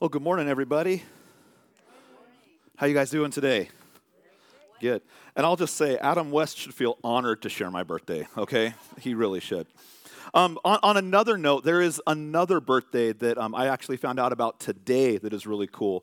Well, 0.00 0.08
good 0.08 0.22
morning, 0.22 0.48
everybody. 0.48 1.02
How 2.76 2.86
you 2.86 2.94
guys 2.94 3.10
doing 3.10 3.30
today? 3.30 3.68
Good. 4.80 5.02
And 5.36 5.44
I'll 5.44 5.56
just 5.56 5.76
say, 5.76 5.98
Adam 5.98 6.30
West 6.30 6.56
should 6.56 6.72
feel 6.72 6.96
honored 7.04 7.42
to 7.42 7.50
share 7.50 7.70
my 7.70 7.82
birthday. 7.82 8.26
Okay, 8.34 8.72
he 8.98 9.12
really 9.12 9.40
should. 9.40 9.66
Um, 10.32 10.58
on, 10.64 10.78
on, 10.82 10.96
another 10.96 11.36
note, 11.36 11.64
there 11.64 11.82
is 11.82 12.00
another 12.06 12.60
birthday 12.60 13.12
that 13.12 13.36
um, 13.36 13.54
I 13.54 13.66
actually 13.66 13.98
found 13.98 14.18
out 14.18 14.32
about 14.32 14.58
today 14.58 15.18
that 15.18 15.34
is 15.34 15.46
really 15.46 15.68
cool. 15.70 16.02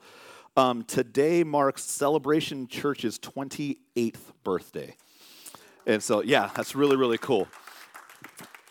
Um, 0.55 0.83
today 0.83 1.43
marks 1.43 1.83
Celebration 1.83 2.67
Church's 2.67 3.17
28th 3.17 4.19
birthday. 4.43 4.95
And 5.87 6.03
so, 6.03 6.21
yeah, 6.21 6.51
that's 6.55 6.75
really, 6.75 6.97
really 6.97 7.17
cool. 7.17 7.47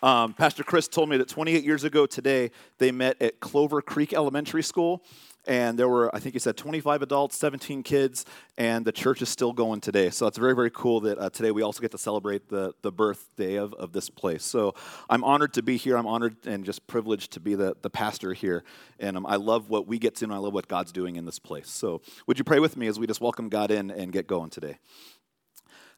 Um, 0.03 0.35
Pastor 0.35 0.63
Chris 0.63 0.89
told 0.89 1.09
me 1.09 1.17
that 1.17 1.29
28 1.29 1.65
years 1.65 1.85
ago 1.85 2.07
today, 2.07 2.51
they 2.79 2.93
met 2.93 3.21
at 3.21 3.41
Clover 3.41 3.81
Creek 3.81 4.13
Elementary 4.13 4.63
School. 4.63 5.03
And 5.49 5.79
there 5.79 5.89
were, 5.89 6.15
I 6.15 6.19
think 6.19 6.35
he 6.35 6.41
said, 6.41 6.57
25 6.57 7.03
adults, 7.03 7.37
17 7.39 7.85
kids, 7.85 8.25
and 8.59 8.85
the 8.85 8.91
church 8.91 9.23
is 9.23 9.29
still 9.29 9.53
going 9.53 9.81
today. 9.81 10.11
So 10.11 10.27
it's 10.27 10.39
very, 10.39 10.57
very 10.57 10.71
cool 10.71 11.01
that 11.03 11.19
uh, 11.19 11.31
today 11.31 11.53
we 11.53 11.63
also 11.63 11.81
get 11.81 11.93
to 11.93 11.99
celebrate 11.99 12.49
the, 12.49 12.75
the 12.83 12.91
birthday 12.91 13.55
of, 13.55 13.73
of 13.75 13.93
this 13.93 14.11
place. 14.11 14.45
So 14.45 14.75
I'm 15.09 15.23
honored 15.23 15.55
to 15.55 15.63
be 15.63 15.77
here. 15.77 15.97
I'm 15.97 16.07
honored 16.07 16.35
and 16.47 16.65
just 16.65 16.85
privileged 16.89 17.31
to 17.35 17.41
be 17.41 17.55
the, 17.55 17.77
the 17.81 17.91
pastor 17.91 18.33
here. 18.33 18.65
And 18.99 19.17
um, 19.17 19.25
I 19.25 19.37
love 19.37 19.71
what 19.71 19.87
we 19.87 20.01
get 20.01 20.17
to, 20.17 20.25
and 20.25 20.35
I 20.35 20.39
love 20.39 20.53
what 20.53 20.67
God's 20.67 20.91
doing 20.91 21.15
in 21.15 21.25
this 21.25 21.39
place. 21.39 21.71
So 21.71 22.03
would 22.27 22.39
you 22.39 22.45
pray 22.45 22.59
with 22.59 22.77
me 22.77 22.89
as 22.89 22.99
we 22.99 23.07
just 23.07 23.21
welcome 23.21 23.49
God 23.49 23.71
in 23.71 23.93
and 23.93 24.13
get 24.13 24.27
going 24.27 24.51
today? 24.51 24.79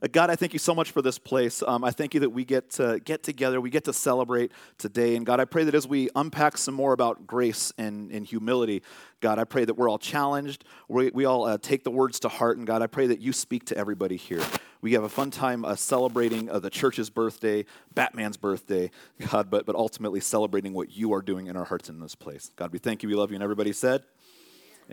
Uh, 0.00 0.06
God, 0.10 0.30
I 0.30 0.36
thank 0.36 0.52
you 0.52 0.60
so 0.60 0.76
much 0.76 0.92
for 0.92 1.02
this 1.02 1.18
place. 1.18 1.60
Um, 1.66 1.82
I 1.82 1.90
thank 1.90 2.14
you 2.14 2.20
that 2.20 2.30
we 2.30 2.44
get 2.44 2.70
to 2.72 3.00
get 3.04 3.24
together, 3.24 3.60
we 3.60 3.68
get 3.68 3.84
to 3.84 3.92
celebrate 3.92 4.52
today. 4.76 5.16
And 5.16 5.26
God, 5.26 5.40
I 5.40 5.44
pray 5.44 5.64
that 5.64 5.74
as 5.74 5.88
we 5.88 6.08
unpack 6.14 6.56
some 6.56 6.74
more 6.74 6.92
about 6.92 7.26
grace 7.26 7.72
and, 7.78 8.12
and 8.12 8.24
humility, 8.24 8.82
God, 9.20 9.40
I 9.40 9.44
pray 9.44 9.64
that 9.64 9.74
we're 9.74 9.88
all 9.88 9.98
challenged. 9.98 10.64
We, 10.86 11.10
we 11.10 11.24
all 11.24 11.46
uh, 11.46 11.58
take 11.60 11.82
the 11.82 11.90
words 11.90 12.20
to 12.20 12.28
heart. 12.28 12.58
And 12.58 12.66
God, 12.66 12.80
I 12.80 12.86
pray 12.86 13.08
that 13.08 13.20
you 13.20 13.32
speak 13.32 13.64
to 13.66 13.76
everybody 13.76 14.16
here. 14.16 14.42
We 14.82 14.92
have 14.92 15.02
a 15.02 15.08
fun 15.08 15.32
time 15.32 15.64
uh, 15.64 15.74
celebrating 15.74 16.48
uh, 16.48 16.60
the 16.60 16.70
church's 16.70 17.10
birthday, 17.10 17.64
Batman's 17.92 18.36
birthday, 18.36 18.92
God, 19.32 19.50
but, 19.50 19.66
but 19.66 19.74
ultimately 19.74 20.20
celebrating 20.20 20.74
what 20.74 20.92
you 20.92 21.12
are 21.12 21.22
doing 21.22 21.48
in 21.48 21.56
our 21.56 21.64
hearts 21.64 21.88
in 21.88 21.98
this 21.98 22.14
place. 22.14 22.52
God, 22.54 22.72
we 22.72 22.78
thank 22.78 23.02
you. 23.02 23.08
We 23.08 23.16
love 23.16 23.32
you. 23.32 23.34
And 23.34 23.42
everybody 23.42 23.72
said, 23.72 24.04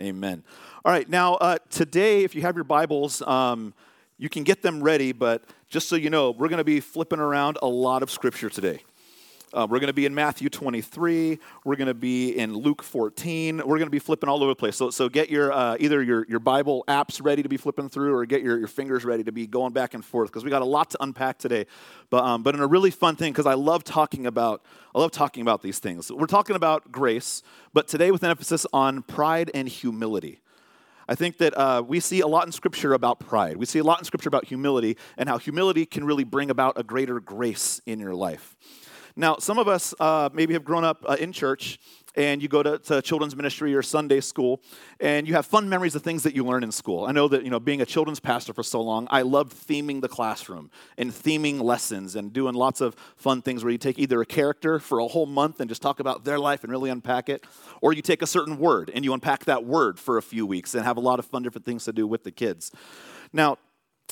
Amen. 0.00 0.42
All 0.84 0.92
right, 0.92 1.08
now 1.08 1.36
uh, 1.36 1.56
today, 1.70 2.24
if 2.24 2.34
you 2.34 2.42
have 2.42 2.54
your 2.54 2.64
Bibles, 2.64 3.22
um, 3.22 3.72
you 4.18 4.28
can 4.28 4.44
get 4.44 4.62
them 4.62 4.82
ready, 4.82 5.12
but 5.12 5.44
just 5.68 5.88
so 5.88 5.96
you 5.96 6.10
know, 6.10 6.30
we're 6.30 6.48
going 6.48 6.58
to 6.58 6.64
be 6.64 6.80
flipping 6.80 7.18
around 7.18 7.58
a 7.62 7.66
lot 7.66 8.02
of 8.02 8.10
scripture 8.10 8.48
today. 8.48 8.80
Uh, 9.52 9.66
we're 9.70 9.78
going 9.78 9.86
to 9.86 9.94
be 9.94 10.04
in 10.04 10.14
Matthew 10.14 10.48
23. 10.48 11.38
We're 11.64 11.76
going 11.76 11.86
to 11.86 11.94
be 11.94 12.36
in 12.36 12.52
Luke 12.52 12.82
14. 12.82 13.58
We're 13.58 13.64
going 13.64 13.86
to 13.86 13.90
be 13.90 14.00
flipping 14.00 14.28
all 14.28 14.42
over 14.42 14.50
the 14.50 14.56
place. 14.56 14.76
So, 14.76 14.90
so 14.90 15.08
get 15.08 15.30
your 15.30 15.52
uh, 15.52 15.76
either 15.78 16.02
your, 16.02 16.26
your 16.28 16.40
Bible 16.40 16.84
apps 16.88 17.24
ready 17.24 17.42
to 17.42 17.48
be 17.48 17.56
flipping 17.56 17.88
through, 17.88 18.14
or 18.14 18.26
get 18.26 18.42
your, 18.42 18.58
your 18.58 18.68
fingers 18.68 19.04
ready 19.04 19.22
to 19.24 19.32
be 19.32 19.46
going 19.46 19.72
back 19.72 19.94
and 19.94 20.04
forth 20.04 20.30
because 20.30 20.44
we 20.44 20.50
got 20.50 20.62
a 20.62 20.66
lot 20.66 20.90
to 20.90 21.02
unpack 21.02 21.38
today. 21.38 21.66
But 22.10 22.24
um, 22.24 22.42
but 22.42 22.54
in 22.54 22.60
a 22.60 22.66
really 22.66 22.90
fun 22.90 23.16
thing 23.16 23.32
because 23.32 23.46
I 23.46 23.54
love 23.54 23.84
talking 23.84 24.26
about 24.26 24.62
I 24.94 24.98
love 24.98 25.12
talking 25.12 25.42
about 25.42 25.62
these 25.62 25.78
things. 25.78 26.10
We're 26.10 26.26
talking 26.26 26.56
about 26.56 26.90
grace, 26.90 27.42
but 27.72 27.86
today 27.86 28.10
with 28.10 28.24
an 28.24 28.30
emphasis 28.30 28.66
on 28.72 29.02
pride 29.02 29.50
and 29.54 29.68
humility. 29.68 30.40
I 31.08 31.14
think 31.14 31.38
that 31.38 31.56
uh, 31.56 31.82
we 31.86 32.00
see 32.00 32.20
a 32.20 32.26
lot 32.26 32.46
in 32.46 32.52
Scripture 32.52 32.92
about 32.92 33.20
pride. 33.20 33.56
We 33.56 33.66
see 33.66 33.78
a 33.78 33.84
lot 33.84 33.98
in 33.98 34.04
Scripture 34.04 34.28
about 34.28 34.46
humility 34.46 34.96
and 35.16 35.28
how 35.28 35.38
humility 35.38 35.86
can 35.86 36.04
really 36.04 36.24
bring 36.24 36.50
about 36.50 36.78
a 36.78 36.82
greater 36.82 37.20
grace 37.20 37.80
in 37.86 38.00
your 38.00 38.14
life. 38.14 38.56
Now, 39.14 39.36
some 39.38 39.58
of 39.58 39.68
us 39.68 39.94
uh, 39.98 40.28
maybe 40.32 40.52
have 40.52 40.64
grown 40.64 40.84
up 40.84 41.04
uh, 41.08 41.16
in 41.18 41.32
church 41.32 41.78
and 42.16 42.42
you 42.42 42.48
go 42.48 42.62
to, 42.62 42.78
to, 42.78 43.02
children's 43.02 43.36
ministry 43.36 43.74
or 43.74 43.82
Sunday 43.82 44.20
school, 44.20 44.60
and 45.00 45.28
you 45.28 45.34
have 45.34 45.46
fun 45.46 45.68
memories 45.68 45.94
of 45.94 46.02
things 46.02 46.22
that 46.22 46.34
you 46.34 46.44
learn 46.44 46.62
in 46.62 46.72
school. 46.72 47.04
I 47.04 47.12
know 47.12 47.28
that, 47.28 47.44
you 47.44 47.50
know, 47.50 47.60
being 47.60 47.82
a 47.82 47.86
children's 47.86 48.20
pastor 48.20 48.52
for 48.52 48.62
so 48.62 48.80
long, 48.80 49.06
I 49.10 49.22
loved 49.22 49.52
theming 49.68 50.00
the 50.00 50.08
classroom 50.08 50.70
and 50.96 51.10
theming 51.10 51.60
lessons 51.60 52.16
and 52.16 52.32
doing 52.32 52.54
lots 52.54 52.80
of 52.80 52.94
fun 53.16 53.42
things 53.42 53.62
where 53.62 53.70
you 53.70 53.78
take 53.78 53.98
either 53.98 54.20
a 54.20 54.26
character 54.26 54.78
for 54.78 55.00
a 55.00 55.06
whole 55.06 55.26
month 55.26 55.60
and 55.60 55.68
just 55.68 55.82
talk 55.82 56.00
about 56.00 56.24
their 56.24 56.38
life 56.38 56.64
and 56.64 56.72
really 56.72 56.90
unpack 56.90 57.28
it, 57.28 57.44
or 57.80 57.92
you 57.92 58.02
take 58.02 58.22
a 58.22 58.26
certain 58.26 58.58
word 58.58 58.90
and 58.94 59.04
you 59.04 59.12
unpack 59.12 59.44
that 59.44 59.64
word 59.64 59.98
for 59.98 60.18
a 60.18 60.22
few 60.22 60.46
weeks 60.46 60.74
and 60.74 60.84
have 60.84 60.96
a 60.96 61.00
lot 61.00 61.18
of 61.18 61.26
fun 61.26 61.42
different 61.42 61.64
things 61.64 61.84
to 61.84 61.92
do 61.92 62.06
with 62.06 62.24
the 62.24 62.30
kids. 62.30 62.72
Now, 63.32 63.58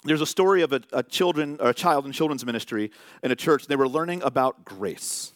there's 0.05 0.21
a 0.21 0.27
story 0.27 0.63
of 0.63 0.73
a, 0.73 0.83
a 0.93 1.03
children, 1.03 1.57
a 1.61 1.73
child 1.73 2.05
in 2.05 2.13
children's 2.13 2.45
ministry 2.45 2.91
in 3.23 3.31
a 3.31 3.37
church. 3.37 3.67
They 3.67 3.77
were 3.77 3.89
learning 3.89 4.23
about 4.23 4.65
grace. 4.65 5.34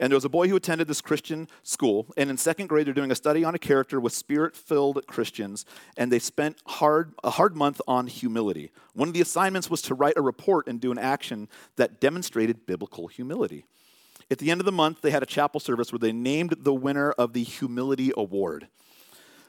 And 0.00 0.12
there 0.12 0.16
was 0.16 0.24
a 0.24 0.28
boy 0.28 0.48
who 0.48 0.54
attended 0.54 0.86
this 0.86 1.00
Christian 1.00 1.48
school, 1.64 2.06
and 2.16 2.30
in 2.30 2.36
second 2.36 2.68
grade, 2.68 2.86
they're 2.86 2.94
doing 2.94 3.10
a 3.10 3.16
study 3.16 3.44
on 3.44 3.54
a 3.54 3.58
character 3.58 3.98
with 3.98 4.12
spirit 4.12 4.54
filled 4.54 5.04
Christians, 5.08 5.64
and 5.96 6.12
they 6.12 6.20
spent 6.20 6.56
hard, 6.66 7.14
a 7.24 7.30
hard 7.30 7.56
month 7.56 7.80
on 7.88 8.06
humility. 8.06 8.70
One 8.94 9.08
of 9.08 9.14
the 9.14 9.20
assignments 9.20 9.68
was 9.68 9.82
to 9.82 9.94
write 9.94 10.16
a 10.16 10.22
report 10.22 10.68
and 10.68 10.80
do 10.80 10.92
an 10.92 10.98
action 10.98 11.48
that 11.76 12.00
demonstrated 12.00 12.64
biblical 12.64 13.08
humility. 13.08 13.64
At 14.30 14.38
the 14.38 14.50
end 14.50 14.60
of 14.60 14.66
the 14.66 14.72
month, 14.72 15.00
they 15.00 15.10
had 15.10 15.22
a 15.22 15.26
chapel 15.26 15.58
service 15.58 15.90
where 15.90 15.98
they 15.98 16.12
named 16.12 16.54
the 16.60 16.74
winner 16.74 17.12
of 17.12 17.32
the 17.32 17.42
Humility 17.42 18.12
Award. 18.16 18.68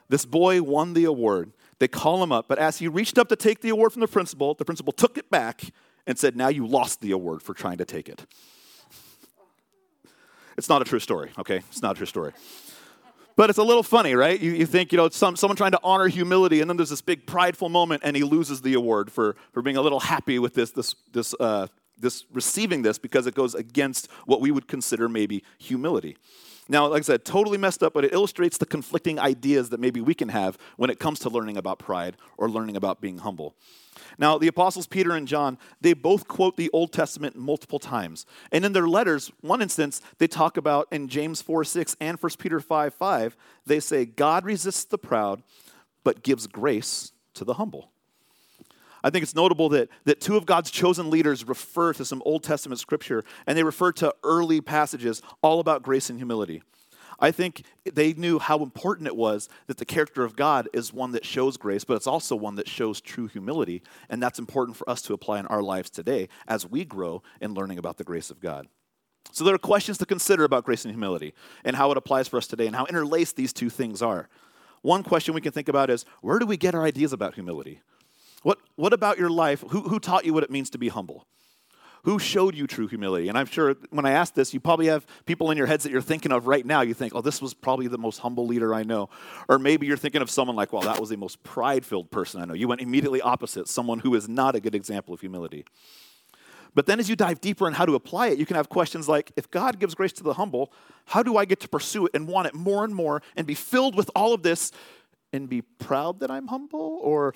This 0.08 0.24
boy 0.24 0.62
won 0.62 0.94
the 0.94 1.04
award. 1.04 1.52
They 1.78 1.88
call 1.88 2.22
him 2.22 2.32
up, 2.32 2.48
but 2.48 2.58
as 2.58 2.78
he 2.78 2.88
reached 2.88 3.18
up 3.18 3.28
to 3.28 3.36
take 3.36 3.60
the 3.60 3.68
award 3.68 3.92
from 3.92 4.00
the 4.00 4.08
principal, 4.08 4.54
the 4.54 4.64
principal 4.64 4.92
took 4.92 5.16
it 5.16 5.30
back 5.30 5.62
and 6.06 6.18
said, 6.18 6.36
Now 6.36 6.48
you 6.48 6.66
lost 6.66 7.00
the 7.00 7.12
award 7.12 7.42
for 7.42 7.54
trying 7.54 7.78
to 7.78 7.84
take 7.84 8.08
it. 8.08 8.26
It's 10.56 10.68
not 10.68 10.82
a 10.82 10.84
true 10.84 11.00
story, 11.00 11.30
okay? 11.38 11.62
It's 11.68 11.82
not 11.82 11.92
a 11.92 11.98
true 11.98 12.06
story. 12.06 12.32
But 13.36 13.48
it's 13.48 13.58
a 13.58 13.62
little 13.62 13.82
funny, 13.82 14.14
right? 14.14 14.38
You, 14.38 14.52
you 14.52 14.66
think, 14.66 14.92
you 14.92 14.98
know, 14.98 15.08
some, 15.08 15.34
someone 15.36 15.56
trying 15.56 15.72
to 15.72 15.80
honor 15.82 16.08
humility, 16.08 16.60
and 16.60 16.68
then 16.68 16.76
there's 16.76 16.90
this 16.90 17.00
big 17.00 17.26
prideful 17.26 17.68
moment, 17.68 18.02
and 18.04 18.14
he 18.14 18.22
loses 18.22 18.60
the 18.60 18.74
award 18.74 19.10
for, 19.10 19.36
for 19.52 19.62
being 19.62 19.76
a 19.76 19.82
little 19.82 20.00
happy 20.00 20.38
with 20.38 20.54
this, 20.54 20.72
this, 20.72 20.94
this, 21.12 21.34
uh, 21.40 21.66
this 21.96 22.24
receiving 22.32 22.82
this 22.82 22.98
because 22.98 23.26
it 23.26 23.34
goes 23.34 23.54
against 23.54 24.10
what 24.26 24.40
we 24.40 24.50
would 24.50 24.68
consider 24.68 25.08
maybe 25.08 25.42
humility. 25.58 26.16
Now, 26.68 26.86
like 26.86 27.00
I 27.00 27.02
said, 27.02 27.24
totally 27.24 27.58
messed 27.58 27.82
up, 27.82 27.94
but 27.94 28.04
it 28.04 28.12
illustrates 28.12 28.58
the 28.58 28.66
conflicting 28.66 29.18
ideas 29.18 29.70
that 29.70 29.80
maybe 29.80 30.00
we 30.00 30.14
can 30.14 30.28
have 30.28 30.56
when 30.76 30.88
it 30.90 30.98
comes 30.98 31.18
to 31.20 31.28
learning 31.28 31.56
about 31.56 31.78
pride 31.78 32.16
or 32.36 32.48
learning 32.48 32.76
about 32.76 33.00
being 33.00 33.18
humble. 33.18 33.56
Now, 34.20 34.36
the 34.36 34.48
apostles 34.48 34.86
Peter 34.86 35.12
and 35.12 35.26
John, 35.26 35.56
they 35.80 35.94
both 35.94 36.28
quote 36.28 36.58
the 36.58 36.68
Old 36.74 36.92
Testament 36.92 37.36
multiple 37.36 37.78
times. 37.78 38.26
And 38.52 38.66
in 38.66 38.74
their 38.74 38.86
letters, 38.86 39.32
one 39.40 39.62
instance, 39.62 40.02
they 40.18 40.26
talk 40.26 40.58
about 40.58 40.88
in 40.92 41.08
James 41.08 41.40
4 41.40 41.64
6 41.64 41.96
and 42.00 42.22
1 42.22 42.32
Peter 42.38 42.60
5 42.60 42.92
5, 42.92 43.36
they 43.64 43.80
say, 43.80 44.04
God 44.04 44.44
resists 44.44 44.84
the 44.84 44.98
proud, 44.98 45.42
but 46.04 46.22
gives 46.22 46.46
grace 46.46 47.12
to 47.32 47.44
the 47.46 47.54
humble. 47.54 47.92
I 49.02 49.08
think 49.08 49.22
it's 49.22 49.34
notable 49.34 49.70
that, 49.70 49.88
that 50.04 50.20
two 50.20 50.36
of 50.36 50.44
God's 50.44 50.70
chosen 50.70 51.08
leaders 51.08 51.48
refer 51.48 51.94
to 51.94 52.04
some 52.04 52.22
Old 52.26 52.44
Testament 52.44 52.78
scripture, 52.78 53.24
and 53.46 53.56
they 53.56 53.62
refer 53.62 53.90
to 53.92 54.14
early 54.22 54.60
passages 54.60 55.22
all 55.40 55.60
about 55.60 55.82
grace 55.82 56.10
and 56.10 56.18
humility. 56.18 56.62
I 57.20 57.30
think 57.30 57.64
they 57.84 58.14
knew 58.14 58.38
how 58.38 58.62
important 58.62 59.06
it 59.06 59.16
was 59.16 59.48
that 59.66 59.76
the 59.76 59.84
character 59.84 60.24
of 60.24 60.36
God 60.36 60.68
is 60.72 60.92
one 60.92 61.12
that 61.12 61.24
shows 61.24 61.56
grace, 61.56 61.84
but 61.84 61.94
it's 61.94 62.06
also 62.06 62.34
one 62.34 62.56
that 62.56 62.68
shows 62.68 63.00
true 63.00 63.26
humility. 63.26 63.82
And 64.08 64.22
that's 64.22 64.38
important 64.38 64.76
for 64.76 64.88
us 64.88 65.02
to 65.02 65.12
apply 65.12 65.38
in 65.38 65.46
our 65.46 65.62
lives 65.62 65.90
today 65.90 66.28
as 66.48 66.66
we 66.66 66.84
grow 66.84 67.22
in 67.40 67.52
learning 67.52 67.78
about 67.78 67.98
the 67.98 68.04
grace 68.04 68.30
of 68.30 68.40
God. 68.40 68.68
So 69.32 69.44
there 69.44 69.54
are 69.54 69.58
questions 69.58 69.98
to 69.98 70.06
consider 70.06 70.44
about 70.44 70.64
grace 70.64 70.84
and 70.84 70.92
humility 70.92 71.34
and 71.64 71.76
how 71.76 71.90
it 71.90 71.98
applies 71.98 72.26
for 72.26 72.38
us 72.38 72.46
today 72.46 72.66
and 72.66 72.74
how 72.74 72.86
interlaced 72.86 73.36
these 73.36 73.52
two 73.52 73.70
things 73.70 74.02
are. 74.02 74.28
One 74.82 75.02
question 75.02 75.34
we 75.34 75.42
can 75.42 75.52
think 75.52 75.68
about 75.68 75.90
is 75.90 76.06
where 76.22 76.38
do 76.38 76.46
we 76.46 76.56
get 76.56 76.74
our 76.74 76.84
ideas 76.84 77.12
about 77.12 77.34
humility? 77.34 77.80
What, 78.42 78.58
what 78.76 78.94
about 78.94 79.18
your 79.18 79.28
life? 79.28 79.62
Who, 79.68 79.82
who 79.82 80.00
taught 80.00 80.24
you 80.24 80.32
what 80.32 80.42
it 80.42 80.50
means 80.50 80.70
to 80.70 80.78
be 80.78 80.88
humble? 80.88 81.26
Who 82.04 82.18
showed 82.18 82.54
you 82.54 82.66
true 82.66 82.86
humility? 82.86 83.28
And 83.28 83.36
I'm 83.36 83.46
sure 83.46 83.74
when 83.90 84.06
I 84.06 84.12
ask 84.12 84.32
this, 84.34 84.54
you 84.54 84.60
probably 84.60 84.86
have 84.86 85.06
people 85.26 85.50
in 85.50 85.58
your 85.58 85.66
heads 85.66 85.84
that 85.84 85.92
you're 85.92 86.00
thinking 86.00 86.32
of 86.32 86.46
right 86.46 86.64
now. 86.64 86.80
You 86.80 86.94
think, 86.94 87.14
oh, 87.14 87.20
this 87.20 87.42
was 87.42 87.52
probably 87.52 87.88
the 87.88 87.98
most 87.98 88.18
humble 88.18 88.46
leader 88.46 88.72
I 88.74 88.84
know. 88.84 89.10
Or 89.48 89.58
maybe 89.58 89.86
you're 89.86 89.98
thinking 89.98 90.22
of 90.22 90.30
someone 90.30 90.56
like, 90.56 90.72
well, 90.72 90.82
that 90.82 90.98
was 90.98 91.10
the 91.10 91.16
most 91.16 91.42
pride 91.42 91.84
filled 91.84 92.10
person 92.10 92.40
I 92.40 92.46
know. 92.46 92.54
You 92.54 92.68
went 92.68 92.80
immediately 92.80 93.20
opposite, 93.20 93.68
someone 93.68 93.98
who 93.98 94.14
is 94.14 94.28
not 94.28 94.54
a 94.54 94.60
good 94.60 94.74
example 94.74 95.12
of 95.12 95.20
humility. 95.20 95.66
But 96.74 96.86
then 96.86 97.00
as 97.00 97.08
you 97.08 97.16
dive 97.16 97.40
deeper 97.40 97.66
in 97.66 97.74
how 97.74 97.84
to 97.84 97.94
apply 97.94 98.28
it, 98.28 98.38
you 98.38 98.46
can 98.46 98.56
have 98.56 98.68
questions 98.68 99.08
like 99.08 99.32
if 99.36 99.50
God 99.50 99.78
gives 99.78 99.94
grace 99.94 100.12
to 100.14 100.22
the 100.22 100.34
humble, 100.34 100.72
how 101.06 101.22
do 101.22 101.36
I 101.36 101.44
get 101.44 101.60
to 101.60 101.68
pursue 101.68 102.06
it 102.06 102.12
and 102.14 102.28
want 102.28 102.46
it 102.46 102.54
more 102.54 102.84
and 102.84 102.94
more 102.94 103.22
and 103.36 103.46
be 103.46 103.54
filled 103.54 103.96
with 103.96 104.10
all 104.14 104.32
of 104.32 104.42
this 104.42 104.70
and 105.32 105.48
be 105.48 105.62
proud 105.62 106.20
that 106.20 106.30
I'm 106.30 106.46
humble? 106.46 107.00
Or 107.02 107.34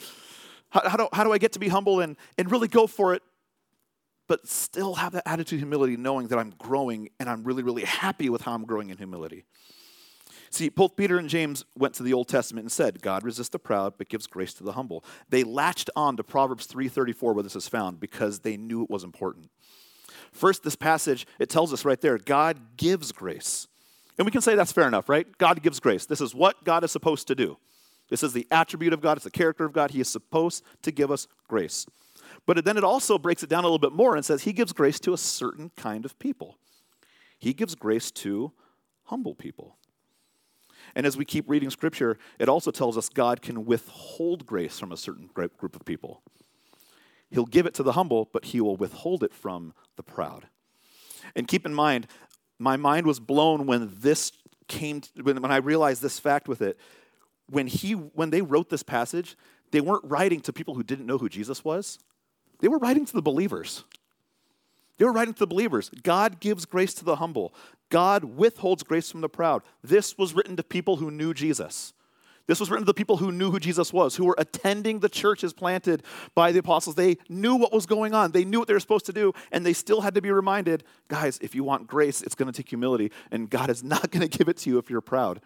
how, 0.70 0.88
how, 0.88 0.96
do, 0.96 1.08
how 1.12 1.24
do 1.24 1.32
I 1.32 1.38
get 1.38 1.52
to 1.52 1.58
be 1.58 1.68
humble 1.68 2.00
and, 2.00 2.16
and 2.38 2.50
really 2.50 2.68
go 2.68 2.86
for 2.86 3.12
it 3.14 3.22
but 4.26 4.48
still 4.48 4.94
have 4.94 5.12
that 5.12 5.26
attitude 5.26 5.58
of 5.58 5.60
humility, 5.60 5.96
knowing 5.96 6.28
that 6.28 6.38
I'm 6.38 6.54
growing 6.58 7.10
and 7.20 7.28
I'm 7.28 7.44
really, 7.44 7.62
really 7.62 7.84
happy 7.84 8.28
with 8.28 8.42
how 8.42 8.54
I'm 8.54 8.64
growing 8.64 8.90
in 8.90 8.96
humility. 8.96 9.44
See, 10.50 10.68
both 10.68 10.94
Peter 10.94 11.18
and 11.18 11.28
James 11.28 11.64
went 11.76 11.94
to 11.94 12.04
the 12.04 12.12
Old 12.12 12.28
Testament 12.28 12.64
and 12.64 12.72
said, 12.72 13.02
God 13.02 13.24
resists 13.24 13.48
the 13.48 13.58
proud, 13.58 13.94
but 13.98 14.08
gives 14.08 14.28
grace 14.28 14.54
to 14.54 14.62
the 14.62 14.72
humble. 14.72 15.04
They 15.28 15.42
latched 15.42 15.90
on 15.96 16.16
to 16.16 16.22
Proverbs 16.22 16.68
3.34 16.68 17.34
where 17.34 17.42
this 17.42 17.56
is 17.56 17.66
found 17.66 17.98
because 17.98 18.38
they 18.40 18.56
knew 18.56 18.84
it 18.84 18.90
was 18.90 19.02
important. 19.02 19.50
First, 20.32 20.62
this 20.62 20.76
passage, 20.76 21.26
it 21.38 21.48
tells 21.48 21.72
us 21.72 21.84
right 21.84 22.00
there, 22.00 22.18
God 22.18 22.76
gives 22.76 23.10
grace. 23.10 23.66
And 24.16 24.24
we 24.24 24.30
can 24.30 24.42
say 24.42 24.54
that's 24.54 24.72
fair 24.72 24.86
enough, 24.86 25.08
right? 25.08 25.26
God 25.38 25.60
gives 25.62 25.80
grace. 25.80 26.06
This 26.06 26.20
is 26.20 26.34
what 26.34 26.62
God 26.64 26.84
is 26.84 26.92
supposed 26.92 27.26
to 27.28 27.34
do. 27.34 27.58
This 28.08 28.22
is 28.22 28.32
the 28.32 28.46
attribute 28.50 28.92
of 28.92 29.00
God, 29.00 29.16
it's 29.16 29.24
the 29.24 29.30
character 29.30 29.64
of 29.64 29.72
God. 29.72 29.90
He 29.90 30.00
is 30.00 30.08
supposed 30.08 30.62
to 30.82 30.92
give 30.92 31.10
us 31.10 31.26
grace. 31.48 31.86
But 32.46 32.64
then 32.64 32.76
it 32.76 32.84
also 32.84 33.18
breaks 33.18 33.42
it 33.42 33.48
down 33.48 33.64
a 33.64 33.66
little 33.66 33.78
bit 33.78 33.92
more 33.92 34.16
and 34.16 34.24
says 34.24 34.42
He 34.42 34.52
gives 34.52 34.72
grace 34.72 35.00
to 35.00 35.12
a 35.12 35.18
certain 35.18 35.70
kind 35.76 36.04
of 36.04 36.18
people. 36.18 36.58
He 37.38 37.52
gives 37.52 37.74
grace 37.74 38.10
to 38.12 38.52
humble 39.04 39.34
people. 39.34 39.76
And 40.94 41.06
as 41.06 41.16
we 41.16 41.24
keep 41.24 41.48
reading 41.48 41.70
scripture, 41.70 42.18
it 42.38 42.48
also 42.48 42.70
tells 42.70 42.96
us 42.96 43.08
God 43.08 43.42
can 43.42 43.64
withhold 43.64 44.46
grace 44.46 44.78
from 44.78 44.92
a 44.92 44.96
certain 44.96 45.28
group 45.32 45.76
of 45.76 45.84
people. 45.84 46.22
He'll 47.30 47.46
give 47.46 47.66
it 47.66 47.74
to 47.74 47.82
the 47.82 47.92
humble, 47.92 48.28
but 48.32 48.46
he 48.46 48.60
will 48.60 48.76
withhold 48.76 49.24
it 49.24 49.34
from 49.34 49.74
the 49.96 50.02
proud. 50.02 50.46
And 51.34 51.48
keep 51.48 51.66
in 51.66 51.74
mind, 51.74 52.06
my 52.58 52.76
mind 52.76 53.06
was 53.06 53.18
blown 53.18 53.66
when 53.66 53.90
this 53.98 54.32
came, 54.68 55.02
when, 55.20 55.42
when 55.42 55.50
I 55.50 55.56
realized 55.56 56.02
this 56.02 56.18
fact 56.18 56.48
with 56.48 56.62
it. 56.62 56.78
When, 57.50 57.66
he, 57.66 57.92
when 57.92 58.30
they 58.30 58.40
wrote 58.40 58.70
this 58.70 58.82
passage, 58.82 59.36
they 59.70 59.80
weren't 59.80 60.04
writing 60.04 60.40
to 60.42 60.52
people 60.52 60.74
who 60.74 60.82
didn't 60.82 61.06
know 61.06 61.18
who 61.18 61.28
Jesus 61.28 61.64
was, 61.64 61.98
they 62.60 62.68
were 62.68 62.78
writing 62.78 63.04
to 63.06 63.12
the 63.12 63.22
believers. 63.22 63.84
They 64.98 65.04
were 65.04 65.12
writing 65.12 65.34
to 65.34 65.40
the 65.40 65.46
believers. 65.46 65.90
God 66.02 66.40
gives 66.40 66.64
grace 66.64 66.94
to 66.94 67.04
the 67.04 67.16
humble. 67.16 67.54
God 67.90 68.24
withholds 68.24 68.82
grace 68.82 69.10
from 69.10 69.20
the 69.20 69.28
proud. 69.28 69.62
This 69.82 70.16
was 70.16 70.34
written 70.34 70.56
to 70.56 70.62
people 70.62 70.96
who 70.96 71.10
knew 71.10 71.34
Jesus. 71.34 71.92
This 72.46 72.60
was 72.60 72.70
written 72.70 72.84
to 72.84 72.86
the 72.86 72.94
people 72.94 73.16
who 73.16 73.32
knew 73.32 73.50
who 73.50 73.58
Jesus 73.58 73.92
was, 73.92 74.16
who 74.16 74.26
were 74.26 74.34
attending 74.36 75.00
the 75.00 75.08
churches 75.08 75.54
planted 75.54 76.02
by 76.34 76.52
the 76.52 76.58
apostles. 76.58 76.94
They 76.94 77.16
knew 77.28 77.56
what 77.56 77.72
was 77.72 77.86
going 77.86 78.12
on, 78.12 78.32
they 78.32 78.44
knew 78.44 78.58
what 78.58 78.68
they 78.68 78.74
were 78.74 78.80
supposed 78.80 79.06
to 79.06 79.12
do, 79.12 79.32
and 79.50 79.64
they 79.64 79.72
still 79.72 80.02
had 80.02 80.14
to 80.14 80.20
be 80.20 80.30
reminded 80.30 80.84
guys, 81.08 81.38
if 81.40 81.54
you 81.54 81.64
want 81.64 81.86
grace, 81.86 82.20
it's 82.20 82.34
going 82.34 82.52
to 82.52 82.56
take 82.56 82.68
humility, 82.68 83.10
and 83.30 83.48
God 83.48 83.70
is 83.70 83.82
not 83.82 84.10
going 84.10 84.28
to 84.28 84.38
give 84.38 84.48
it 84.48 84.58
to 84.58 84.70
you 84.70 84.78
if 84.78 84.90
you're 84.90 85.00
proud. 85.00 85.40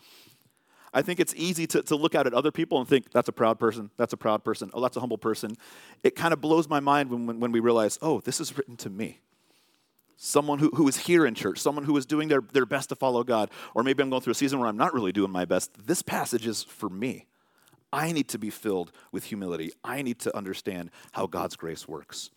I 0.92 1.02
think 1.02 1.20
it's 1.20 1.34
easy 1.36 1.66
to, 1.68 1.82
to 1.82 1.96
look 1.96 2.14
out 2.14 2.26
at 2.26 2.34
other 2.34 2.50
people 2.50 2.78
and 2.78 2.88
think, 2.88 3.10
that's 3.12 3.28
a 3.28 3.32
proud 3.32 3.58
person, 3.58 3.90
that's 3.96 4.12
a 4.12 4.16
proud 4.16 4.44
person, 4.44 4.70
oh, 4.74 4.80
that's 4.80 4.96
a 4.96 5.00
humble 5.00 5.18
person. 5.18 5.56
It 6.02 6.16
kind 6.16 6.32
of 6.32 6.40
blows 6.40 6.68
my 6.68 6.80
mind 6.80 7.10
when, 7.10 7.26
when, 7.26 7.40
when 7.40 7.52
we 7.52 7.60
realize, 7.60 7.98
oh, 8.02 8.20
this 8.20 8.40
is 8.40 8.56
written 8.56 8.76
to 8.78 8.90
me 8.90 9.20
someone 10.18 10.58
who, 10.58 10.68
who 10.74 10.86
is 10.88 10.96
here 10.96 11.24
in 11.24 11.34
church, 11.34 11.58
someone 11.58 11.84
who 11.84 11.96
is 11.96 12.04
doing 12.04 12.28
their, 12.28 12.42
their 12.52 12.66
best 12.66 12.90
to 12.90 12.96
follow 12.96 13.22
God, 13.22 13.50
or 13.74 13.82
maybe 13.82 14.02
I'm 14.02 14.10
going 14.10 14.20
through 14.20 14.32
a 14.32 14.34
season 14.34 14.58
where 14.58 14.68
I'm 14.68 14.76
not 14.76 14.92
really 14.92 15.12
doing 15.12 15.30
my 15.30 15.44
best, 15.44 15.86
this 15.86 16.02
passage 16.02 16.46
is 16.46 16.64
for 16.64 16.90
me. 16.90 17.26
I 17.92 18.12
need 18.12 18.28
to 18.28 18.38
be 18.38 18.50
filled 18.50 18.92
with 19.12 19.24
humility. 19.24 19.72
I 19.82 20.02
need 20.02 20.18
to 20.20 20.36
understand 20.36 20.90
how 21.12 21.26
God's 21.26 21.56
grace 21.56 21.88
works. 21.88 22.30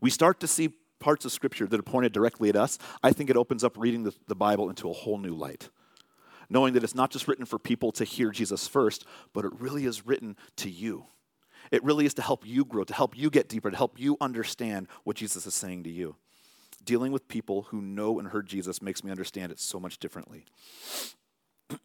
We 0.00 0.10
start 0.10 0.38
to 0.40 0.46
see 0.46 0.74
parts 1.00 1.24
of 1.24 1.32
Scripture 1.32 1.66
that 1.66 1.80
are 1.80 1.82
pointed 1.82 2.12
directly 2.12 2.48
at 2.48 2.56
us. 2.56 2.78
I 3.02 3.12
think 3.12 3.30
it 3.30 3.36
opens 3.36 3.64
up 3.64 3.76
reading 3.76 4.04
the, 4.04 4.14
the 4.28 4.36
Bible 4.36 4.68
into 4.68 4.88
a 4.88 4.92
whole 4.92 5.18
new 5.18 5.34
light. 5.34 5.70
Knowing 6.50 6.74
that 6.74 6.84
it's 6.84 6.94
not 6.94 7.10
just 7.10 7.28
written 7.28 7.44
for 7.44 7.58
people 7.58 7.92
to 7.92 8.04
hear 8.04 8.30
Jesus 8.30 8.66
first, 8.66 9.04
but 9.32 9.44
it 9.44 9.52
really 9.60 9.84
is 9.84 10.06
written 10.06 10.36
to 10.56 10.70
you. 10.70 11.06
It 11.70 11.84
really 11.84 12.06
is 12.06 12.14
to 12.14 12.22
help 12.22 12.46
you 12.46 12.64
grow, 12.64 12.84
to 12.84 12.94
help 12.94 13.16
you 13.16 13.28
get 13.28 13.48
deeper, 13.48 13.70
to 13.70 13.76
help 13.76 14.00
you 14.00 14.16
understand 14.20 14.88
what 15.04 15.16
Jesus 15.16 15.46
is 15.46 15.54
saying 15.54 15.84
to 15.84 15.90
you 15.90 16.16
dealing 16.88 17.12
with 17.12 17.28
people 17.28 17.62
who 17.64 17.82
know 17.82 18.18
and 18.18 18.28
heard 18.28 18.46
Jesus 18.46 18.80
makes 18.80 19.04
me 19.04 19.10
understand 19.10 19.52
it 19.52 19.60
so 19.60 19.78
much 19.78 19.98
differently. 19.98 20.46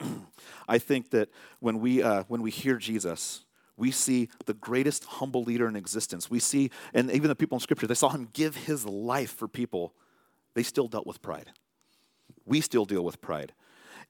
I 0.69 0.77
think 0.77 1.09
that 1.09 1.27
when 1.59 1.79
we, 1.79 2.01
uh, 2.01 2.23
when 2.29 2.41
we 2.41 2.51
hear 2.51 2.77
Jesus, 2.77 3.43
we 3.75 3.91
see 3.91 4.29
the 4.45 4.53
greatest 4.53 5.03
humble 5.03 5.43
leader 5.43 5.67
in 5.67 5.75
existence. 5.75 6.29
We 6.29 6.39
see, 6.39 6.69
and 6.93 7.11
even 7.11 7.27
the 7.27 7.35
people 7.35 7.57
in 7.57 7.59
Scripture, 7.59 7.85
they 7.85 7.95
saw 7.95 8.09
him 8.09 8.29
give 8.31 8.55
his 8.55 8.85
life 8.85 9.35
for 9.35 9.49
people. 9.49 9.93
They 10.53 10.63
still 10.63 10.87
dealt 10.87 11.05
with 11.05 11.21
pride. 11.21 11.51
We 12.45 12.61
still 12.61 12.85
deal 12.85 13.03
with 13.03 13.19
pride. 13.19 13.51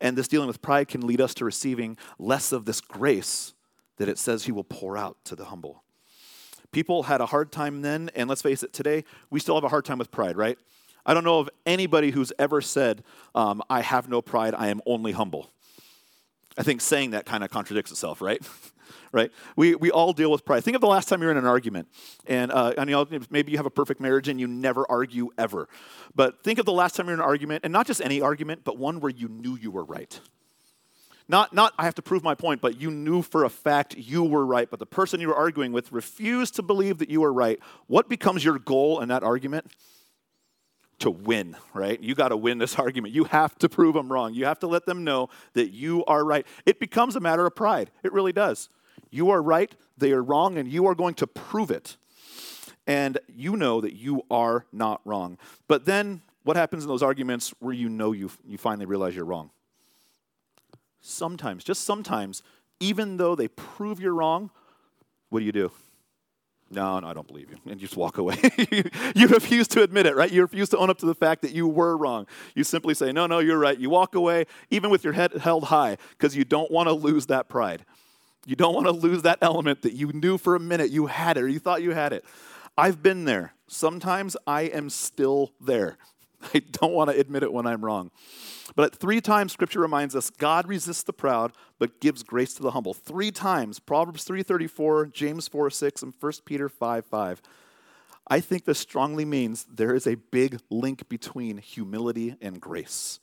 And 0.01 0.17
this 0.17 0.27
dealing 0.27 0.47
with 0.47 0.61
pride 0.61 0.87
can 0.87 1.05
lead 1.05 1.21
us 1.21 1.33
to 1.35 1.45
receiving 1.45 1.97
less 2.19 2.51
of 2.51 2.65
this 2.65 2.81
grace 2.81 3.53
that 3.97 4.09
it 4.09 4.17
says 4.17 4.45
he 4.45 4.51
will 4.51 4.63
pour 4.63 4.97
out 4.97 5.17
to 5.25 5.35
the 5.35 5.45
humble. 5.45 5.83
People 6.71 7.03
had 7.03 7.21
a 7.21 7.27
hard 7.27 7.51
time 7.51 7.81
then, 7.81 8.09
and 8.15 8.27
let's 8.27 8.41
face 8.41 8.63
it, 8.63 8.73
today, 8.73 9.03
we 9.29 9.39
still 9.39 9.55
have 9.55 9.63
a 9.63 9.69
hard 9.69 9.85
time 9.85 9.99
with 9.99 10.11
pride, 10.11 10.35
right? 10.35 10.57
I 11.05 11.13
don't 11.13 11.23
know 11.23 11.39
of 11.39 11.49
anybody 11.65 12.11
who's 12.11 12.33
ever 12.39 12.61
said, 12.61 13.03
um, 13.35 13.61
I 13.69 13.81
have 13.81 14.09
no 14.09 14.21
pride, 14.21 14.55
I 14.57 14.69
am 14.69 14.81
only 14.85 15.11
humble. 15.11 15.51
I 16.57 16.63
think 16.63 16.81
saying 16.81 17.11
that 17.11 17.25
kind 17.25 17.43
of 17.43 17.49
contradicts 17.49 17.91
itself, 17.91 18.21
right? 18.21 18.41
right? 19.11 19.31
We, 19.55 19.75
we 19.75 19.91
all 19.91 20.13
deal 20.13 20.31
with 20.31 20.45
pride. 20.45 20.63
Think 20.63 20.75
of 20.75 20.81
the 20.81 20.87
last 20.87 21.09
time 21.09 21.21
you're 21.21 21.31
in 21.31 21.37
an 21.37 21.45
argument, 21.45 21.87
and, 22.27 22.51
uh, 22.51 22.73
and 22.77 22.89
you 22.89 22.95
know, 22.95 23.07
maybe 23.29 23.51
you 23.51 23.57
have 23.57 23.65
a 23.65 23.71
perfect 23.71 23.99
marriage 23.99 24.27
and 24.27 24.39
you 24.39 24.47
never 24.47 24.85
argue 24.89 25.29
ever. 25.37 25.67
But 26.15 26.43
think 26.43 26.59
of 26.59 26.65
the 26.65 26.73
last 26.73 26.95
time 26.95 27.07
you're 27.07 27.15
in 27.15 27.19
an 27.19 27.25
argument, 27.25 27.63
and 27.63 27.73
not 27.73 27.87
just 27.87 28.01
any 28.01 28.21
argument, 28.21 28.63
but 28.63 28.77
one 28.77 28.99
where 28.99 29.11
you 29.11 29.27
knew 29.27 29.57
you 29.57 29.71
were 29.71 29.83
right. 29.83 30.19
Not, 31.27 31.53
not, 31.53 31.73
I 31.77 31.85
have 31.85 31.95
to 31.95 32.01
prove 32.01 32.23
my 32.23 32.35
point, 32.35 32.59
but 32.61 32.79
you 32.79 32.91
knew 32.91 33.21
for 33.21 33.45
a 33.45 33.49
fact 33.49 33.95
you 33.97 34.23
were 34.23 34.45
right, 34.45 34.69
but 34.69 34.79
the 34.79 34.85
person 34.85 35.21
you 35.21 35.29
were 35.29 35.35
arguing 35.35 35.71
with 35.71 35.91
refused 35.91 36.55
to 36.55 36.61
believe 36.61 36.97
that 36.97 37.09
you 37.09 37.21
were 37.21 37.31
right. 37.31 37.59
What 37.87 38.09
becomes 38.09 38.43
your 38.43 38.59
goal 38.59 38.99
in 38.99 39.09
that 39.09 39.23
argument? 39.23 39.71
to 40.99 41.11
win, 41.11 41.57
right? 41.73 42.01
You 42.01 42.15
got 42.15 42.29
to 42.29 42.37
win 42.37 42.59
this 42.59 42.75
argument. 42.79 43.13
You 43.13 43.25
have 43.25 43.57
to 43.59 43.67
prove 43.67 43.93
them 43.93 44.11
wrong. 44.11 44.33
You 44.33 44.45
have 44.45 44.59
to 44.59 44.67
let 44.67 44.85
them 44.85 45.03
know 45.03 45.29
that 45.53 45.71
you 45.71 46.05
are 46.05 46.23
right. 46.23 46.47
It 46.65 46.79
becomes 46.79 47.15
a 47.15 47.19
matter 47.19 47.45
of 47.45 47.55
pride. 47.55 47.91
It 48.03 48.13
really 48.13 48.31
does. 48.31 48.69
You 49.09 49.29
are 49.29 49.41
right, 49.41 49.73
they 49.97 50.11
are 50.11 50.23
wrong, 50.23 50.57
and 50.57 50.69
you 50.69 50.87
are 50.87 50.95
going 50.95 51.13
to 51.15 51.27
prove 51.27 51.71
it. 51.71 51.97
And 52.85 53.17
you 53.27 53.55
know 53.55 53.79
that 53.81 53.93
you 53.93 54.23
are 54.29 54.65
not 54.73 55.01
wrong. 55.05 55.37
But 55.67 55.85
then 55.85 56.21
what 56.43 56.57
happens 56.57 56.83
in 56.83 56.89
those 56.89 57.03
arguments 57.03 57.53
where 57.59 57.73
you 57.73 57.89
know 57.89 58.11
you, 58.11 58.29
you 58.45 58.57
finally 58.57 58.85
realize 58.85 59.15
you're 59.15 59.25
wrong? 59.25 59.51
Sometimes, 60.99 61.63
just 61.63 61.83
sometimes, 61.83 62.43
even 62.79 63.17
though 63.17 63.35
they 63.35 63.47
prove 63.47 63.99
you're 63.99 64.13
wrong, 64.13 64.49
what 65.29 65.39
do 65.39 65.45
you 65.45 65.51
do? 65.51 65.71
No, 66.69 66.99
no, 66.99 67.07
I 67.07 67.13
don't 67.13 67.27
believe 67.27 67.51
you. 67.51 67.57
And 67.69 67.79
you 67.79 67.87
just 67.87 67.97
walk 67.97 68.17
away. 68.17 68.37
you 69.15 69.27
refuse 69.27 69.67
to 69.69 69.83
admit 69.83 70.05
it, 70.05 70.15
right? 70.15 70.31
You 70.31 70.41
refuse 70.41 70.69
to 70.69 70.77
own 70.77 70.89
up 70.89 70.97
to 70.99 71.05
the 71.05 71.13
fact 71.13 71.41
that 71.43 71.51
you 71.51 71.67
were 71.67 71.95
wrong. 71.95 72.25
You 72.55 72.63
simply 72.63 72.93
say, 72.93 73.11
no, 73.11 73.27
no, 73.27 73.39
you're 73.39 73.59
right. 73.59 73.77
You 73.77 73.89
walk 73.89 74.15
away, 74.15 74.45
even 74.71 74.89
with 74.89 75.03
your 75.03 75.13
head 75.13 75.33
held 75.33 75.65
high, 75.65 75.97
because 76.11 76.35
you 76.35 76.45
don't 76.45 76.71
want 76.71 76.87
to 76.87 76.93
lose 76.93 77.27
that 77.27 77.47
pride. 77.47 77.85
You 78.45 78.55
don't 78.55 78.73
want 78.73 78.87
to 78.87 78.91
lose 78.91 79.21
that 79.21 79.39
element 79.41 79.83
that 79.83 79.93
you 79.93 80.11
knew 80.11 80.37
for 80.37 80.55
a 80.55 80.59
minute 80.59 80.91
you 80.91 81.05
had 81.07 81.37
it 81.37 81.43
or 81.43 81.47
you 81.47 81.59
thought 81.59 81.81
you 81.81 81.91
had 81.91 82.13
it. 82.13 82.25
I've 82.77 83.01
been 83.01 83.25
there. 83.25 83.53
Sometimes 83.67 84.35
I 84.45 84.63
am 84.63 84.89
still 84.89 85.51
there. 85.61 85.97
I 86.53 86.59
don't 86.59 86.93
want 86.93 87.09
to 87.09 87.19
admit 87.19 87.43
it 87.43 87.53
when 87.53 87.65
I'm 87.65 87.83
wrong. 87.83 88.11
But 88.75 88.95
three 88.95 89.21
times 89.21 89.53
scripture 89.53 89.79
reminds 89.79 90.15
us 90.15 90.29
God 90.29 90.67
resists 90.67 91.03
the 91.03 91.13
proud 91.13 91.53
but 91.79 92.01
gives 92.01 92.23
grace 92.23 92.53
to 92.55 92.63
the 92.63 92.71
humble. 92.71 92.93
Three 92.93 93.31
times, 93.31 93.79
Proverbs 93.79 94.25
3:34, 94.25 95.11
James 95.11 95.47
4:6 95.47 96.03
and 96.03 96.13
1 96.19 96.33
Peter 96.45 96.69
5:5. 96.69 97.41
I 98.27 98.39
think 98.39 98.65
this 98.65 98.79
strongly 98.79 99.25
means 99.25 99.65
there 99.65 99.93
is 99.93 100.07
a 100.07 100.15
big 100.15 100.59
link 100.69 101.09
between 101.09 101.57
humility 101.57 102.35
and 102.41 102.59
grace. 102.59 103.19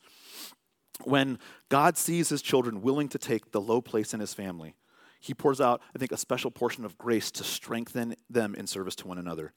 When 1.04 1.38
God 1.70 1.96
sees 1.96 2.28
his 2.28 2.42
children 2.42 2.82
willing 2.82 3.08
to 3.08 3.18
take 3.18 3.50
the 3.50 3.62
low 3.62 3.80
place 3.80 4.12
in 4.12 4.20
his 4.20 4.34
family, 4.34 4.74
he 5.20 5.34
pours 5.34 5.60
out, 5.60 5.80
I 5.94 5.98
think, 5.98 6.12
a 6.12 6.16
special 6.16 6.50
portion 6.50 6.84
of 6.84 6.98
grace 6.98 7.30
to 7.32 7.44
strengthen 7.44 8.16
them 8.28 8.54
in 8.54 8.66
service 8.66 8.96
to 8.96 9.06
one 9.06 9.18
another. 9.18 9.52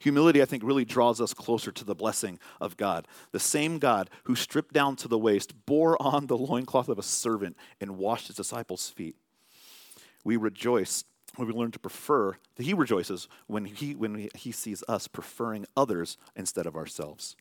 Humility, 0.00 0.42
I 0.42 0.44
think, 0.44 0.64
really 0.64 0.84
draws 0.84 1.20
us 1.20 1.32
closer 1.32 1.70
to 1.72 1.84
the 1.84 1.94
blessing 1.94 2.38
of 2.60 2.76
God. 2.76 3.06
The 3.30 3.40
same 3.40 3.78
God 3.78 4.10
who 4.24 4.34
stripped 4.34 4.74
down 4.74 4.96
to 4.96 5.08
the 5.08 5.18
waist, 5.18 5.54
bore 5.66 6.00
on 6.02 6.26
the 6.26 6.36
loincloth 6.36 6.88
of 6.88 6.98
a 6.98 7.02
servant, 7.02 7.56
and 7.80 7.96
washed 7.96 8.26
his 8.26 8.36
disciples' 8.36 8.90
feet. 8.90 9.16
We 10.24 10.36
rejoice 10.36 11.04
when 11.36 11.48
we 11.48 11.54
learn 11.54 11.72
to 11.72 11.78
prefer, 11.78 12.36
that 12.56 12.62
he 12.62 12.74
rejoices 12.74 13.28
when 13.46 13.64
he, 13.64 13.94
when 13.94 14.28
he 14.34 14.52
sees 14.52 14.84
us 14.88 15.08
preferring 15.08 15.66
others 15.76 16.16
instead 16.36 16.66
of 16.66 16.76
ourselves. 16.76 17.36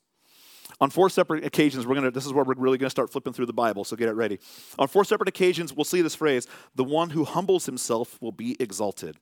On 0.82 0.90
four 0.90 1.10
separate 1.10 1.46
occasions, 1.46 1.86
we're 1.86 1.96
gonna, 1.96 2.12
this 2.12 2.26
is 2.26 2.34
where 2.34 2.44
we're 2.44 2.56
really 2.56 2.78
going 2.78 2.88
to 2.88 2.92
start 2.92 3.12
flipping 3.12 3.34
through 3.34 3.46
the 3.46 3.54
Bible, 3.54 3.84
so 3.84 3.96
get 3.96 4.10
it 4.10 4.14
ready. 4.14 4.40
On 4.80 4.88
four 4.88 5.06
separate 5.06 5.30
occasions, 5.30 5.74
we'll 5.74 5.84
see 5.84 6.02
this 6.02 6.16
phrase 6.16 6.48
the 6.76 6.84
one 6.84 7.12
who 7.12 7.24
humbles 7.24 7.66
himself 7.66 8.22
will 8.22 8.32
be 8.32 8.56
exalted. 8.60 9.18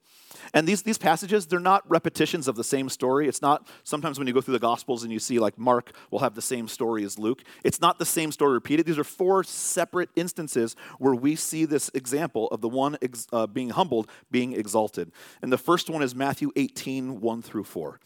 And 0.53 0.67
these, 0.67 0.81
these 0.83 0.97
passages, 0.97 1.45
they're 1.45 1.59
not 1.59 1.89
repetitions 1.89 2.47
of 2.47 2.55
the 2.55 2.63
same 2.63 2.89
story. 2.89 3.27
It's 3.27 3.41
not 3.41 3.67
sometimes 3.83 4.17
when 4.17 4.27
you 4.27 4.33
go 4.33 4.41
through 4.41 4.53
the 4.53 4.59
Gospels 4.59 5.03
and 5.03 5.11
you 5.11 5.19
see, 5.19 5.39
like, 5.39 5.57
Mark 5.57 5.91
will 6.09 6.19
have 6.19 6.35
the 6.35 6.41
same 6.41 6.67
story 6.67 7.03
as 7.03 7.19
Luke. 7.19 7.43
It's 7.63 7.81
not 7.81 7.99
the 7.99 8.05
same 8.05 8.31
story 8.31 8.53
repeated. 8.53 8.85
These 8.85 8.97
are 8.97 9.03
four 9.03 9.43
separate 9.43 10.09
instances 10.15 10.75
where 10.99 11.15
we 11.15 11.35
see 11.35 11.65
this 11.65 11.91
example 11.93 12.47
of 12.47 12.61
the 12.61 12.69
one 12.69 12.97
ex, 13.01 13.27
uh, 13.33 13.47
being 13.47 13.69
humbled 13.69 14.09
being 14.29 14.53
exalted. 14.53 15.11
And 15.41 15.51
the 15.51 15.57
first 15.57 15.89
one 15.89 16.01
is 16.01 16.15
Matthew 16.15 16.51
18, 16.55 17.19
1 17.19 17.41
through 17.41 17.65
4. 17.65 17.99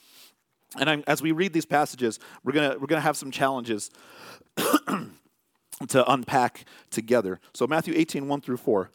And 0.80 0.90
I'm, 0.90 1.04
as 1.08 1.22
we 1.22 1.32
read 1.32 1.54
these 1.54 1.66
passages, 1.66 2.20
we're 2.44 2.54
going 2.54 2.80
we're 2.80 2.88
gonna 2.88 3.02
have 3.02 3.18
some 3.18 3.32
challenges 3.32 3.90
to 5.88 6.12
unpack 6.12 6.66
together. 6.90 7.40
So, 7.54 7.68
Matthew 7.68 7.94
18, 7.96 8.28
1 8.28 8.42
through 8.42 8.58
4. 8.58 8.90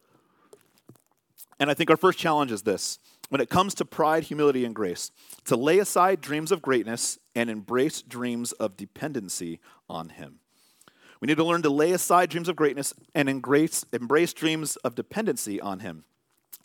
And 1.59 1.71
I 1.71 1.75
think 1.75 1.91
our 1.91 1.97
first 1.97 2.19
challenge 2.19 2.53
is 2.53 2.63
this 2.63 2.99
when 3.29 3.41
it 3.41 3.49
comes 3.49 3.75
to 3.75 3.85
pride, 3.85 4.25
humility, 4.25 4.65
and 4.65 4.75
grace, 4.75 5.13
to 5.45 5.57
lay 5.57 5.79
aside 5.79 6.21
dreams 6.21 6.51
of 6.51 6.63
greatness 6.63 7.19
and 7.35 7.49
embrace 7.49 8.03
dreams 8.03 8.53
of 8.53 8.77
dependency 8.77 9.61
on 9.89 10.09
Him. 10.09 10.41
We 11.21 11.27
need 11.27 11.37
to 11.37 11.45
learn 11.45 11.63
to 11.63 11.71
lay 11.71 11.93
aside 11.93 12.31
dreams 12.31 12.49
of 12.49 12.57
greatness 12.57 12.95
and 13.15 13.29
embrace, 13.29 13.85
embrace 13.93 14.33
dreams 14.33 14.77
of 14.77 14.95
dependency 14.95 15.61
on 15.61 15.81
Him. 15.81 16.05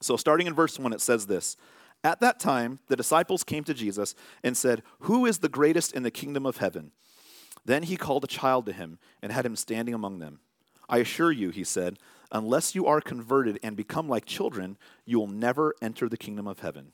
So, 0.02 0.18
starting 0.18 0.48
in 0.48 0.54
verse 0.54 0.80
1, 0.80 0.94
it 0.94 1.02
says 1.02 1.28
this 1.28 1.58
At 2.06 2.20
that 2.20 2.40
time, 2.40 2.78
the 2.88 2.96
disciples 2.96 3.44
came 3.44 3.64
to 3.64 3.74
Jesus 3.74 4.14
and 4.44 4.56
said, 4.56 4.84
Who 5.00 5.26
is 5.26 5.40
the 5.40 5.50
greatest 5.50 5.92
in 5.92 6.04
the 6.04 6.12
kingdom 6.12 6.46
of 6.46 6.58
heaven? 6.58 6.92
Then 7.66 7.82
he 7.82 7.98
called 7.98 8.24
a 8.24 8.28
child 8.28 8.68
to 8.68 8.74
him 8.74 9.00
and 9.24 9.32
had 9.32 9.44
him 9.44 9.56
standing 9.56 9.96
among 9.96 10.20
them. 10.20 10.40
I 10.88 11.00
assure 11.00 11.32
you, 11.32 11.50
he 11.50 11.64
said, 11.64 11.98
unless 12.32 12.76
you 12.76 12.86
are 12.86 13.02
converted 13.02 13.60
and 13.64 13.76
become 13.76 14.08
like 14.08 14.26
children, 14.26 14.78
you 15.04 15.18
will 15.18 15.26
never 15.26 15.74
enter 15.82 16.08
the 16.08 16.16
kingdom 16.16 16.46
of 16.46 16.60
heaven. 16.60 16.92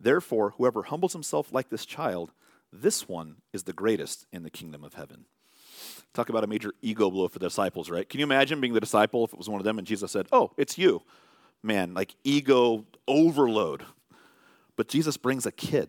Therefore, 0.00 0.54
whoever 0.56 0.82
humbles 0.82 1.12
himself 1.12 1.52
like 1.52 1.68
this 1.68 1.86
child, 1.86 2.32
this 2.72 3.08
one 3.08 3.36
is 3.52 3.62
the 3.62 3.72
greatest 3.72 4.26
in 4.32 4.42
the 4.42 4.50
kingdom 4.50 4.82
of 4.82 4.94
heaven. 4.94 5.26
Talk 6.14 6.30
about 6.30 6.42
a 6.42 6.48
major 6.48 6.72
ego 6.82 7.08
blow 7.10 7.28
for 7.28 7.38
the 7.38 7.46
disciples, 7.46 7.88
right? 7.88 8.08
Can 8.08 8.18
you 8.18 8.26
imagine 8.26 8.60
being 8.60 8.74
the 8.74 8.80
disciple 8.80 9.24
if 9.24 9.32
it 9.32 9.38
was 9.38 9.48
one 9.48 9.60
of 9.60 9.64
them 9.64 9.78
and 9.78 9.86
Jesus 9.86 10.10
said, 10.10 10.26
Oh, 10.32 10.50
it's 10.56 10.76
you? 10.76 11.02
Man, 11.62 11.94
like 11.94 12.16
ego 12.24 12.84
overload. 13.06 13.84
But 14.76 14.88
Jesus 14.88 15.16
brings 15.16 15.46
a 15.46 15.52
kid. 15.52 15.88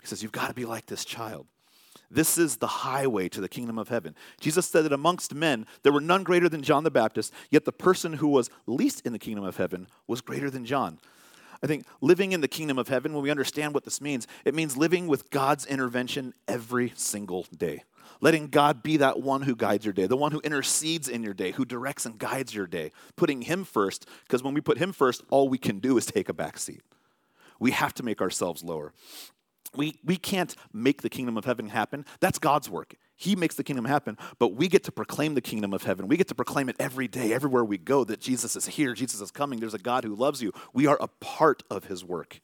He 0.00 0.06
says, 0.06 0.22
You've 0.22 0.32
got 0.32 0.48
to 0.48 0.54
be 0.54 0.64
like 0.64 0.86
this 0.86 1.04
child. 1.04 1.46
This 2.10 2.38
is 2.38 2.56
the 2.56 2.66
highway 2.66 3.28
to 3.28 3.40
the 3.40 3.48
kingdom 3.48 3.78
of 3.78 3.88
heaven. 3.88 4.16
Jesus 4.40 4.66
said 4.66 4.84
that 4.84 4.92
amongst 4.92 5.34
men 5.34 5.66
there 5.82 5.92
were 5.92 6.00
none 6.00 6.24
greater 6.24 6.48
than 6.48 6.62
John 6.62 6.82
the 6.82 6.90
Baptist, 6.90 7.32
yet 7.50 7.64
the 7.64 7.72
person 7.72 8.14
who 8.14 8.28
was 8.28 8.50
least 8.66 9.06
in 9.06 9.12
the 9.12 9.18
kingdom 9.18 9.44
of 9.44 9.56
heaven 9.56 9.86
was 10.08 10.20
greater 10.20 10.50
than 10.50 10.64
John. 10.64 10.98
I 11.62 11.66
think 11.66 11.84
living 12.00 12.32
in 12.32 12.40
the 12.40 12.48
kingdom 12.48 12.78
of 12.78 12.88
heaven, 12.88 13.12
when 13.12 13.22
we 13.22 13.30
understand 13.30 13.74
what 13.74 13.84
this 13.84 14.00
means, 14.00 14.26
it 14.44 14.54
means 14.54 14.76
living 14.76 15.06
with 15.06 15.30
God's 15.30 15.66
intervention 15.66 16.32
every 16.48 16.92
single 16.96 17.46
day. 17.56 17.84
Letting 18.20 18.48
God 18.48 18.82
be 18.82 18.96
that 18.98 19.20
one 19.20 19.42
who 19.42 19.54
guides 19.54 19.84
your 19.84 19.94
day, 19.94 20.06
the 20.06 20.16
one 20.16 20.32
who 20.32 20.40
intercedes 20.40 21.08
in 21.08 21.22
your 21.22 21.34
day, 21.34 21.52
who 21.52 21.64
directs 21.64 22.06
and 22.06 22.18
guides 22.18 22.54
your 22.54 22.66
day. 22.66 22.92
Putting 23.16 23.42
Him 23.42 23.64
first, 23.64 24.06
because 24.24 24.42
when 24.42 24.52
we 24.52 24.60
put 24.60 24.78
Him 24.78 24.92
first, 24.92 25.22
all 25.30 25.48
we 25.48 25.58
can 25.58 25.78
do 25.78 25.96
is 25.96 26.06
take 26.06 26.28
a 26.28 26.34
back 26.34 26.58
seat. 26.58 26.82
We 27.60 27.70
have 27.70 27.94
to 27.94 28.02
make 28.02 28.20
ourselves 28.20 28.64
lower. 28.64 28.92
We, 29.76 30.00
we 30.04 30.16
can't 30.16 30.56
make 30.72 31.02
the 31.02 31.08
kingdom 31.08 31.36
of 31.36 31.44
heaven 31.44 31.68
happen. 31.68 32.04
That's 32.18 32.40
God's 32.40 32.68
work. 32.68 32.94
He 33.14 33.36
makes 33.36 33.54
the 33.54 33.62
kingdom 33.62 33.84
happen, 33.84 34.16
but 34.38 34.54
we 34.54 34.66
get 34.66 34.82
to 34.84 34.92
proclaim 34.92 35.34
the 35.34 35.42
kingdom 35.42 35.72
of 35.72 35.84
heaven. 35.84 36.08
We 36.08 36.16
get 36.16 36.26
to 36.28 36.34
proclaim 36.34 36.68
it 36.68 36.76
every 36.80 37.06
day, 37.06 37.32
everywhere 37.32 37.64
we 37.64 37.78
go, 37.78 38.02
that 38.04 38.20
Jesus 38.20 38.56
is 38.56 38.66
here, 38.66 38.94
Jesus 38.94 39.20
is 39.20 39.30
coming, 39.30 39.60
there's 39.60 39.74
a 39.74 39.78
God 39.78 40.04
who 40.04 40.14
loves 40.14 40.42
you. 40.42 40.52
We 40.72 40.86
are 40.86 40.96
a 41.00 41.06
part 41.06 41.62
of 41.70 41.84
his 41.84 42.02
work. 42.02 42.40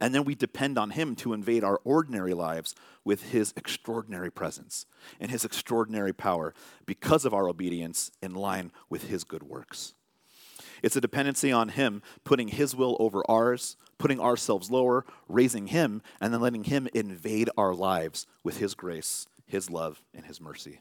And 0.00 0.14
then 0.14 0.24
we 0.24 0.34
depend 0.34 0.78
on 0.78 0.90
him 0.90 1.16
to 1.16 1.34
invade 1.34 1.64
our 1.64 1.80
ordinary 1.84 2.32
lives 2.32 2.74
with 3.04 3.32
his 3.32 3.52
extraordinary 3.56 4.30
presence 4.30 4.86
and 5.18 5.30
his 5.30 5.44
extraordinary 5.44 6.14
power 6.14 6.54
because 6.86 7.26
of 7.26 7.34
our 7.34 7.48
obedience 7.48 8.10
in 8.22 8.32
line 8.32 8.72
with 8.88 9.08
his 9.08 9.24
good 9.24 9.42
works. 9.42 9.94
It's 10.82 10.96
a 10.96 11.00
dependency 11.00 11.52
on 11.52 11.70
Him, 11.70 12.02
putting 12.24 12.48
His 12.48 12.74
will 12.74 12.96
over 13.00 13.22
ours, 13.28 13.76
putting 14.00 14.18
ourselves 14.18 14.70
lower, 14.70 15.04
raising 15.28 15.68
Him, 15.68 16.02
and 16.20 16.32
then 16.32 16.40
letting 16.40 16.64
Him 16.64 16.88
invade 16.94 17.50
our 17.56 17.74
lives 17.74 18.26
with 18.42 18.56
His 18.56 18.74
grace, 18.74 19.28
His 19.46 19.70
love, 19.70 20.02
and 20.14 20.24
His 20.24 20.40
mercy. 20.40 20.80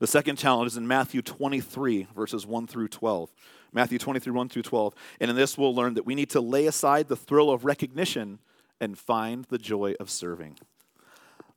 The 0.00 0.06
second 0.06 0.36
challenge 0.36 0.72
is 0.72 0.76
in 0.76 0.88
Matthew 0.88 1.22
23, 1.22 2.08
verses 2.14 2.46
1 2.46 2.66
through 2.66 2.88
12. 2.88 3.32
Matthew 3.72 3.98
23, 3.98 4.32
1 4.32 4.48
through 4.48 4.62
12. 4.62 4.94
And 5.20 5.30
in 5.30 5.36
this, 5.36 5.56
we'll 5.56 5.74
learn 5.74 5.94
that 5.94 6.04
we 6.04 6.16
need 6.16 6.30
to 6.30 6.40
lay 6.40 6.66
aside 6.66 7.08
the 7.08 7.16
thrill 7.16 7.50
of 7.50 7.64
recognition 7.64 8.40
and 8.80 8.98
find 8.98 9.44
the 9.44 9.58
joy 9.58 9.94
of 10.00 10.10
serving. 10.10 10.58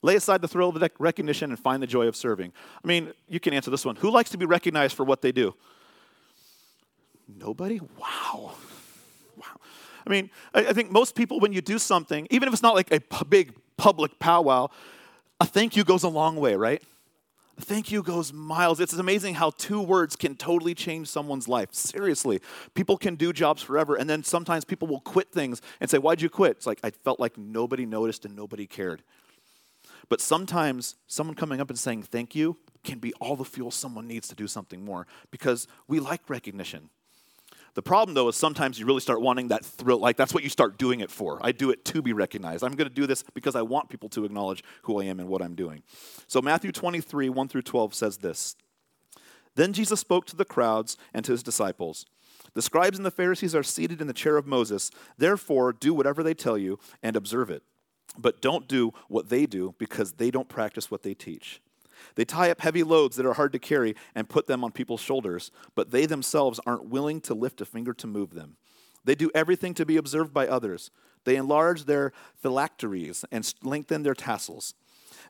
Lay 0.02 0.14
aside 0.14 0.40
the 0.40 0.48
thrill 0.48 0.68
of 0.68 0.90
recognition 1.00 1.50
and 1.50 1.58
find 1.58 1.82
the 1.82 1.86
joy 1.86 2.06
of 2.06 2.14
serving. 2.14 2.52
I 2.84 2.86
mean, 2.86 3.12
you 3.28 3.40
can 3.40 3.52
answer 3.52 3.72
this 3.72 3.84
one. 3.84 3.96
Who 3.96 4.10
likes 4.10 4.30
to 4.30 4.38
be 4.38 4.46
recognized 4.46 4.94
for 4.94 5.04
what 5.04 5.20
they 5.20 5.32
do? 5.32 5.54
Nobody? 7.26 7.80
Wow. 7.98 8.52
I 10.06 10.10
mean, 10.10 10.30
I, 10.54 10.66
I 10.66 10.72
think 10.72 10.90
most 10.90 11.14
people, 11.14 11.40
when 11.40 11.52
you 11.52 11.60
do 11.60 11.78
something, 11.78 12.26
even 12.30 12.48
if 12.48 12.54
it's 12.54 12.62
not 12.62 12.74
like 12.74 12.92
a 12.92 13.00
p- 13.00 13.24
big 13.28 13.54
public 13.76 14.18
powwow, 14.18 14.68
a 15.40 15.46
thank 15.46 15.76
you 15.76 15.84
goes 15.84 16.02
a 16.02 16.08
long 16.08 16.36
way, 16.36 16.54
right? 16.54 16.82
A 17.58 17.60
thank 17.60 17.90
you 17.90 18.02
goes 18.02 18.32
miles. 18.32 18.80
It's 18.80 18.92
amazing 18.92 19.34
how 19.34 19.50
two 19.50 19.80
words 19.80 20.16
can 20.16 20.36
totally 20.36 20.74
change 20.74 21.08
someone's 21.08 21.48
life. 21.48 21.74
Seriously. 21.74 22.40
People 22.74 22.96
can 22.96 23.16
do 23.16 23.32
jobs 23.32 23.62
forever, 23.62 23.96
and 23.96 24.08
then 24.08 24.22
sometimes 24.22 24.64
people 24.64 24.88
will 24.88 25.00
quit 25.00 25.32
things 25.32 25.60
and 25.80 25.90
say, 25.90 25.98
Why'd 25.98 26.20
you 26.20 26.28
quit? 26.28 26.52
It's 26.52 26.66
like, 26.66 26.80
I 26.84 26.90
felt 26.90 27.20
like 27.20 27.36
nobody 27.36 27.86
noticed 27.86 28.24
and 28.24 28.36
nobody 28.36 28.66
cared. 28.66 29.02
But 30.08 30.20
sometimes 30.20 30.94
someone 31.06 31.34
coming 31.34 31.60
up 31.60 31.70
and 31.70 31.78
saying 31.78 32.04
thank 32.04 32.34
you 32.34 32.56
can 32.84 32.98
be 32.98 33.12
all 33.14 33.36
the 33.36 33.44
fuel 33.44 33.70
someone 33.70 34.06
needs 34.06 34.28
to 34.28 34.34
do 34.34 34.46
something 34.46 34.84
more 34.84 35.06
because 35.30 35.66
we 35.86 36.00
like 36.00 36.30
recognition. 36.30 36.88
The 37.78 37.82
problem, 37.82 38.12
though, 38.12 38.26
is 38.26 38.34
sometimes 38.34 38.80
you 38.80 38.86
really 38.86 38.98
start 38.98 39.20
wanting 39.20 39.46
that 39.48 39.64
thrill. 39.64 40.00
Like, 40.00 40.16
that's 40.16 40.34
what 40.34 40.42
you 40.42 40.48
start 40.50 40.78
doing 40.78 40.98
it 40.98 41.12
for. 41.12 41.38
I 41.42 41.52
do 41.52 41.70
it 41.70 41.84
to 41.84 42.02
be 42.02 42.12
recognized. 42.12 42.64
I'm 42.64 42.74
going 42.74 42.88
to 42.88 42.92
do 42.92 43.06
this 43.06 43.22
because 43.34 43.54
I 43.54 43.62
want 43.62 43.88
people 43.88 44.08
to 44.08 44.24
acknowledge 44.24 44.64
who 44.82 45.00
I 45.00 45.04
am 45.04 45.20
and 45.20 45.28
what 45.28 45.40
I'm 45.40 45.54
doing. 45.54 45.84
So, 46.26 46.42
Matthew 46.42 46.72
23, 46.72 47.28
1 47.28 47.46
through 47.46 47.62
12 47.62 47.94
says 47.94 48.16
this 48.16 48.56
Then 49.54 49.72
Jesus 49.72 50.00
spoke 50.00 50.26
to 50.26 50.34
the 50.34 50.44
crowds 50.44 50.96
and 51.14 51.24
to 51.24 51.30
his 51.30 51.44
disciples. 51.44 52.04
The 52.54 52.62
scribes 52.62 52.98
and 52.98 53.06
the 53.06 53.12
Pharisees 53.12 53.54
are 53.54 53.62
seated 53.62 54.00
in 54.00 54.08
the 54.08 54.12
chair 54.12 54.36
of 54.36 54.44
Moses. 54.44 54.90
Therefore, 55.16 55.72
do 55.72 55.94
whatever 55.94 56.24
they 56.24 56.34
tell 56.34 56.58
you 56.58 56.80
and 57.00 57.14
observe 57.14 57.48
it. 57.48 57.62
But 58.18 58.42
don't 58.42 58.66
do 58.66 58.92
what 59.06 59.28
they 59.28 59.46
do 59.46 59.76
because 59.78 60.14
they 60.14 60.32
don't 60.32 60.48
practice 60.48 60.90
what 60.90 61.04
they 61.04 61.14
teach. 61.14 61.60
They 62.14 62.24
tie 62.24 62.50
up 62.50 62.60
heavy 62.60 62.82
loads 62.82 63.16
that 63.16 63.26
are 63.26 63.34
hard 63.34 63.52
to 63.52 63.58
carry 63.58 63.94
and 64.14 64.28
put 64.28 64.46
them 64.46 64.64
on 64.64 64.72
people's 64.72 65.00
shoulders, 65.00 65.50
but 65.74 65.90
they 65.90 66.06
themselves 66.06 66.60
aren't 66.66 66.88
willing 66.88 67.20
to 67.22 67.34
lift 67.34 67.60
a 67.60 67.64
finger 67.64 67.92
to 67.94 68.06
move 68.06 68.34
them. 68.34 68.56
They 69.04 69.14
do 69.14 69.30
everything 69.34 69.74
to 69.74 69.86
be 69.86 69.96
observed 69.96 70.34
by 70.34 70.46
others. 70.46 70.90
They 71.24 71.36
enlarge 71.36 71.84
their 71.84 72.12
phylacteries 72.36 73.24
and 73.30 73.52
lengthen 73.62 74.02
their 74.02 74.14
tassels. 74.14 74.74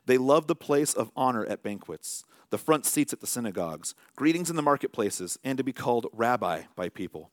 They 0.05 0.17
love 0.17 0.47
the 0.47 0.55
place 0.55 0.93
of 0.93 1.11
honor 1.15 1.45
at 1.45 1.63
banquets, 1.63 2.23
the 2.49 2.57
front 2.57 2.85
seats 2.85 3.13
at 3.13 3.21
the 3.21 3.27
synagogues, 3.27 3.95
greetings 4.15 4.49
in 4.49 4.55
the 4.55 4.61
marketplaces, 4.61 5.37
and 5.43 5.57
to 5.57 5.63
be 5.63 5.73
called 5.73 6.07
rabbi 6.13 6.63
by 6.75 6.89
people. 6.89 7.31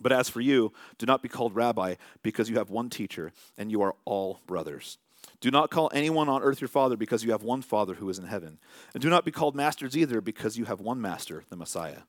But 0.00 0.12
as 0.12 0.28
for 0.28 0.40
you, 0.40 0.72
do 0.96 1.06
not 1.06 1.22
be 1.22 1.28
called 1.28 1.54
rabbi 1.54 1.96
because 2.22 2.48
you 2.48 2.58
have 2.58 2.70
one 2.70 2.90
teacher 2.90 3.32
and 3.56 3.70
you 3.70 3.82
are 3.82 3.96
all 4.04 4.40
brothers. 4.46 4.98
Do 5.40 5.50
not 5.50 5.70
call 5.70 5.90
anyone 5.94 6.28
on 6.28 6.42
earth 6.42 6.60
your 6.60 6.68
father 6.68 6.96
because 6.96 7.24
you 7.24 7.30
have 7.30 7.42
one 7.42 7.62
father 7.62 7.94
who 7.94 8.08
is 8.08 8.18
in 8.18 8.26
heaven. 8.26 8.58
And 8.92 9.00
do 9.00 9.08
not 9.08 9.24
be 9.24 9.30
called 9.30 9.54
masters 9.54 9.96
either 9.96 10.20
because 10.20 10.58
you 10.58 10.64
have 10.64 10.80
one 10.80 11.00
master, 11.00 11.44
the 11.48 11.56
Messiah. 11.56 12.02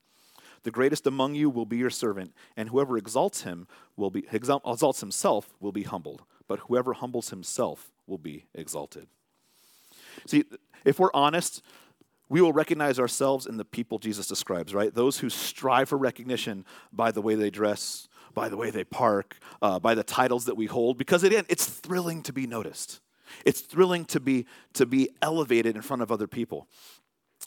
The 0.62 0.70
greatest 0.70 1.06
among 1.06 1.34
you 1.36 1.48
will 1.48 1.64
be 1.64 1.78
your 1.78 1.90
servant, 1.90 2.34
and 2.56 2.68
whoever 2.68 2.98
exalts 2.98 3.42
him 3.42 3.66
will 3.96 4.10
be 4.10 4.26
exalts 4.30 5.00
himself 5.00 5.54
will 5.58 5.72
be 5.72 5.84
humbled, 5.84 6.22
but 6.48 6.60
whoever 6.60 6.92
humbles 6.92 7.30
himself 7.30 7.90
will 8.06 8.18
be 8.18 8.44
exalted. 8.54 9.06
See, 10.26 10.44
if 10.84 10.98
we're 10.98 11.12
honest, 11.14 11.62
we 12.28 12.42
will 12.42 12.52
recognize 12.52 12.98
ourselves 12.98 13.46
in 13.46 13.56
the 13.56 13.64
people 13.64 13.98
Jesus 13.98 14.26
describes, 14.26 14.74
right? 14.74 14.94
Those 14.94 15.18
who 15.18 15.30
strive 15.30 15.88
for 15.88 15.96
recognition 15.96 16.66
by 16.92 17.10
the 17.10 17.22
way 17.22 17.36
they 17.36 17.50
dress, 17.50 18.08
by 18.34 18.48
the 18.48 18.56
way 18.56 18.70
they 18.70 18.84
park, 18.84 19.38
uh, 19.62 19.78
by 19.78 19.94
the 19.94 20.04
titles 20.04 20.44
that 20.44 20.56
we 20.56 20.66
hold, 20.66 20.98
because 20.98 21.24
it, 21.24 21.32
it's 21.48 21.64
thrilling 21.64 22.22
to 22.24 22.32
be 22.32 22.46
noticed. 22.46 23.00
It's 23.44 23.60
thrilling 23.60 24.04
to 24.06 24.20
be, 24.20 24.46
to 24.74 24.86
be 24.86 25.10
elevated 25.22 25.76
in 25.76 25.82
front 25.82 26.02
of 26.02 26.10
other 26.12 26.26
people. 26.26 26.68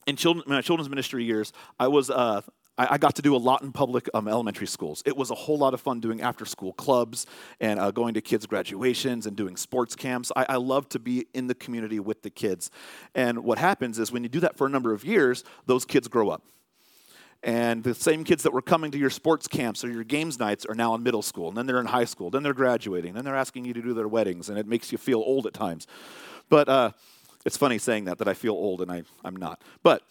In 0.07 0.15
children, 0.15 0.43
my 0.47 0.61
children's 0.61 0.89
ministry 0.89 1.23
years, 1.23 1.53
I 1.79 1.87
was 1.87 2.09
uh, 2.09 2.41
I, 2.77 2.97
got 2.97 3.15
to 3.17 3.21
do 3.21 3.35
a 3.35 3.37
lot 3.37 3.61
in 3.61 3.71
public 3.71 4.09
um, 4.15 4.27
elementary 4.27 4.65
schools. 4.65 5.03
It 5.05 5.15
was 5.15 5.29
a 5.29 5.35
whole 5.35 5.57
lot 5.57 5.75
of 5.75 5.81
fun 5.81 5.99
doing 5.99 6.21
after 6.21 6.43
school 6.43 6.73
clubs 6.73 7.27
and 7.59 7.79
uh, 7.79 7.91
going 7.91 8.15
to 8.15 8.21
kids' 8.21 8.47
graduations 8.47 9.27
and 9.27 9.37
doing 9.37 9.57
sports 9.57 9.95
camps. 9.95 10.31
I, 10.35 10.45
I 10.49 10.55
love 10.55 10.89
to 10.89 10.99
be 10.99 11.27
in 11.35 11.45
the 11.45 11.53
community 11.53 11.99
with 11.99 12.23
the 12.23 12.31
kids. 12.31 12.71
And 13.13 13.43
what 13.43 13.59
happens 13.59 13.99
is 13.99 14.11
when 14.11 14.23
you 14.23 14.29
do 14.29 14.39
that 14.39 14.57
for 14.57 14.65
a 14.65 14.69
number 14.71 14.91
of 14.91 15.05
years, 15.05 15.43
those 15.67 15.85
kids 15.85 16.07
grow 16.07 16.29
up. 16.29 16.43
And 17.43 17.83
the 17.83 17.93
same 17.93 18.23
kids 18.23 18.43
that 18.43 18.53
were 18.53 18.61
coming 18.61 18.91
to 18.91 18.97
your 18.97 19.09
sports 19.09 19.49
camps 19.49 19.83
or 19.83 19.91
your 19.91 20.05
games 20.05 20.39
nights 20.39 20.65
are 20.65 20.75
now 20.75 20.95
in 20.95 21.03
middle 21.03 21.21
school, 21.21 21.49
and 21.49 21.57
then 21.57 21.65
they're 21.65 21.81
in 21.81 21.85
high 21.85 22.05
school, 22.05 22.29
then 22.29 22.41
they're 22.41 22.53
graduating, 22.53 23.13
then 23.13 23.25
they're 23.25 23.35
asking 23.35 23.65
you 23.65 23.73
to 23.73 23.81
do 23.81 23.93
their 23.93 24.07
weddings, 24.07 24.47
and 24.47 24.57
it 24.57 24.65
makes 24.65 24.93
you 24.93 24.97
feel 24.97 25.19
old 25.19 25.45
at 25.45 25.53
times. 25.53 25.85
But 26.47 26.69
uh, 26.69 26.91
it's 27.45 27.57
funny 27.57 27.79
saying 27.79 28.05
that, 28.05 28.17
that 28.19 28.29
I 28.29 28.33
feel 28.33 28.53
old, 28.53 28.81
and 28.81 28.89
I, 28.89 29.03
I'm 29.25 29.35
not. 29.35 29.61
But, 29.83 30.03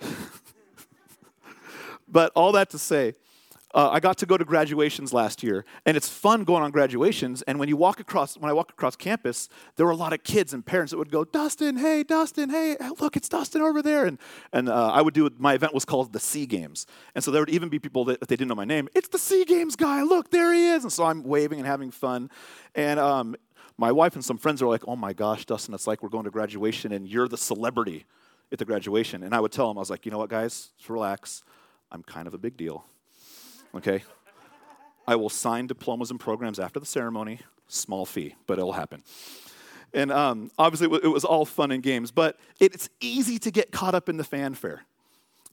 but 2.08 2.30
all 2.36 2.52
that 2.52 2.70
to 2.70 2.78
say, 2.78 3.16
uh, 3.74 3.90
I 3.90 3.98
got 3.98 4.18
to 4.18 4.26
go 4.26 4.38
to 4.38 4.44
graduations 4.44 5.12
last 5.12 5.42
year, 5.42 5.64
and 5.84 5.96
it's 5.96 6.08
fun 6.08 6.44
going 6.44 6.62
on 6.62 6.70
graduations. 6.70 7.42
And 7.42 7.58
when 7.58 7.68
you 7.68 7.76
walk 7.76 7.98
across, 7.98 8.38
when 8.38 8.48
I 8.48 8.52
walk 8.52 8.70
across 8.70 8.94
campus, 8.94 9.48
there 9.74 9.84
were 9.84 9.92
a 9.92 9.96
lot 9.96 10.12
of 10.12 10.22
kids 10.22 10.54
and 10.54 10.64
parents 10.64 10.92
that 10.92 10.98
would 10.98 11.10
go, 11.10 11.24
"Dustin, 11.24 11.76
hey, 11.76 12.04
Dustin, 12.04 12.50
hey, 12.50 12.76
look, 13.00 13.16
it's 13.16 13.28
Dustin 13.28 13.60
over 13.62 13.82
there." 13.82 14.06
And 14.06 14.18
and 14.52 14.68
uh, 14.68 14.92
I 14.92 15.02
would 15.02 15.12
do 15.12 15.28
my 15.38 15.54
event 15.54 15.74
was 15.74 15.84
called 15.84 16.12
the 16.12 16.20
Sea 16.20 16.46
Games, 16.46 16.86
and 17.16 17.24
so 17.24 17.32
there 17.32 17.42
would 17.42 17.50
even 17.50 17.68
be 17.68 17.80
people 17.80 18.04
that 18.06 18.22
if 18.22 18.28
they 18.28 18.36
didn't 18.36 18.48
know 18.48 18.54
my 18.54 18.64
name, 18.64 18.88
it's 18.94 19.08
the 19.08 19.18
Sea 19.18 19.44
Games 19.44 19.74
guy. 19.74 20.02
Look, 20.02 20.30
there 20.30 20.54
he 20.54 20.68
is. 20.68 20.84
And 20.84 20.92
so 20.92 21.04
I'm 21.04 21.24
waving 21.24 21.58
and 21.58 21.66
having 21.66 21.90
fun, 21.90 22.30
and 22.76 23.00
um, 23.00 23.34
my 23.76 23.90
wife 23.90 24.14
and 24.14 24.24
some 24.24 24.38
friends 24.38 24.62
are 24.62 24.68
like, 24.68 24.86
"Oh 24.86 24.96
my 24.96 25.12
gosh, 25.12 25.46
Dustin, 25.46 25.74
it's 25.74 25.88
like 25.88 26.00
we're 26.00 26.10
going 26.10 26.24
to 26.24 26.30
graduation, 26.30 26.92
and 26.92 27.08
you're 27.08 27.28
the 27.28 27.38
celebrity." 27.38 28.06
at 28.52 28.58
the 28.58 28.64
graduation. 28.64 29.22
And 29.22 29.34
I 29.34 29.40
would 29.40 29.50
tell 29.50 29.66
them, 29.66 29.78
I 29.78 29.80
was 29.80 29.90
like, 29.90 30.04
you 30.04 30.12
know 30.12 30.18
what, 30.18 30.28
guys, 30.28 30.70
relax. 30.86 31.42
I'm 31.90 32.02
kind 32.02 32.28
of 32.28 32.34
a 32.34 32.38
big 32.38 32.56
deal. 32.56 32.84
Okay? 33.76 34.02
I 35.06 35.16
will 35.16 35.28
sign 35.28 35.66
diplomas 35.66 36.10
and 36.10 36.18
programs 36.18 36.58
after 36.58 36.80
the 36.80 36.86
ceremony, 36.86 37.40
small 37.68 38.06
fee, 38.06 38.34
but 38.46 38.58
it'll 38.58 38.72
happen. 38.72 39.02
And 39.92 40.10
um, 40.10 40.50
obviously, 40.58 40.96
it 41.02 41.08
was 41.08 41.24
all 41.24 41.44
fun 41.44 41.70
and 41.70 41.82
games, 41.82 42.10
but 42.10 42.38
it's 42.58 42.88
easy 43.00 43.38
to 43.38 43.50
get 43.50 43.70
caught 43.70 43.94
up 43.94 44.08
in 44.08 44.16
the 44.16 44.24
fanfare. 44.24 44.84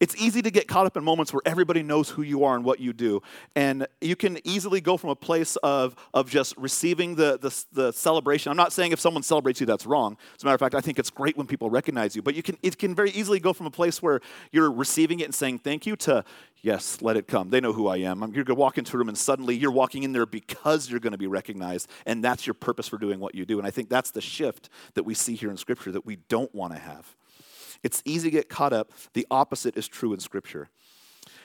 It's 0.02 0.16
easy 0.16 0.42
to 0.42 0.50
get 0.50 0.68
caught 0.68 0.88
up 0.88 0.98
in 0.98 1.04
moments 1.04 1.32
where 1.32 1.44
everybody 1.46 1.84
knows 1.84 2.10
who 2.10 2.24
you 2.24 2.44
are 2.44 2.56
and 2.56 2.66
what 2.66 2.80
you 2.80 2.92
do. 2.92 3.22
And 3.56 3.86
you 4.02 4.16
can 4.16 4.40
easily 4.44 4.82
go 4.82 4.98
from 4.98 5.12
a 5.12 5.16
place 5.16 5.58
of, 5.58 5.96
of 6.12 6.28
just 6.28 6.58
receiving 6.58 7.14
the, 7.14 7.38
the, 7.40 7.66
the, 7.72 7.92
celebration. 7.92 8.50
I'm 8.50 8.58
not 8.58 8.74
saying 8.74 8.94
if 8.94 9.00
someone 9.00 9.22
celebrates 9.22 9.60
you, 9.60 9.68
that's 9.68 9.86
wrong. 9.86 10.18
As 10.36 10.42
a 10.42 10.48
matter 10.48 10.56
of 10.56 10.60
fact, 10.60 10.74
I 10.74 10.82
think 10.82 10.98
it's 10.98 11.12
great 11.12 11.38
when 11.38 11.46
people 11.46 11.70
recognize 11.70 12.16
you. 12.16 12.24
But 12.24 12.34
you 12.34 12.42
can, 12.42 12.58
it 12.64 12.80
can 12.80 12.96
very 12.96 13.12
easily 13.12 13.40
go 13.40 13.54
from 13.54 13.68
a 13.68 13.72
place 13.72 14.02
where 14.02 14.22
you're 14.52 14.72
receiving 14.72 15.20
it 15.20 15.26
and 15.26 15.36
saying 15.36 15.60
thank 15.60 15.86
you 15.86 15.96
to, 15.98 16.26
yes, 16.64 17.00
let 17.04 17.16
it 17.16 17.28
come. 17.28 17.52
They 17.52 17.62
know 17.62 17.74
who 17.74 17.88
I 17.88 17.98
am. 17.98 18.22
You're 18.22 18.44
going 18.44 18.46
to 18.46 18.56
walk 18.56 18.80
into 18.80 18.96
a 18.96 18.98
room 18.98 19.08
and 19.10 19.18
suddenly 19.18 19.56
you're 19.56 19.70
walking 19.70 20.02
in 20.02 20.14
there 20.14 20.26
because 20.26 20.90
you're 20.90 21.00
going 21.00 21.12
to 21.12 21.20
be 21.20 21.28
recognized. 21.28 21.88
And 22.08 22.24
that's 22.24 22.48
your 22.48 22.56
purpose 22.56 22.88
for 22.88 22.98
doing 22.98 23.20
what 23.20 23.36
you 23.36 23.46
do. 23.46 23.60
And 23.60 23.68
I 23.68 23.70
think 23.70 23.88
that's 23.88 24.10
the 24.10 24.22
shift 24.22 24.68
that 24.96 25.04
we 25.04 25.14
see 25.14 25.36
here 25.36 25.52
in 25.52 25.58
Scripture 25.58 25.92
that 25.92 26.08
we 26.08 26.16
don't 26.16 26.54
want 26.56 26.74
to 26.74 26.80
have. 26.80 27.16
It's 27.84 28.02
easy 28.06 28.30
to 28.30 28.32
get 28.32 28.50
caught 28.50 28.74
up. 28.74 28.92
The 29.14 29.26
opposite 29.32 29.78
is 29.78 29.88
true 29.88 30.14
in 30.14 30.20
Scripture. 30.20 30.70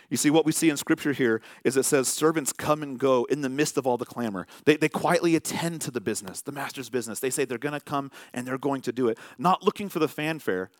You 0.09 0.16
see, 0.16 0.31
what 0.31 0.45
we 0.45 0.52
see 0.52 0.71
in 0.71 0.76
Scripture 0.76 1.12
here 1.12 1.40
is 1.64 1.76
it 1.76 1.85
says 1.85 2.07
servants 2.07 2.52
come 2.52 2.83
and 2.83 2.99
go 2.99 3.25
in 3.25 3.40
the 3.40 3.49
midst 3.49 3.76
of 3.76 3.87
all 3.87 3.97
the 3.97 4.05
clamor. 4.05 4.47
They, 4.64 4.76
they 4.76 4.88
quietly 4.88 5.35
attend 5.35 5.81
to 5.83 5.90
the 5.90 6.00
business, 6.00 6.43
the 6.43 6.52
master's 6.52 6.88
business. 6.88 7.19
They 7.19 7.31
say 7.31 7.45
they're 7.45 7.59
going 7.59 7.73
to 7.73 7.81
come 7.81 8.11
and 8.33 8.47
they're 8.47 8.59
going 8.59 8.83
to 8.83 8.93
do 8.93 9.09
it, 9.09 9.19
not 9.38 9.64
looking 9.64 9.88
for 9.88 9.99
the 9.99 10.09
fanfare, 10.09 10.71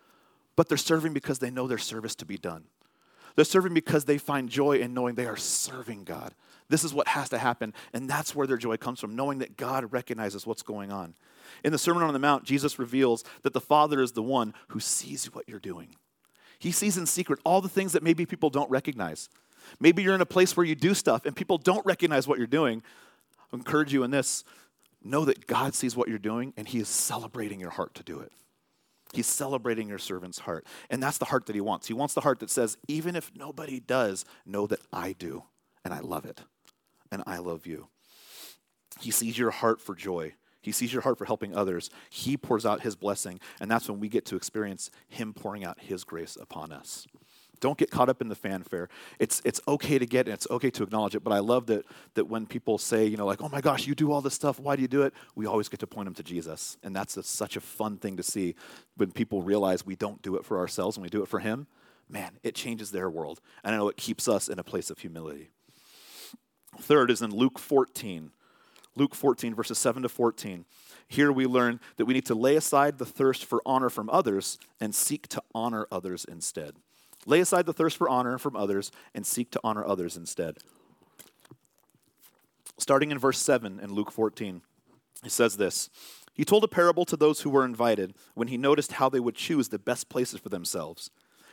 but 0.55 0.69
they're 0.69 0.79
serving 0.79 1.13
because 1.13 1.41
they 1.41 1.51
know 1.51 1.67
their 1.67 1.79
service 1.79 2.15
to 2.17 2.25
be 2.25 2.39
done. 2.39 2.65
They're 3.35 3.45
serving 3.45 3.75
because 3.75 4.05
they 4.05 4.17
find 4.17 4.49
joy 4.49 4.79
in 4.79 4.95
knowing 4.95 5.15
they 5.15 5.27
are 5.27 5.37
serving 5.37 6.05
God. 6.05 6.35
This 6.69 6.85
is 6.85 6.93
what 6.93 7.09
has 7.09 7.29
to 7.29 7.39
happen, 7.39 7.73
and 7.93 8.11
that's 8.11 8.35
where 8.35 8.47
their 8.47 8.57
joy 8.57 8.77
comes 8.77 9.01
from, 9.01 9.15
knowing 9.15 9.39
that 9.39 9.57
God 9.57 9.93
recognizes 9.93 10.47
what's 10.47 10.63
going 10.63 10.91
on. 10.91 11.15
In 11.63 11.73
the 11.73 11.79
Sermon 11.79 12.03
on 12.03 12.13
the 12.13 12.19
Mount, 12.19 12.45
Jesus 12.45 12.79
reveals 12.79 13.25
that 13.43 13.53
the 13.53 13.61
Father 13.61 14.01
is 14.03 14.13
the 14.13 14.23
one 14.23 14.53
who 14.69 14.81
sees 14.81 15.27
what 15.27 15.49
you're 15.49 15.61
doing. 15.61 15.95
He 16.59 16.73
sees 16.73 16.97
in 16.97 17.07
secret 17.07 17.39
all 17.45 17.61
the 17.61 17.69
things 17.69 17.93
that 17.93 18.03
maybe 18.03 18.27
people 18.27 18.51
don't 18.51 18.71
recognize. 18.71 19.29
Maybe 19.79 20.03
you're 20.03 20.15
in 20.15 20.21
a 20.21 20.27
place 20.27 20.57
where 20.57 20.67
you 20.67 20.75
do 20.75 20.95
stuff 20.95 21.27
and 21.27 21.37
people 21.37 21.59
don't 21.59 21.85
recognize 21.85 22.27
what 22.27 22.39
you're 22.39 22.47
doing. 22.47 22.83
I 23.53 23.57
encourage 23.57 23.93
you 23.93 24.03
in 24.03 24.11
this 24.11 24.45
know 25.05 25.25
that 25.25 25.47
God 25.47 25.75
sees 25.75 25.97
what 25.97 26.09
you're 26.09 26.19
doing 26.19 26.53
and 26.57 26.67
He 26.67 26.79
is 26.79 26.89
celebrating 26.89 27.61
your 27.61 27.71
heart 27.71 27.95
to 27.95 28.03
do 28.03 28.21
it. 28.21 28.33
He's 29.13 29.27
celebrating 29.27 29.89
your 29.89 29.99
servant's 29.99 30.41
heart. 30.41 30.67
And 30.91 31.03
that's 31.03 31.19
the 31.19 31.27
heart 31.27 31.47
that 31.47 31.55
He 31.55 31.61
wants. 31.61 31.87
He 31.87 31.95
wants 31.95 32.15
the 32.15 32.23
heart 32.23 32.41
that 32.41 32.51
says, 32.51 32.77
even 32.89 33.15
if 33.15 33.31
nobody 33.37 33.81
does, 33.81 34.25
know 34.45 34.67
that 34.67 34.81
I 34.93 35.13
do 35.13 35.45
and 35.85 35.93
I 35.93 36.01
love 36.01 36.25
it 36.25 36.41
and 37.11 37.23
I 37.27 37.39
love 37.39 37.67
you. 37.67 37.89
He 39.01 39.11
sees 39.11 39.39
your 39.39 39.51
heart 39.51 39.81
for 39.81 39.95
joy. 39.95 40.35
He 40.61 40.73
sees 40.73 40.93
your 40.93 41.03
heart 41.03 41.19
for 41.19 41.27
helping 41.27 41.55
others. 41.55 41.91
He 42.11 42.37
pours 42.37 42.67
out 42.67 42.81
his 42.81 42.97
blessing, 42.97 43.41
and 43.61 43.71
that's 43.71 43.89
when 43.89 44.01
we 44.01 44.09
get 44.09 44.25
to 44.27 44.37
experience 44.37 44.91
him 45.09 45.33
pouring 45.33 45.65
out 45.65 45.79
his 45.81 46.03
grace 46.03 46.37
upon 46.41 46.73
us. 46.73 47.07
Don't 47.61 47.79
get 47.79 47.91
caught 47.91 48.09
up 48.09 48.21
in 48.21 48.29
the 48.29 48.35
fanfare. 48.35 48.89
It's, 49.19 49.41
it's 49.45 49.61
okay 49.67 49.99
to 49.99 50.07
get 50.07 50.27
and 50.27 50.35
it's 50.35 50.47
okay 50.51 50.71
to 50.71 50.83
acknowledge 50.83 51.15
it, 51.15 51.25
but 51.25 51.33
I 51.33 51.39
love 51.39 51.67
that, 51.67 51.87
that 52.15 52.27
when 52.27 52.47
people 52.47 52.79
say, 52.79 53.07
you 53.07 53.17
know, 53.17 53.27
like, 53.27 53.43
oh 53.43 53.49
my 53.49 53.61
gosh, 53.61 53.87
you 53.87 53.95
do 53.95 54.13
all 54.13 54.21
this 54.21 54.35
stuff, 54.35 54.61
why 54.61 54.77
do 54.77 54.83
you 54.83 54.89
do 54.89 55.03
it? 55.03 55.15
We 55.35 55.47
always 55.47 55.69
get 55.69 55.81
to 55.81 55.87
point 55.87 56.07
them 56.07 56.15
to 56.15 56.23
Jesus. 56.23 56.77
And 56.83 56.95
that's 56.95 57.17
a, 57.17 57.23
such 57.23 57.57
a 57.57 57.61
fun 57.61 57.97
thing 57.97 58.17
to 58.19 58.23
see 58.23 58.57
when 58.97 59.11
people 59.11 59.43
realize 59.43 59.87
we 59.87 59.97
don't 59.97 60.21
do 60.21 60.37
it 60.37 60.45
for 60.45 60.59
ourselves 60.59 60.97
and 60.97 61.03
we 61.03 61.09
do 61.09 61.23
it 61.23 61.29
for 61.29 61.39
him. 61.39 61.67
Man, 62.09 62.39
it 62.43 62.55
changes 62.55 62.91
their 62.91 63.09
world. 63.09 63.41
And 63.65 63.75
I 63.75 63.79
know 63.79 63.89
it 63.89 63.97
keeps 63.97 64.29
us 64.29 64.49
in 64.49 64.59
a 64.59 64.65
place 64.65 64.91
of 64.91 64.99
humility. 64.99 65.51
Third 66.81 67.11
is 67.11 67.23
in 67.23 67.31
Luke 67.31 67.59
14. 67.59 68.31
Luke 68.95 69.15
14, 69.15 69.55
verses 69.55 69.79
7 69.79 70.03
to 70.03 70.09
14. 70.09 70.65
Here 71.09 71.31
we 71.31 71.47
learn 71.47 71.81
that 71.97 72.07
we 72.07 72.15
need 72.15 72.27
to 72.27 72.35
lay 72.35 72.57
aside 72.57 72.99
the 72.99 73.07
thirst 73.07 73.45
for 73.45 73.63
honor 73.65 73.91
from 73.91 74.11
others 74.11 74.59
and 74.81 74.95
seek 74.95 75.29
to 75.29 75.43
honor 75.55 75.87
others 75.91 76.25
instead. 76.25 76.77
Lay 77.27 77.41
aside 77.41 77.67
the 77.67 77.73
thirst 77.73 77.97
for 77.97 78.09
honor 78.09 78.39
from 78.39 78.57
others 78.57 78.91
and 79.15 79.27
seek 79.27 79.51
to 79.51 79.61
honor 79.63 79.85
others 79.85 80.17
instead. 80.17 80.59
Starting 82.79 83.11
in 83.11 83.19
verse 83.19 83.39
7 83.39 83.81
in 83.81 83.93
Luke 83.93 84.11
14, 84.11 84.63
he 85.23 85.29
says 85.29 85.57
this 85.57 85.91
He 86.35 86.45
told 86.45 86.65
a 86.65 86.69
parable 86.69 87.05
to 87.05 87.17
those 87.17 87.41
who 87.41 87.51
were 87.51 87.65
invited 87.65 88.15
when 88.35 88.49
he 88.49 88.57
noticed 88.57 88.93
how 88.93 89.09
they 89.09 89.21
would 89.21 89.35
choose 89.35 89.69
the 89.69 89.79
best 89.79 90.09
places 90.09 90.41
for 90.41 90.49
themselves. 90.49 91.11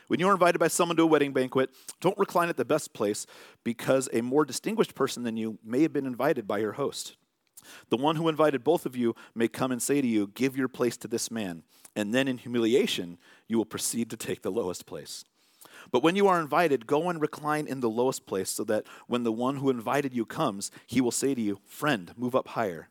When 0.08 0.20
you 0.20 0.28
are 0.28 0.32
invited 0.32 0.58
by 0.58 0.68
someone 0.68 0.96
to 0.96 1.02
a 1.04 1.06
wedding 1.06 1.32
banquet, 1.32 1.70
don't 2.00 2.18
recline 2.18 2.48
at 2.48 2.56
the 2.56 2.64
best 2.64 2.92
place 2.92 3.26
because 3.62 4.08
a 4.12 4.20
more 4.20 4.44
distinguished 4.44 4.94
person 4.94 5.22
than 5.22 5.36
you 5.36 5.58
may 5.64 5.82
have 5.82 5.92
been 5.92 6.06
invited 6.06 6.46
by 6.46 6.58
your 6.58 6.72
host. 6.72 7.16
The 7.88 7.96
one 7.96 8.16
who 8.16 8.28
invited 8.28 8.62
both 8.62 8.84
of 8.84 8.96
you 8.96 9.14
may 9.34 9.48
come 9.48 9.72
and 9.72 9.82
say 9.82 10.00
to 10.00 10.06
you, 10.06 10.30
Give 10.34 10.56
your 10.56 10.68
place 10.68 10.96
to 10.98 11.08
this 11.08 11.30
man. 11.30 11.62
And 11.96 12.12
then 12.12 12.28
in 12.28 12.38
humiliation, 12.38 13.18
you 13.48 13.56
will 13.56 13.64
proceed 13.64 14.10
to 14.10 14.16
take 14.16 14.42
the 14.42 14.50
lowest 14.50 14.84
place. 14.84 15.24
But 15.90 16.02
when 16.02 16.16
you 16.16 16.26
are 16.26 16.40
invited, 16.40 16.86
go 16.86 17.08
and 17.08 17.20
recline 17.20 17.66
in 17.66 17.80
the 17.80 17.90
lowest 17.90 18.26
place, 18.26 18.50
so 18.50 18.64
that 18.64 18.86
when 19.06 19.22
the 19.22 19.32
one 19.32 19.56
who 19.56 19.70
invited 19.70 20.14
you 20.14 20.26
comes, 20.26 20.70
he 20.86 21.00
will 21.00 21.10
say 21.10 21.34
to 21.34 21.40
you, 21.40 21.60
Friend, 21.66 22.12
move 22.16 22.34
up 22.34 22.48
higher. 22.48 22.88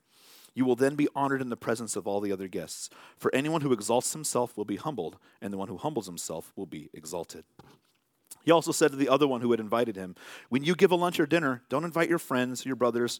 You 0.54 0.66
will 0.66 0.76
then 0.76 0.96
be 0.96 1.08
honored 1.16 1.42
in 1.42 1.50
the 1.50 1.58
presence 1.58 1.96
of 1.96 2.08
all 2.08 2.22
the 2.22 2.32
other 2.32 2.48
guests. 2.48 2.90
For 3.18 3.34
anyone 3.34 3.62
who 3.62 3.74
exalts 3.74 4.14
himself 4.14 4.56
will 4.56 4.66
be 4.66 4.76
humbled, 4.76 5.18
and 5.42 5.52
the 5.52 5.58
one 5.58 5.68
who 5.68 5.78
humbles 5.78 6.06
himself 6.06 6.54
will 6.56 6.66
be 6.66 6.90
exalted. 6.94 7.44
He 8.44 8.52
also 8.52 8.72
said 8.72 8.92
to 8.92 8.98
the 8.98 9.10
other 9.10 9.28
one 9.28 9.42
who 9.42 9.52
had 9.52 9.60
invited 9.60 9.96
him, 9.96 10.16
When 10.50 10.64
you 10.64 10.76
give 10.76 10.92
a 10.92 10.96
lunch 10.96 11.20
or 11.20 11.26
dinner, 11.26 11.64
don't 11.70 11.86
invite 11.86 12.10
your 12.10 12.20
friends, 12.20 12.66
your 12.66 12.76
brothers, 12.76 13.20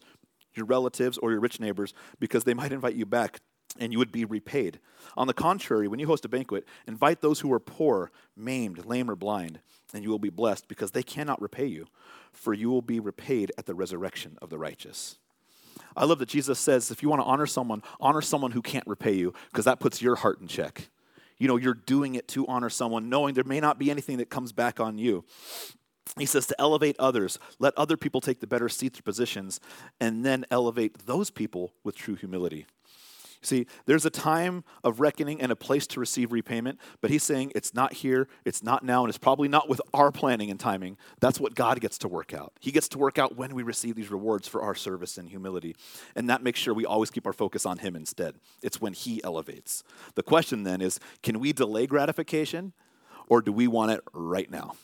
your 0.54 0.66
relatives, 0.66 1.18
or 1.18 1.30
your 1.30 1.40
rich 1.40 1.58
neighbors, 1.58 1.94
because 2.20 2.44
they 2.44 2.54
might 2.54 2.72
invite 2.72 2.94
you 2.94 3.06
back 3.06 3.40
and 3.78 3.92
you 3.92 3.98
would 3.98 4.12
be 4.12 4.24
repaid. 4.24 4.78
On 5.16 5.26
the 5.26 5.34
contrary, 5.34 5.88
when 5.88 5.98
you 5.98 6.06
host 6.06 6.24
a 6.24 6.28
banquet, 6.28 6.64
invite 6.86 7.20
those 7.20 7.40
who 7.40 7.52
are 7.52 7.60
poor, 7.60 8.12
maimed, 8.36 8.86
lame, 8.86 9.10
or 9.10 9.16
blind, 9.16 9.60
and 9.92 10.04
you 10.04 10.10
will 10.10 10.18
be 10.18 10.30
blessed 10.30 10.68
because 10.68 10.92
they 10.92 11.02
cannot 11.02 11.42
repay 11.42 11.66
you, 11.66 11.86
for 12.32 12.54
you 12.54 12.70
will 12.70 12.82
be 12.82 13.00
repaid 13.00 13.50
at 13.58 13.66
the 13.66 13.74
resurrection 13.74 14.38
of 14.40 14.50
the 14.50 14.58
righteous. 14.58 15.18
I 15.96 16.04
love 16.04 16.18
that 16.18 16.28
Jesus 16.28 16.58
says 16.58 16.90
if 16.90 17.02
you 17.02 17.08
want 17.08 17.20
to 17.20 17.26
honor 17.26 17.46
someone, 17.46 17.82
honor 18.00 18.20
someone 18.20 18.50
who 18.50 18.62
can't 18.62 18.86
repay 18.86 19.14
you 19.14 19.32
because 19.50 19.64
that 19.64 19.80
puts 19.80 20.02
your 20.02 20.16
heart 20.16 20.40
in 20.40 20.48
check. 20.48 20.88
You 21.38 21.48
know, 21.48 21.56
you're 21.56 21.74
doing 21.74 22.14
it 22.14 22.28
to 22.28 22.46
honor 22.46 22.70
someone, 22.70 23.08
knowing 23.08 23.34
there 23.34 23.44
may 23.44 23.60
not 23.60 23.78
be 23.78 23.90
anything 23.90 24.18
that 24.18 24.30
comes 24.30 24.52
back 24.52 24.80
on 24.80 24.98
you. 24.98 25.24
He 26.18 26.26
says 26.26 26.46
to 26.46 26.60
elevate 26.60 26.96
others, 26.98 27.38
let 27.58 27.76
other 27.76 27.96
people 27.96 28.20
take 28.20 28.40
the 28.40 28.46
better 28.46 28.68
seats 28.68 29.00
or 29.00 29.02
positions, 29.02 29.58
and 30.00 30.24
then 30.24 30.44
elevate 30.50 31.06
those 31.06 31.30
people 31.30 31.72
with 31.82 31.96
true 31.96 32.14
humility. 32.14 32.66
See, 33.44 33.66
there's 33.84 34.06
a 34.06 34.10
time 34.10 34.64
of 34.82 35.00
reckoning 35.00 35.40
and 35.40 35.52
a 35.52 35.56
place 35.56 35.86
to 35.88 36.00
receive 36.00 36.32
repayment, 36.32 36.80
but 37.02 37.10
he's 37.10 37.22
saying 37.22 37.52
it's 37.54 37.74
not 37.74 37.92
here, 37.92 38.26
it's 38.44 38.62
not 38.62 38.82
now, 38.82 39.02
and 39.04 39.10
it's 39.10 39.18
probably 39.18 39.48
not 39.48 39.68
with 39.68 39.82
our 39.92 40.10
planning 40.10 40.50
and 40.50 40.58
timing. 40.58 40.96
That's 41.20 41.38
what 41.38 41.54
God 41.54 41.80
gets 41.80 41.98
to 41.98 42.08
work 42.08 42.32
out. 42.32 42.54
He 42.60 42.72
gets 42.72 42.88
to 42.88 42.98
work 42.98 43.18
out 43.18 43.36
when 43.36 43.54
we 43.54 43.62
receive 43.62 43.96
these 43.96 44.10
rewards 44.10 44.48
for 44.48 44.62
our 44.62 44.74
service 44.74 45.18
and 45.18 45.28
humility. 45.28 45.76
And 46.16 46.30
that 46.30 46.42
makes 46.42 46.58
sure 46.58 46.72
we 46.72 46.86
always 46.86 47.10
keep 47.10 47.26
our 47.26 47.34
focus 47.34 47.66
on 47.66 47.78
him 47.78 47.94
instead. 47.94 48.36
It's 48.62 48.80
when 48.80 48.94
he 48.94 49.22
elevates. 49.22 49.84
The 50.14 50.22
question 50.22 50.62
then 50.62 50.80
is 50.80 50.98
can 51.22 51.38
we 51.38 51.52
delay 51.52 51.86
gratification 51.86 52.72
or 53.28 53.42
do 53.42 53.52
we 53.52 53.68
want 53.68 53.92
it 53.92 54.00
right 54.14 54.50
now? 54.50 54.74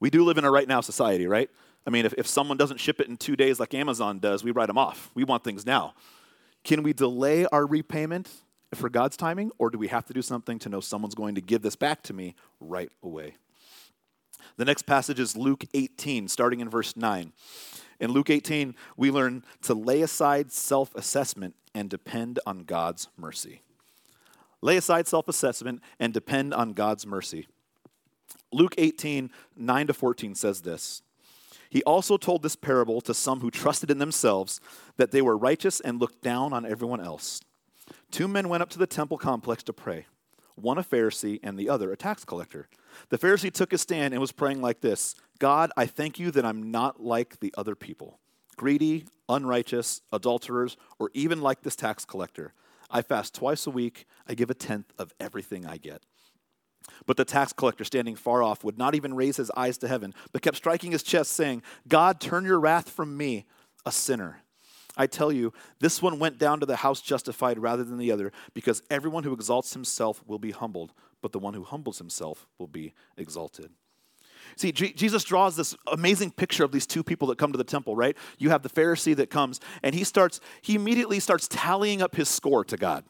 We 0.00 0.08
do 0.08 0.24
live 0.24 0.38
in 0.38 0.44
a 0.44 0.50
right 0.50 0.68
now 0.68 0.80
society, 0.80 1.26
right? 1.26 1.50
I 1.86 1.90
mean, 1.90 2.06
if, 2.06 2.14
if 2.16 2.26
someone 2.26 2.56
doesn't 2.56 2.80
ship 2.80 3.00
it 3.00 3.08
in 3.08 3.18
two 3.18 3.36
days 3.36 3.60
like 3.60 3.74
Amazon 3.74 4.18
does, 4.18 4.42
we 4.42 4.52
write 4.52 4.68
them 4.68 4.78
off. 4.78 5.10
We 5.14 5.24
want 5.24 5.44
things 5.44 5.66
now. 5.66 5.94
Can 6.64 6.82
we 6.82 6.92
delay 6.92 7.46
our 7.52 7.66
repayment 7.66 8.28
for 8.74 8.88
God's 8.88 9.16
timing, 9.16 9.52
or 9.58 9.70
do 9.70 9.78
we 9.78 9.88
have 9.88 10.06
to 10.06 10.12
do 10.12 10.22
something 10.22 10.58
to 10.60 10.68
know 10.68 10.80
someone's 10.80 11.14
going 11.14 11.34
to 11.36 11.40
give 11.40 11.62
this 11.62 11.76
back 11.76 12.02
to 12.04 12.12
me 12.12 12.34
right 12.58 12.90
away? 13.02 13.36
The 14.56 14.64
next 14.64 14.82
passage 14.82 15.20
is 15.20 15.36
Luke 15.36 15.64
18, 15.74 16.28
starting 16.28 16.60
in 16.60 16.68
verse 16.68 16.96
9. 16.96 17.32
In 18.00 18.10
Luke 18.10 18.30
18, 18.30 18.74
we 18.96 19.10
learn 19.10 19.44
to 19.62 19.74
lay 19.74 20.02
aside 20.02 20.50
self 20.52 20.94
assessment 20.94 21.54
and 21.74 21.90
depend 21.90 22.38
on 22.46 22.64
God's 22.64 23.08
mercy. 23.16 23.62
Lay 24.62 24.76
aside 24.76 25.06
self 25.06 25.28
assessment 25.28 25.82
and 26.00 26.12
depend 26.12 26.54
on 26.54 26.72
God's 26.72 27.06
mercy. 27.06 27.46
Luke 28.52 28.74
18, 28.78 29.30
9 29.56 29.86
to 29.88 29.94
14 29.94 30.34
says 30.34 30.62
this 30.62 31.02
he 31.74 31.82
also 31.82 32.16
told 32.16 32.44
this 32.44 32.54
parable 32.54 33.00
to 33.00 33.12
some 33.12 33.40
who 33.40 33.50
trusted 33.50 33.90
in 33.90 33.98
themselves 33.98 34.60
that 34.96 35.10
they 35.10 35.20
were 35.20 35.36
righteous 35.36 35.80
and 35.80 35.98
looked 35.98 36.22
down 36.22 36.52
on 36.52 36.64
everyone 36.64 37.00
else. 37.00 37.40
Two 38.12 38.28
men 38.28 38.48
went 38.48 38.62
up 38.62 38.70
to 38.70 38.78
the 38.78 38.86
temple 38.86 39.18
complex 39.18 39.64
to 39.64 39.72
pray, 39.72 40.06
one 40.54 40.78
a 40.78 40.84
Pharisee 40.84 41.40
and 41.42 41.58
the 41.58 41.68
other 41.68 41.90
a 41.90 41.96
tax 41.96 42.24
collector. 42.24 42.68
The 43.08 43.18
Pharisee 43.18 43.52
took 43.52 43.72
his 43.72 43.80
stand 43.80 44.14
and 44.14 44.20
was 44.20 44.30
praying 44.30 44.62
like 44.62 44.82
this 44.82 45.16
God, 45.40 45.72
I 45.76 45.86
thank 45.86 46.20
you 46.20 46.30
that 46.30 46.44
I'm 46.44 46.70
not 46.70 47.02
like 47.02 47.40
the 47.40 47.52
other 47.58 47.74
people, 47.74 48.20
greedy, 48.56 49.06
unrighteous, 49.28 50.00
adulterers, 50.12 50.76
or 51.00 51.10
even 51.12 51.40
like 51.40 51.62
this 51.62 51.74
tax 51.74 52.04
collector. 52.04 52.52
I 52.88 53.02
fast 53.02 53.34
twice 53.34 53.66
a 53.66 53.70
week, 53.70 54.06
I 54.28 54.34
give 54.34 54.48
a 54.48 54.54
tenth 54.54 54.92
of 54.96 55.12
everything 55.18 55.66
I 55.66 55.78
get. 55.78 56.04
But 57.06 57.16
the 57.16 57.24
tax 57.24 57.52
collector, 57.52 57.84
standing 57.84 58.16
far 58.16 58.42
off, 58.42 58.64
would 58.64 58.78
not 58.78 58.94
even 58.94 59.14
raise 59.14 59.36
his 59.36 59.50
eyes 59.56 59.78
to 59.78 59.88
heaven, 59.88 60.14
but 60.32 60.42
kept 60.42 60.56
striking 60.56 60.92
his 60.92 61.02
chest, 61.02 61.32
saying, 61.32 61.62
God, 61.88 62.20
turn 62.20 62.44
your 62.44 62.60
wrath 62.60 62.90
from 62.90 63.16
me, 63.16 63.46
a 63.84 63.92
sinner. 63.92 64.40
I 64.96 65.06
tell 65.06 65.32
you, 65.32 65.52
this 65.80 66.00
one 66.00 66.18
went 66.18 66.38
down 66.38 66.60
to 66.60 66.66
the 66.66 66.76
house 66.76 67.00
justified 67.00 67.58
rather 67.58 67.84
than 67.84 67.98
the 67.98 68.12
other, 68.12 68.32
because 68.54 68.82
everyone 68.90 69.24
who 69.24 69.32
exalts 69.32 69.72
himself 69.72 70.22
will 70.26 70.38
be 70.38 70.52
humbled, 70.52 70.92
but 71.20 71.32
the 71.32 71.38
one 71.38 71.54
who 71.54 71.64
humbles 71.64 71.98
himself 71.98 72.46
will 72.58 72.68
be 72.68 72.94
exalted. 73.16 73.70
See, 74.56 74.72
G- 74.72 74.92
Jesus 74.92 75.24
draws 75.24 75.56
this 75.56 75.74
amazing 75.90 76.30
picture 76.30 76.64
of 76.64 76.70
these 76.70 76.86
two 76.86 77.02
people 77.02 77.28
that 77.28 77.38
come 77.38 77.50
to 77.50 77.58
the 77.58 77.64
temple, 77.64 77.96
right? 77.96 78.16
You 78.38 78.50
have 78.50 78.62
the 78.62 78.68
Pharisee 78.68 79.16
that 79.16 79.30
comes, 79.30 79.58
and 79.82 79.94
he 79.94 80.04
starts, 80.04 80.40
he 80.62 80.74
immediately 80.74 81.18
starts 81.18 81.48
tallying 81.48 82.02
up 82.02 82.14
his 82.14 82.28
score 82.28 82.64
to 82.66 82.76
God. 82.76 83.04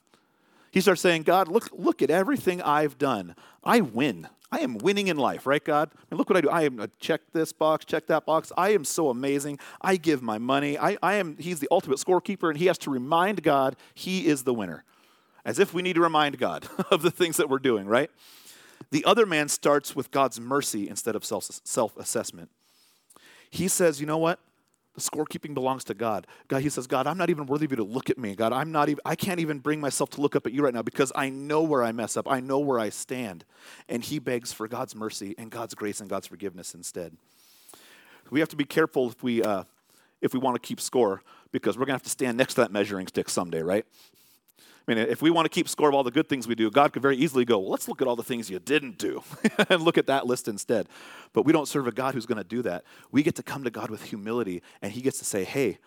He 0.75 0.81
starts 0.81 1.01
saying, 1.03 1.23
God, 1.23 1.47
look, 1.47 1.69
look 1.71 2.03
at 2.03 2.11
everything 2.11 2.61
I've 2.61 2.99
done. 2.99 3.37
I 3.63 3.81
win. 3.81 4.27
I 4.51 4.59
am 4.59 4.77
winning 4.79 5.07
in 5.07 5.17
life, 5.17 5.47
right, 5.47 5.63
God? 5.63 5.89
I 5.95 5.99
mean, 6.11 6.19
look 6.19 6.29
what 6.29 6.37
I 6.37 6.41
do. 6.41 6.51
I 6.51 6.63
am 6.63 6.81
uh, 6.81 6.89
check 6.99 7.21
this 7.33 7.53
box, 7.53 7.85
check 7.85 8.09
that 8.09 8.27
box. 8.27 8.51
I 8.57 8.71
am 8.71 8.85
so 8.85 9.09
amazing. 9.09 9.61
I 9.81 9.95
give 9.95 10.21
my 10.21 10.37
money. 10.39 10.77
I, 10.77 10.99
I 11.01 11.15
am. 11.15 11.37
He's 11.37 11.61
the 11.61 11.69
ultimate 11.71 12.01
scorekeeper, 12.01 12.49
and 12.49 12.59
he 12.59 12.67
has 12.67 12.77
to 12.79 12.91
remind 12.91 13.45
God 13.45 13.77
he 13.95 14.27
is 14.27 14.43
the 14.43 14.53
winner, 14.53 14.83
as 15.45 15.61
if 15.61 15.73
we 15.73 15.81
need 15.81 15.95
to 15.95 16.01
remind 16.01 16.39
God 16.39 16.67
of 16.91 17.03
the 17.03 17.11
things 17.13 17.37
that 17.37 17.49
we're 17.49 17.61
doing, 17.61 17.87
right? 17.87 18.11
The 18.91 19.05
other 19.05 19.27
man 19.27 19.49
starts 19.49 19.95
with 19.95 20.11
God's 20.11 20.41
mercy 20.41 20.89
instead 20.89 21.15
of 21.15 21.25
self 21.25 21.97
assessment. 21.97 22.51
He 23.49 23.69
says, 23.69 24.01
you 24.01 24.09
know 24.09 24.19
what? 24.19 24.41
The 24.95 25.01
scorekeeping 25.01 25.55
belongs 25.55 25.83
to 25.85 25.95
God. 25.95 26.27
God, 26.47 26.63
he 26.63 26.69
says, 26.69 26.87
God, 26.87 27.09
I'm 27.09 27.19
not 27.19 27.29
even 27.29 27.47
worthy 27.47 27.65
of 27.65 27.73
you 27.73 27.77
to 27.79 27.85
look 27.85 28.11
at 28.11 28.19
me. 28.19 28.37
God, 28.37 28.53
I'm 28.53 28.71
not 28.71 28.89
even, 28.89 29.01
I 29.05 29.17
can't 29.17 29.41
even 29.41 29.59
bring 29.59 29.81
myself 29.81 30.11
to 30.11 30.21
look 30.21 30.37
up 30.37 30.47
at 30.47 30.53
you 30.53 30.63
right 30.63 30.73
now 30.73 30.83
because 30.83 31.11
I 31.17 31.31
know 31.31 31.63
where 31.63 31.83
I 31.83 31.91
mess 31.91 32.17
up. 32.17 32.31
I 32.31 32.39
know 32.39 32.61
where 32.61 32.79
I 32.79 32.91
stand. 32.91 33.45
And 33.89 34.05
he 34.05 34.21
begs 34.21 34.53
for 34.53 34.69
God's 34.69 34.95
mercy 34.95 35.35
and 35.37 35.51
God's 35.51 35.75
grace 35.75 36.01
and 36.01 36.09
God's 36.09 36.29
forgiveness 36.29 36.75
instead. 36.75 37.17
We 38.31 38.39
have 38.39 38.49
to 38.51 38.57
be 38.57 38.65
careful 38.65 39.11
if 39.11 39.23
we, 39.23 39.43
uh, 39.43 39.65
if 40.23 40.33
we 40.33 40.39
want 40.39 40.55
to 40.55 40.67
keep 40.67 40.81
score 40.81 41.23
because 41.51 41.77
we're 41.77 41.87
going 41.87 41.99
to 41.99 42.03
have 42.03 42.03
to 42.03 42.11
stand 42.11 42.39
next 42.39 42.55
to 42.55 42.61
that 42.61 42.73
measuring 42.73 43.09
stick 43.09 43.29
someday, 43.29 43.63
right? 43.63 43.85
I 44.87 44.95
mean, 44.95 45.07
if 45.07 45.23
we 45.23 45.31
want 45.31 45.47
to 45.47 45.49
keep 45.49 45.69
score 45.69 45.89
of 45.89 45.95
all 45.95 46.03
the 46.03 46.11
good 46.11 46.29
things 46.29 46.47
we 46.47 46.55
do, 46.55 46.71
God 46.71 46.93
could 46.93 47.01
very 47.01 47.17
easily 47.17 47.47
go, 47.47 47.59
well, 47.59 47.71
let's 47.71 47.89
look 47.89 48.03
at 48.03 48.09
all 48.09 48.17
the 48.17 48.23
things 48.23 48.51
you 48.51 48.59
didn't 48.59 48.99
do 48.99 49.23
and 49.71 49.83
look 49.83 49.97
at 49.97 50.07
that 50.07 50.27
list 50.27 50.47
instead. 50.47 50.89
But 51.33 51.47
we 51.47 51.53
don't 51.53 51.67
serve 51.67 51.87
a 51.87 51.93
God 51.93 52.15
who's 52.15 52.27
going 52.27 52.39
to 52.39 52.45
do 52.45 52.61
that. 52.63 52.85
We 53.11 53.23
get 53.23 53.35
to 53.37 53.43
come 53.43 53.65
to 53.65 53.71
God 53.71 53.91
with 53.91 54.03
humility, 54.03 54.63
and 54.83 54.93
He 54.93 55.01
gets 55.01 55.19
to 55.21 55.25
say, 55.25 55.45
hey, 55.45 55.79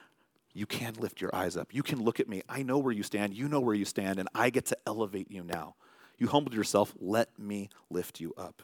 you 0.53 0.65
can 0.65 0.95
lift 0.95 1.21
your 1.21 1.33
eyes 1.35 1.55
up. 1.55 1.73
You 1.73 1.83
can 1.83 2.01
look 2.01 2.19
at 2.19 2.27
me. 2.27 2.41
I 2.49 2.63
know 2.63 2.79
where 2.79 2.93
you 2.93 3.03
stand. 3.03 3.35
You 3.35 3.47
know 3.47 3.59
where 3.59 3.75
you 3.75 3.85
stand, 3.85 4.17
and 4.17 4.27
I 4.33 4.49
get 4.49 4.65
to 4.67 4.77
elevate 4.87 5.29
you 5.29 5.43
now. 5.43 5.75
You 6.17 6.27
humbled 6.27 6.55
yourself. 6.55 6.95
Let 6.99 7.37
me 7.37 7.69
lift 7.91 8.19
you 8.19 8.33
up. 8.35 8.63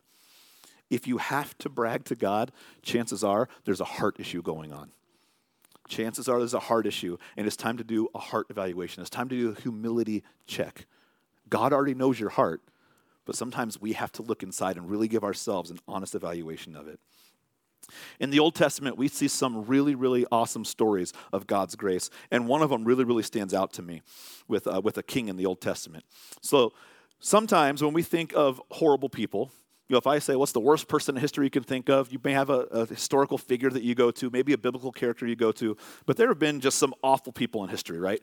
If 0.89 1.05
you 1.05 1.19
have 1.19 1.55
to 1.59 1.69
brag 1.69 2.05
to 2.05 2.15
God, 2.15 2.51
chances 2.81 3.23
are 3.23 3.47
there's 3.65 3.81
a 3.81 3.85
heart 3.85 4.19
issue 4.19 4.41
going 4.41 4.73
on 4.73 4.91
chances 5.87 6.29
are 6.29 6.39
there's 6.39 6.53
a 6.53 6.59
heart 6.59 6.87
issue, 6.87 7.17
and 7.37 7.47
it's 7.47 7.55
time 7.55 7.77
to 7.77 7.83
do 7.83 8.07
a 8.15 8.19
heart 8.19 8.47
evaluation. 8.49 9.01
It's 9.01 9.09
time 9.09 9.29
to 9.29 9.35
do 9.35 9.49
a 9.57 9.61
humility 9.61 10.23
check. 10.47 10.85
God 11.49 11.73
already 11.73 11.93
knows 11.93 12.19
your 12.19 12.29
heart, 12.29 12.61
but 13.25 13.35
sometimes 13.35 13.79
we 13.79 13.93
have 13.93 14.11
to 14.13 14.21
look 14.21 14.43
inside 14.43 14.77
and 14.77 14.89
really 14.89 15.07
give 15.07 15.23
ourselves 15.23 15.71
an 15.71 15.79
honest 15.87 16.15
evaluation 16.15 16.75
of 16.75 16.87
it. 16.87 16.99
In 18.19 18.29
the 18.29 18.39
Old 18.39 18.55
Testament, 18.55 18.97
we 18.97 19.07
see 19.07 19.27
some 19.27 19.65
really, 19.65 19.93
really 19.93 20.25
awesome 20.31 20.63
stories 20.63 21.11
of 21.33 21.47
God's 21.47 21.75
grace, 21.75 22.09
and 22.31 22.47
one 22.47 22.61
of 22.61 22.69
them 22.69 22.85
really, 22.85 23.03
really 23.03 23.23
stands 23.23 23.53
out 23.53 23.73
to 23.73 23.81
me 23.81 24.01
with, 24.47 24.67
uh, 24.67 24.81
with 24.83 24.97
a 24.97 25.03
king 25.03 25.27
in 25.27 25.35
the 25.35 25.45
Old 25.45 25.59
Testament. 25.59 26.05
So 26.41 26.73
sometimes 27.19 27.83
when 27.83 27.93
we 27.93 28.01
think 28.01 28.33
of 28.35 28.61
horrible 28.71 29.09
people, 29.09 29.51
know, 29.93 29.97
if 29.97 30.07
I 30.07 30.19
say, 30.19 30.35
what's 30.35 30.51
the 30.51 30.59
worst 30.59 30.87
person 30.87 31.15
in 31.15 31.21
history 31.21 31.45
you 31.45 31.49
can 31.49 31.63
think 31.63 31.89
of, 31.89 32.11
you 32.11 32.19
may 32.23 32.33
have 32.33 32.49
a, 32.49 32.61
a, 32.71 32.85
historical 32.85 33.37
figure 33.37 33.69
that 33.69 33.83
you 33.83 33.95
go 33.95 34.11
to, 34.11 34.29
maybe 34.29 34.53
a 34.53 34.57
biblical 34.57 34.91
character 34.91 35.25
you 35.25 35.35
go 35.35 35.51
to, 35.53 35.77
but 36.05 36.17
there 36.17 36.27
have 36.27 36.39
been 36.39 36.59
just 36.59 36.77
some 36.77 36.93
awful 37.03 37.31
people 37.31 37.63
in 37.63 37.69
history, 37.69 37.99
right? 37.99 38.21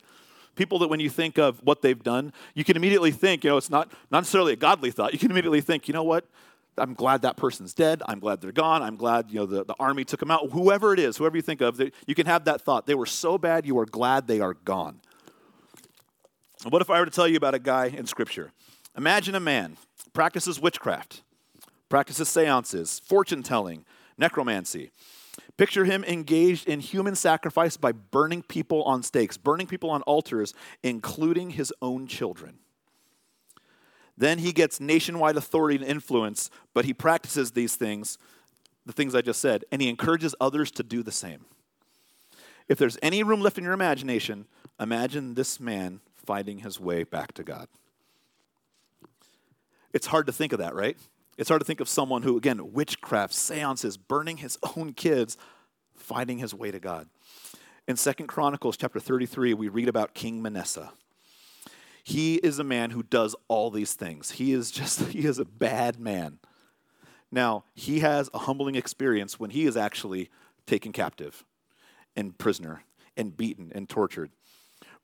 People 0.56 0.78
that 0.80 0.88
when 0.88 1.00
you 1.00 1.09
think 1.09 1.38
of 1.38 1.61
what 1.62 1.83
they've 1.83 2.02
done, 2.02 2.33
you 2.54 2.64
can 2.64 2.76
immediately 2.76 3.11
think, 3.11 3.44
you 3.44 3.50
know, 3.50 3.56
it's 3.56 3.70
not, 3.70 3.90
not 4.11 4.20
necessarily 4.20 4.52
a 4.52 4.56
godly 4.56 4.90
thought. 4.90 5.12
You 5.12 5.18
can 5.18 5.30
immediately 5.30 5.61
think, 5.61 5.88
you 5.88 5.94
know 5.94 6.02
what? 6.02 6.26
I'm 6.76 6.94
glad 6.94 7.22
that 7.22 7.37
person's 7.37 7.74
dead. 7.74 8.02
I'm 8.06 8.20
glad 8.20 8.40
they're 8.40 8.52
gone. 8.52 8.83
I'm 8.83 8.96
glad, 8.96 9.30
you 9.30 9.37
know, 9.37 9.46
the, 9.46 9.64
the 9.64 9.74
army 9.78 10.04
took 10.04 10.20
them 10.20 10.30
out. 10.30 10.50
Whoever 10.50 10.92
it 10.92 10.98
is, 10.98 11.16
whoever 11.16 11.37
you 11.37 11.42
think 11.42 11.61
of, 11.61 11.80
you 12.06 12.14
can 12.14 12.26
have 12.26 12.44
that 12.44 12.62
thought. 12.62 12.87
They 12.87 12.94
were 12.94 13.06
so 13.06 13.38
bad, 13.38 13.66
you 13.66 13.78
are 13.78 13.87
glad 13.87 14.26
they 14.26 14.40
are 14.40 14.54
gone. 14.54 15.00
what 16.68 16.83
if 16.83 16.90
I 16.90 16.98
were 16.98 17.06
to 17.06 17.11
tell 17.11 17.28
you 17.28 17.37
about 17.37 17.54
a 17.54 17.59
guy 17.59 17.87
in 17.87 18.06
Scripture? 18.06 18.52
Imagine 18.96 19.35
a 19.35 19.40
man 19.40 19.76
practices 20.12 20.61
witchcraft 20.61 21.22
practices 21.90 22.29
seances, 22.31 23.00
fortune 23.00 23.42
telling, 23.42 23.85
necromancy. 24.16 24.90
Picture 25.59 25.85
him 25.85 26.05
engaged 26.05 26.66
in 26.66 26.81
human 26.81 27.14
sacrifice 27.14 27.76
by 27.76 27.92
burning 27.92 28.42
people 28.42 28.83
on 28.85 29.03
stakes, 29.03 29.37
burning 29.37 29.66
people 29.66 29.90
on 29.90 30.00
altars, 30.03 30.55
including 30.83 31.50
his 31.50 31.70
own 31.83 32.07
children. 32.07 32.59
Then 34.16 34.38
he 34.38 34.53
gets 34.53 34.81
nationwide 34.81 35.37
authority 35.37 35.76
and 35.76 35.85
influence, 35.85 36.48
but 36.72 36.87
he 36.87 36.94
practices 36.94 37.50
these 37.50 37.76
things, 37.76 38.16
the 38.87 38.92
things 38.92 39.14
I 39.14 39.20
just 39.20 39.40
said, 39.40 39.64
and 39.70 39.83
he 39.83 39.88
encourages 39.88 40.35
others 40.40 40.70
to 40.72 40.83
do 40.83 41.03
the 41.03 41.12
same. 41.12 41.44
If 42.68 42.79
there's 42.79 42.98
any 43.03 43.22
room 43.22 43.40
left 43.40 43.59
in 43.59 43.64
your 43.64 43.72
imagination, 43.72 44.46
imagine 44.79 45.35
this 45.35 45.59
man 45.59 46.00
finding 46.14 46.59
his 46.61 46.79
way 46.79 47.03
back 47.03 47.33
to 47.35 47.42
God. 47.42 47.68
It's 49.92 50.07
hard 50.07 50.26
to 50.26 50.33
think 50.33 50.53
of 50.53 50.61
that, 50.61 50.74
right? 50.74 50.96
It's 51.38 51.49
hard 51.49 51.61
to 51.61 51.64
think 51.64 51.81
of 51.81 51.88
someone 51.88 52.23
who, 52.23 52.37
again, 52.37 52.73
witchcraft, 52.73 53.33
seances, 53.35 53.97
burning 53.97 54.38
his 54.38 54.59
own 54.77 54.93
kids, 54.93 55.37
finding 55.95 56.38
his 56.38 56.55
way 56.55 56.71
to 56.71 56.81
God. 56.81 57.09
In 57.88 57.97
Second 57.97 58.27
Chronicles 58.27 58.77
chapter 58.77 59.01
33, 59.01 59.55
we 59.55 59.69
read 59.69 59.88
about 59.88 60.14
King 60.14 60.43
Manasseh. 60.43 60.93
He 62.05 62.37
is 62.37 62.59
a 62.59 62.64
man 62.64 62.90
who 62.90 63.03
does 63.03 63.35
all 63.49 63.71
these 63.71 63.95
things. 63.95 64.33
He 64.33 64.53
is 64.53 64.71
just, 64.71 65.01
he 65.09 65.27
is 65.27 65.38
a 65.38 65.45
bad 65.45 65.99
man. 65.99 66.38
Now, 67.33 67.64
he 67.75 68.01
has 68.01 68.29
a 68.35 68.38
humbling 68.38 68.75
experience 68.75 69.38
when 69.38 69.51
he 69.51 69.66
is 69.66 69.77
actually 69.77 70.31
taken 70.66 70.93
captive 70.93 71.45
and 72.16 72.37
prisoner 72.37 72.83
and 73.16 73.37
beaten 73.37 73.71
and 73.75 73.88
tortured. 73.88 74.31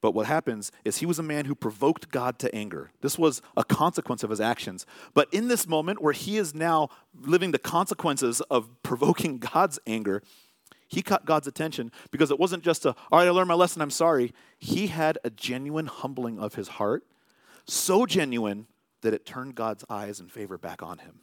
But 0.06 0.14
what 0.14 0.26
happens 0.26 0.70
is 0.84 0.98
he 0.98 1.04
was 1.04 1.18
a 1.18 1.22
man 1.24 1.46
who 1.46 1.56
provoked 1.56 2.12
God 2.12 2.38
to 2.38 2.54
anger. 2.54 2.92
This 3.00 3.18
was 3.18 3.42
a 3.56 3.64
consequence 3.64 4.22
of 4.22 4.30
his 4.30 4.40
actions. 4.40 4.86
But 5.14 5.26
in 5.34 5.48
this 5.48 5.66
moment 5.66 6.00
where 6.00 6.12
he 6.12 6.36
is 6.36 6.54
now 6.54 6.90
living 7.12 7.50
the 7.50 7.58
consequences 7.58 8.40
of 8.42 8.70
provoking 8.84 9.38
God's 9.52 9.80
anger, 9.84 10.22
he 10.86 11.02
caught 11.02 11.24
God's 11.24 11.48
attention 11.48 11.90
because 12.12 12.30
it 12.30 12.38
wasn't 12.38 12.62
just 12.62 12.86
a, 12.86 12.90
all 13.10 13.18
right, 13.18 13.26
I 13.26 13.30
learned 13.30 13.48
my 13.48 13.54
lesson, 13.54 13.82
I'm 13.82 13.90
sorry. 13.90 14.32
He 14.60 14.86
had 14.86 15.18
a 15.24 15.30
genuine 15.30 15.86
humbling 15.86 16.38
of 16.38 16.54
his 16.54 16.68
heart, 16.68 17.04
so 17.64 18.06
genuine 18.06 18.68
that 19.00 19.12
it 19.12 19.26
turned 19.26 19.56
God's 19.56 19.84
eyes 19.90 20.20
and 20.20 20.30
favor 20.30 20.56
back 20.56 20.84
on 20.84 20.98
him. 20.98 21.22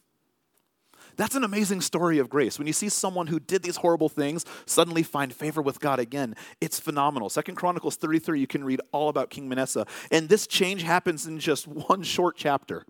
That's 1.16 1.36
an 1.36 1.44
amazing 1.44 1.82
story 1.82 2.20
of 2.20 2.30
grace. 2.30 2.58
When 2.58 2.68
you 2.68 2.74
see 2.74 2.90
someone 2.90 3.28
who 3.28 3.40
did 3.40 3.64
these 3.64 3.78
horrible 3.78 4.10
things 4.10 4.46
suddenly 4.66 5.04
find 5.04 5.34
favor 5.34 5.62
with 5.62 5.80
God 5.80 6.00
again, 6.00 6.36
it's 6.62 6.80
phenomenal. 6.80 7.30
Second 7.30 7.56
Chronicles 7.56 7.96
33, 7.96 8.40
you 8.40 8.48
can 8.48 8.64
read 8.64 8.82
all 8.92 9.10
about 9.10 9.30
King 9.30 9.48
Manasseh. 9.50 9.86
And 10.12 10.30
this 10.30 10.48
change 10.48 10.84
happens 10.84 11.28
in 11.28 11.40
just 11.40 11.68
one 11.68 12.04
short 12.04 12.36
chapter. 12.38 12.86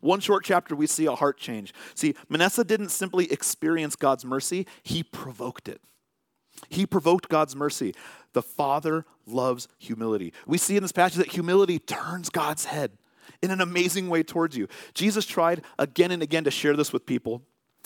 One 0.00 0.20
short 0.20 0.44
chapter, 0.44 0.76
we 0.76 0.86
see 0.86 1.06
a 1.06 1.14
heart 1.14 1.38
change. 1.38 1.72
See, 1.94 2.14
Manasseh 2.28 2.64
didn't 2.64 2.90
simply 2.90 3.32
experience 3.32 3.96
God's 3.96 4.24
mercy, 4.24 4.66
he 4.82 5.02
provoked 5.02 5.68
it. 5.68 5.80
He 6.68 6.86
provoked 6.86 7.28
God's 7.28 7.56
mercy. 7.56 7.94
The 8.32 8.42
Father 8.42 9.06
loves 9.26 9.66
humility. 9.78 10.32
We 10.46 10.58
see 10.58 10.76
in 10.76 10.82
this 10.82 10.92
passage 10.92 11.18
that 11.18 11.32
humility 11.32 11.78
turns 11.78 12.28
God's 12.28 12.66
head 12.66 12.92
in 13.44 13.50
an 13.50 13.60
amazing 13.60 14.08
way 14.08 14.22
towards 14.22 14.56
you. 14.56 14.66
Jesus 14.94 15.26
tried 15.26 15.62
again 15.78 16.10
and 16.10 16.22
again 16.22 16.44
to 16.44 16.50
share 16.50 16.74
this 16.74 16.92
with 16.92 17.04
people 17.04 17.42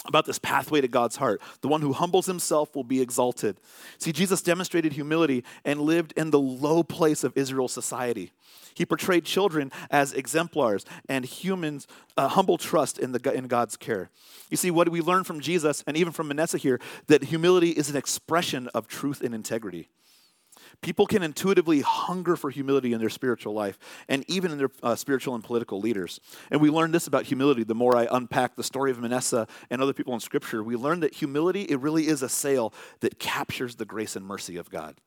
about 0.07 0.25
this 0.25 0.39
pathway 0.39 0.81
to 0.81 0.87
God's 0.87 1.17
heart. 1.17 1.41
The 1.61 1.69
one 1.69 1.83
who 1.83 1.93
humbles 1.93 2.27
himself 2.27 2.77
will 2.77 2.85
be 2.85 3.01
exalted. 3.01 3.59
See, 3.99 4.13
Jesus 4.13 4.41
demonstrated 4.41 4.93
humility 4.93 5.43
and 5.65 5.81
lived 5.81 6.13
in 6.17 6.31
the 6.31 6.39
low 6.39 6.85
place 6.85 7.25
of 7.25 7.37
Israel's 7.37 7.73
society. 7.73 8.31
He 8.75 8.87
portrayed 8.87 9.25
children 9.25 9.73
as 9.91 10.13
exemplars 10.13 10.87
and 11.09 11.25
humans 11.25 11.89
uh, 12.17 12.29
humble 12.29 12.59
trust 12.59 13.01
in, 13.01 13.11
the, 13.11 13.33
in 13.35 13.49
God's 13.49 13.77
care. 13.77 14.09
You 14.51 14.57
see, 14.57 14.71
what 14.71 14.89
we 14.89 15.01
learn 15.01 15.25
from 15.25 15.41
Jesus 15.41 15.83
and 15.89 15.97
even 15.97 16.13
from 16.13 16.29
Manasseh 16.29 16.59
here, 16.59 16.79
that 17.09 17.25
humility 17.25 17.71
is 17.71 17.91
an 17.91 17.97
expression 17.97 18.69
of 18.69 18.87
truth 18.87 19.21
and 19.21 19.35
integrity. 19.35 19.89
People 20.81 21.07
can 21.07 21.23
intuitively 21.23 21.81
hunger 21.81 22.37
for 22.37 22.51
humility 22.51 22.93
in 22.93 23.01
their 23.01 23.09
spiritual 23.09 23.53
life 23.53 23.79
and 24.09 24.25
even 24.29 24.53
in 24.53 24.59
their 24.59 24.71
uh, 24.83 24.95
spiritual 24.95 25.35
and 25.35 25.43
political 25.43 25.81
leaders. 25.81 26.21
And 26.51 26.61
we 26.61 26.71
learn 26.71 26.93
this 26.93 27.07
about 27.07 27.25
humility 27.25 27.65
the 27.65 27.75
more 27.75 27.97
I 27.97 28.07
unpack 28.11 28.55
the 28.55 28.63
story 28.63 28.91
of 28.91 29.01
Manasseh 29.01 29.49
and 29.71 29.83
other 29.83 29.93
people 29.93 30.15
in 30.15 30.21
Scripture. 30.21 30.63
We 30.63 30.77
learn 30.77 31.01
that 31.01 31.15
humility, 31.15 31.63
it 31.63 31.81
really 31.81 32.07
is 32.07 32.23
a 32.23 32.29
sail 32.29 32.73
that 33.01 33.19
captures 33.19 33.77
the 33.77 33.85
grace 33.85 34.15
and 34.15 34.25
mercy 34.25 34.57
of 34.57 34.71
God. 34.71 35.01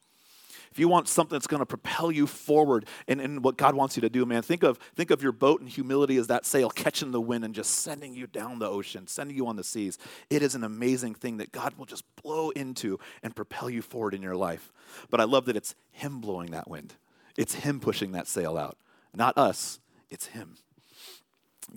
If 0.72 0.80
you 0.80 0.88
want 0.88 1.10
something 1.10 1.36
that's 1.36 1.48
going 1.48 1.60
to 1.60 1.66
propel 1.66 2.12
you 2.12 2.26
forward 2.26 2.86
in, 3.06 3.20
in 3.20 3.42
what 3.42 3.58
God 3.58 3.76
wants 3.76 3.98
you 3.98 4.02
to 4.02 4.10
do, 4.10 4.26
man, 4.26 4.42
think 4.42 4.64
of, 4.64 4.78
think 4.96 5.12
of 5.12 5.22
your 5.22 5.34
boat 5.34 5.60
and 5.60 5.70
humility 5.70 6.16
as 6.16 6.28
that 6.28 6.46
sail 6.46 6.70
catching 6.70 7.12
the 7.12 7.20
wind 7.20 7.44
and 7.44 7.54
just 7.54 7.72
sending 7.72 8.14
you 8.14 8.26
down 8.26 8.60
the 8.60 8.70
ocean, 8.70 9.06
sending 9.06 9.36
you 9.36 9.48
on 9.48 9.58
the 9.58 9.64
seas. 9.64 9.98
It 10.30 10.42
is 10.42 10.56
an 10.56 10.64
amazing 10.64 11.16
thing 11.16 11.38
that 11.38 11.52
God 11.52 11.74
will 11.78 11.86
just 11.86 12.04
blow 12.24 12.52
into 12.52 13.00
and 13.22 13.36
propel 13.36 13.70
you 13.70 13.82
forward 13.82 14.14
in 14.14 14.22
your 14.22 14.38
life. 14.38 14.72
But 15.10 15.20
I 15.20 15.26
love 15.26 15.46
that 15.46 15.58
it's 15.58 15.76
Him 15.92 16.22
blowing 16.22 16.52
that 16.52 16.70
wind, 16.70 16.94
it's 17.38 17.56
Him 17.56 17.82
pushing 17.82 18.14
that 18.14 18.28
sail 18.28 18.58
out, 18.58 18.78
not 19.14 19.38
us, 19.38 19.80
it's 20.10 20.28
Him. 20.28 20.56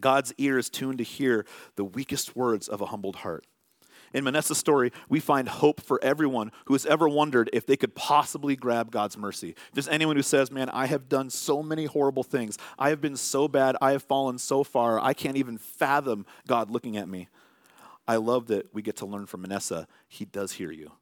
God's 0.00 0.32
ear 0.38 0.58
is 0.58 0.70
tuned 0.70 0.98
to 0.98 1.04
hear 1.04 1.46
the 1.76 1.84
weakest 1.84 2.36
words 2.36 2.68
of 2.68 2.80
a 2.80 2.86
humbled 2.86 3.16
heart. 3.16 3.44
In 4.14 4.22
Manasseh's 4.22 4.58
story, 4.58 4.92
we 5.08 5.18
find 5.18 5.48
hope 5.48 5.80
for 5.80 6.02
everyone 6.02 6.52
who 6.66 6.74
has 6.74 6.86
ever 6.86 7.08
wondered 7.08 7.50
if 7.52 7.66
they 7.66 7.76
could 7.76 7.96
possibly 7.96 8.54
grab 8.54 8.92
God's 8.92 9.18
mercy. 9.18 9.50
If 9.50 9.72
there's 9.72 9.88
anyone 9.88 10.14
who 10.14 10.22
says, 10.22 10.52
Man, 10.52 10.70
I 10.70 10.86
have 10.86 11.08
done 11.08 11.30
so 11.30 11.64
many 11.64 11.86
horrible 11.86 12.22
things, 12.22 12.56
I 12.78 12.90
have 12.90 13.00
been 13.00 13.16
so 13.16 13.48
bad, 13.48 13.76
I 13.82 13.90
have 13.90 14.04
fallen 14.04 14.38
so 14.38 14.62
far, 14.62 15.00
I 15.00 15.14
can't 15.14 15.36
even 15.36 15.58
fathom 15.58 16.26
God 16.46 16.70
looking 16.70 16.96
at 16.96 17.08
me. 17.08 17.28
I 18.06 18.16
love 18.16 18.46
that 18.46 18.72
we 18.72 18.82
get 18.82 18.96
to 18.96 19.06
learn 19.06 19.26
from 19.26 19.42
Manasseh. 19.42 19.88
He 20.06 20.24
does 20.24 20.52
hear 20.52 20.70
you, 20.70 20.92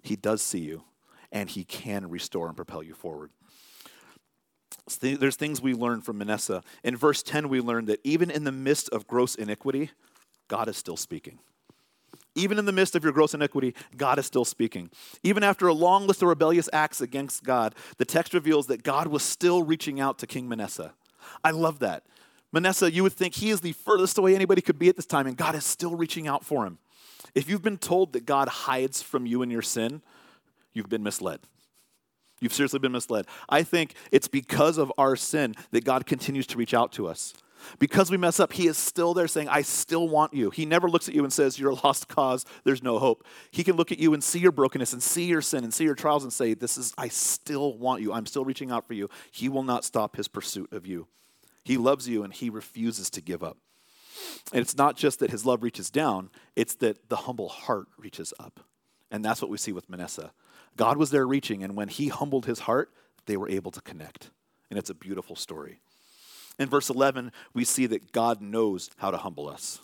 He 0.00 0.14
does 0.14 0.40
see 0.40 0.60
you, 0.60 0.84
and 1.32 1.50
He 1.50 1.64
can 1.64 2.08
restore 2.08 2.46
and 2.46 2.56
propel 2.56 2.84
you 2.84 2.94
forward. 2.94 3.30
There's 5.00 5.36
things 5.36 5.60
we 5.60 5.74
learn 5.74 6.00
from 6.00 6.18
Manasseh. 6.18 6.62
In 6.84 6.96
verse 6.96 7.24
10, 7.24 7.48
we 7.48 7.60
learn 7.60 7.86
that 7.86 8.00
even 8.04 8.30
in 8.30 8.44
the 8.44 8.52
midst 8.52 8.88
of 8.90 9.06
gross 9.08 9.34
iniquity, 9.34 9.90
God 10.48 10.68
is 10.68 10.76
still 10.76 10.96
speaking. 10.96 11.40
Even 12.34 12.58
in 12.58 12.64
the 12.64 12.72
midst 12.72 12.96
of 12.96 13.04
your 13.04 13.12
gross 13.12 13.34
iniquity, 13.34 13.74
God 13.96 14.18
is 14.18 14.26
still 14.26 14.44
speaking. 14.44 14.90
Even 15.22 15.42
after 15.42 15.66
a 15.66 15.74
long 15.74 16.06
list 16.06 16.22
of 16.22 16.28
rebellious 16.28 16.68
acts 16.72 17.00
against 17.00 17.44
God, 17.44 17.74
the 17.98 18.04
text 18.04 18.32
reveals 18.32 18.66
that 18.68 18.82
God 18.82 19.08
was 19.08 19.22
still 19.22 19.62
reaching 19.62 20.00
out 20.00 20.18
to 20.18 20.26
King 20.26 20.48
Manasseh. 20.48 20.94
I 21.44 21.50
love 21.50 21.78
that. 21.80 22.04
Manasseh, 22.52 22.90
you 22.90 23.02
would 23.02 23.12
think 23.12 23.34
he 23.34 23.50
is 23.50 23.60
the 23.60 23.72
furthest 23.72 24.18
away 24.18 24.34
anybody 24.34 24.62
could 24.62 24.78
be 24.78 24.88
at 24.88 24.96
this 24.96 25.06
time, 25.06 25.26
and 25.26 25.36
God 25.36 25.54
is 25.54 25.64
still 25.64 25.94
reaching 25.94 26.26
out 26.26 26.44
for 26.44 26.66
him. 26.66 26.78
If 27.34 27.48
you've 27.48 27.62
been 27.62 27.78
told 27.78 28.12
that 28.12 28.26
God 28.26 28.48
hides 28.48 29.02
from 29.02 29.26
you 29.26 29.42
and 29.42 29.50
your 29.50 29.62
sin, 29.62 30.02
you've 30.72 30.88
been 30.88 31.02
misled. 31.02 31.40
You've 32.40 32.52
seriously 32.52 32.78
been 32.78 32.92
misled. 32.92 33.26
I 33.48 33.62
think 33.62 33.94
it's 34.10 34.28
because 34.28 34.76
of 34.76 34.92
our 34.98 35.16
sin 35.16 35.54
that 35.70 35.84
God 35.84 36.06
continues 36.06 36.46
to 36.48 36.58
reach 36.58 36.74
out 36.74 36.92
to 36.92 37.06
us. 37.06 37.34
Because 37.78 38.10
we 38.10 38.16
mess 38.16 38.40
up, 38.40 38.52
he 38.52 38.66
is 38.66 38.78
still 38.78 39.14
there 39.14 39.28
saying, 39.28 39.48
I 39.48 39.62
still 39.62 40.08
want 40.08 40.34
you. 40.34 40.50
He 40.50 40.66
never 40.66 40.88
looks 40.88 41.08
at 41.08 41.14
you 41.14 41.24
and 41.24 41.32
says, 41.32 41.58
You're 41.58 41.70
a 41.70 41.74
lost 41.84 42.08
cause, 42.08 42.44
there's 42.64 42.82
no 42.82 42.98
hope. 42.98 43.26
He 43.50 43.64
can 43.64 43.76
look 43.76 43.92
at 43.92 43.98
you 43.98 44.14
and 44.14 44.22
see 44.22 44.38
your 44.38 44.52
brokenness 44.52 44.92
and 44.92 45.02
see 45.02 45.24
your 45.24 45.42
sin 45.42 45.64
and 45.64 45.72
see 45.72 45.84
your 45.84 45.94
trials 45.94 46.24
and 46.24 46.32
say, 46.32 46.54
This 46.54 46.78
is, 46.78 46.92
I 46.96 47.08
still 47.08 47.76
want 47.76 48.02
you. 48.02 48.12
I'm 48.12 48.26
still 48.26 48.44
reaching 48.44 48.70
out 48.70 48.86
for 48.86 48.94
you. 48.94 49.08
He 49.30 49.48
will 49.48 49.62
not 49.62 49.84
stop 49.84 50.16
his 50.16 50.28
pursuit 50.28 50.72
of 50.72 50.86
you. 50.86 51.06
He 51.64 51.76
loves 51.76 52.08
you 52.08 52.24
and 52.24 52.32
he 52.32 52.50
refuses 52.50 53.10
to 53.10 53.20
give 53.20 53.42
up. 53.42 53.58
And 54.52 54.60
it's 54.60 54.76
not 54.76 54.96
just 54.96 55.20
that 55.20 55.30
his 55.30 55.46
love 55.46 55.62
reaches 55.62 55.90
down, 55.90 56.30
it's 56.56 56.74
that 56.76 57.08
the 57.08 57.16
humble 57.16 57.48
heart 57.48 57.86
reaches 57.96 58.32
up. 58.38 58.60
And 59.10 59.24
that's 59.24 59.42
what 59.42 59.50
we 59.50 59.58
see 59.58 59.72
with 59.72 59.90
Manasseh. 59.90 60.32
God 60.76 60.96
was 60.96 61.10
there 61.10 61.26
reaching, 61.26 61.62
and 61.62 61.76
when 61.76 61.88
he 61.88 62.08
humbled 62.08 62.46
his 62.46 62.60
heart, 62.60 62.90
they 63.26 63.36
were 63.36 63.48
able 63.48 63.70
to 63.70 63.80
connect. 63.82 64.30
And 64.70 64.78
it's 64.78 64.90
a 64.90 64.94
beautiful 64.94 65.36
story. 65.36 65.80
In 66.58 66.68
verse 66.68 66.90
11, 66.90 67.32
we 67.54 67.64
see 67.64 67.86
that 67.86 68.12
God 68.12 68.40
knows 68.40 68.90
how 68.98 69.10
to 69.10 69.16
humble 69.16 69.48
us. 69.48 69.80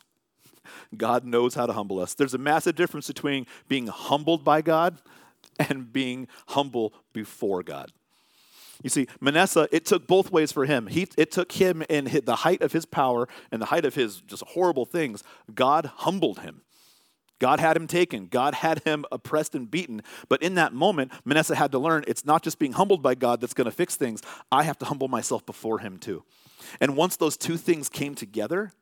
God 0.96 1.24
knows 1.24 1.54
how 1.54 1.66
to 1.66 1.72
humble 1.72 1.98
us. 1.98 2.14
There's 2.14 2.35
a 2.35 2.38
massive 2.38 2.76
difference 2.76 3.09
between 3.09 3.46
being 3.68 3.87
humbled 3.87 4.44
by 4.44 4.62
God 4.62 4.98
and 5.59 5.92
being 5.92 6.28
humble 6.48 6.92
before 7.12 7.62
God. 7.62 7.92
You 8.83 8.90
see, 8.90 9.09
Manasseh, 9.20 9.68
it 9.72 9.85
took 9.85 10.07
both 10.07 10.31
ways 10.31 10.52
for 10.52 10.64
him. 10.64 10.87
He, 10.87 11.09
it 11.16 11.33
took 11.33 11.52
him 11.52 11.83
in 11.88 12.04
the 12.24 12.37
height 12.37 12.62
of 12.62 12.72
his 12.72 12.87
power 12.87 13.28
and 13.50 13.61
the 13.61 13.66
height 13.66 13.85
of 13.85 13.96
his 13.96 14.20
just 14.20 14.44
horrible 14.44 14.85
things. 14.85 15.24
God 15.52 15.87
humbled 15.96 16.40
him. 16.40 16.62
God 17.40 17.61
had 17.61 17.76
him 17.76 17.87
taken. 17.87 18.26
God 18.26 18.54
had 18.54 18.83
him 18.85 19.04
oppressed 19.11 19.54
and 19.54 19.70
beaten. 19.70 20.02
But 20.28 20.42
in 20.42 20.54
that 20.57 20.72
moment, 20.72 21.12
Manasseh 21.24 21.54
had 21.54 21.72
to 21.72 21.78
learn 21.78 22.04
it's 22.07 22.24
not 22.24 22.42
just 22.42 22.59
being 22.59 22.72
humbled 22.72 23.02
by 23.02 23.14
God 23.14 23.40
that's 23.40 23.54
going 23.54 23.66
to 23.66 23.72
fix 23.72 23.96
things. 23.96 24.22
I 24.50 24.64
have 24.64 24.78
to 24.78 24.85
humble 24.85 25.09
myself 25.09 25.44
before 25.46 25.78
him 25.78 25.98
too. 25.98 26.24
And 26.80 26.96
once 26.96 27.16
those 27.16 27.36
two 27.36 27.56
things 27.56 27.88
came 27.88 28.14
together, 28.14 28.72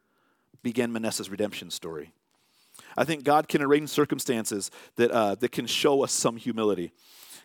began 0.63 0.93
Manasseh's 0.93 1.31
redemption 1.31 1.71
story. 1.71 2.13
I 2.97 3.05
think 3.05 3.25
God 3.25 3.49
can 3.49 3.63
arrange 3.63 3.89
circumstances 3.89 4.71
that, 4.97 5.11
uh, 5.11 5.35
that 5.37 5.53
can 5.53 5.67
show 5.67 6.03
us 6.03 6.13
some 6.13 6.37
humility. 6.37 6.93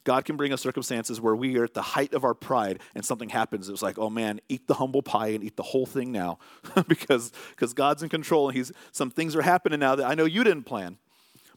God 0.04 0.26
can 0.26 0.36
bring 0.36 0.52
us 0.52 0.62
circumstances 0.62 1.22
where 1.22 1.36
we 1.36 1.58
are 1.58 1.66
at 1.66 1.74
the 1.74 1.82
height 1.82 2.14
of 2.14 2.24
our 2.24 2.34
pride 2.34 2.80
and 2.96 3.06
something 3.06 3.30
happens. 3.30 3.70
It's 3.70 3.84
like, 3.84 4.00
oh 4.00 4.10
man, 4.10 4.42
eat 4.50 4.68
the 4.68 4.74
humble 4.76 5.04
pie 5.04 5.28
and 5.28 5.44
eat 5.44 5.56
the 5.56 5.64
whole 5.64 5.86
thing 5.86 6.12
now 6.12 6.40
because 6.88 7.32
because 7.52 7.74
God's 7.74 8.02
in 8.02 8.10
control 8.10 8.50
and 8.50 8.58
he's 8.58 8.72
some 8.92 9.12
things 9.12 9.36
are 9.36 9.44
happening 9.44 9.80
now 9.80 9.96
that 9.96 10.08
I 10.08 10.16
know 10.16 10.26
you 10.26 10.44
didn't 10.44 10.64
plan. 10.64 10.98